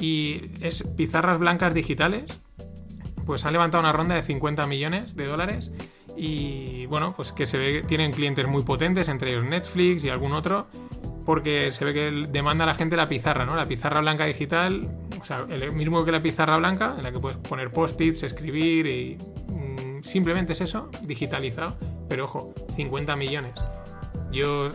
Y 0.00 0.50
es 0.60 0.82
pizarras 0.82 1.38
blancas 1.38 1.74
digitales. 1.74 2.40
Pues 3.26 3.44
ha 3.44 3.50
levantado 3.50 3.82
una 3.82 3.92
ronda 3.92 4.14
de 4.14 4.22
50 4.22 4.66
millones 4.66 5.14
de 5.14 5.26
dólares 5.26 5.70
y 6.16 6.86
bueno, 6.86 7.12
pues 7.14 7.32
que 7.32 7.46
se 7.46 7.58
ve 7.58 7.72
que 7.72 7.82
tienen 7.82 8.12
clientes 8.12 8.46
muy 8.46 8.62
potentes, 8.62 9.08
entre 9.08 9.30
ellos 9.30 9.44
Netflix 9.44 10.02
y 10.04 10.08
algún 10.08 10.32
otro, 10.32 10.66
porque 11.28 11.72
se 11.72 11.84
ve 11.84 11.92
que 11.92 12.26
demanda 12.30 12.64
a 12.64 12.68
la 12.68 12.72
gente 12.72 12.96
la 12.96 13.06
pizarra, 13.06 13.44
¿no? 13.44 13.54
La 13.54 13.68
pizarra 13.68 14.00
blanca 14.00 14.24
digital, 14.24 14.88
o 15.20 15.22
sea, 15.22 15.44
el 15.50 15.72
mismo 15.72 16.02
que 16.02 16.10
la 16.10 16.22
pizarra 16.22 16.56
blanca, 16.56 16.94
en 16.96 17.02
la 17.02 17.12
que 17.12 17.18
puedes 17.18 17.36
poner 17.36 17.70
post-its, 17.70 18.22
escribir 18.22 18.86
y 18.86 19.18
mm, 19.46 20.02
simplemente 20.02 20.54
es 20.54 20.62
eso, 20.62 20.88
digitalizado, 21.02 21.76
pero 22.08 22.24
ojo, 22.24 22.54
50 22.74 23.14
millones. 23.16 23.52
Yo 24.32 24.68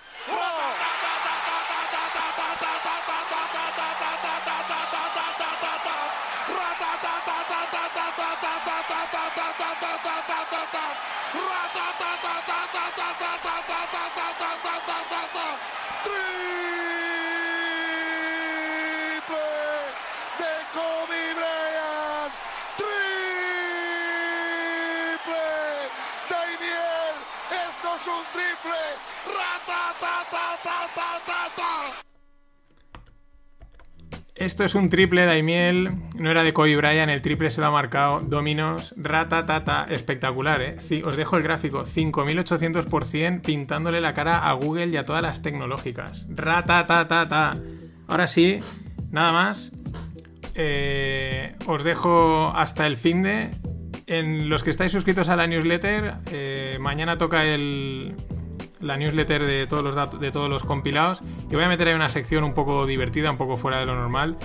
Esto 34.45 34.63
es 34.63 34.75
un 34.75 34.91
triple 34.91 35.25
Daimiel, 35.25 35.89
no 36.19 36.29
era 36.29 36.43
de 36.43 36.53
Kobe 36.53 36.75
Bryant, 36.75 37.09
el 37.09 37.23
triple 37.23 37.49
se 37.49 37.61
lo 37.61 37.65
ha 37.65 37.71
marcado 37.71 38.19
Dominos, 38.19 38.93
ratatata, 38.95 39.87
espectacular, 39.89 40.61
¿eh? 40.61 40.77
Os 41.03 41.17
dejo 41.17 41.37
el 41.37 41.41
gráfico, 41.41 41.81
5800% 41.81 43.41
pintándole 43.41 44.01
la 44.01 44.13
cara 44.13 44.47
a 44.47 44.53
Google 44.53 44.85
y 44.85 44.97
a 44.97 45.03
todas 45.03 45.23
las 45.23 45.41
tecnológicas. 45.41 46.27
Ratatata. 46.29 47.57
Ahora 48.07 48.27
sí, 48.27 48.59
nada 49.09 49.33
más. 49.33 49.71
Eh, 50.53 51.55
os 51.65 51.83
dejo 51.83 52.53
hasta 52.55 52.85
el 52.85 52.97
fin 52.97 53.23
de. 53.23 53.49
En 54.05 54.47
los 54.47 54.61
que 54.61 54.69
estáis 54.69 54.91
suscritos 54.91 55.27
a 55.27 55.35
la 55.35 55.47
newsletter, 55.47 56.17
eh, 56.31 56.77
mañana 56.79 57.17
toca 57.17 57.45
el, 57.45 58.13
la 58.85 58.97
newsletter 58.97 59.45
de 59.45 59.67
todos 59.67 59.83
los 59.83 59.95
datos, 59.95 60.19
de 60.19 60.31
todos 60.31 60.49
los 60.49 60.63
compilados. 60.63 61.21
Y 61.49 61.55
voy 61.55 61.63
a 61.63 61.67
meter 61.67 61.87
ahí 61.87 61.93
una 61.93 62.09
sección 62.09 62.43
un 62.43 62.53
poco 62.53 62.85
divertida, 62.85 63.31
un 63.31 63.37
poco 63.37 63.57
fuera 63.57 63.79
de 63.79 63.85
lo 63.85 63.95
normal. 63.95 64.37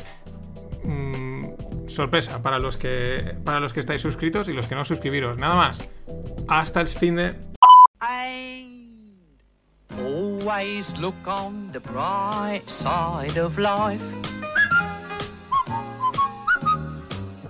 Mm, 0.84 1.45
sorpresa 1.88 2.43
para 2.43 2.59
los 2.59 2.76
que 2.76 3.36
para 3.45 3.61
los 3.61 3.72
que 3.72 3.80
estáis 3.80 4.01
suscritos 4.01 4.49
y 4.49 4.53
los 4.53 4.66
que 4.66 4.74
no 4.74 4.84
suscribiros. 4.84 5.38
Nada 5.38 5.55
más. 5.55 5.91
Hasta 6.49 6.80
el 6.80 6.88
fin 6.88 7.16
de. 7.16 7.51
Always 9.99 10.97
look 10.99 11.14
on 11.26 11.70
the 11.72 11.80
bright 11.80 12.66
side 12.66 13.38
of 13.38 13.59
life. 13.59 14.01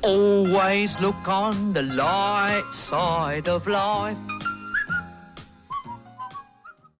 Always 0.02 0.98
look 1.00 1.28
on 1.28 1.72
the 1.72 1.82
light 1.82 2.64
side 2.72 3.48
of 3.48 3.66
life. 3.66 4.18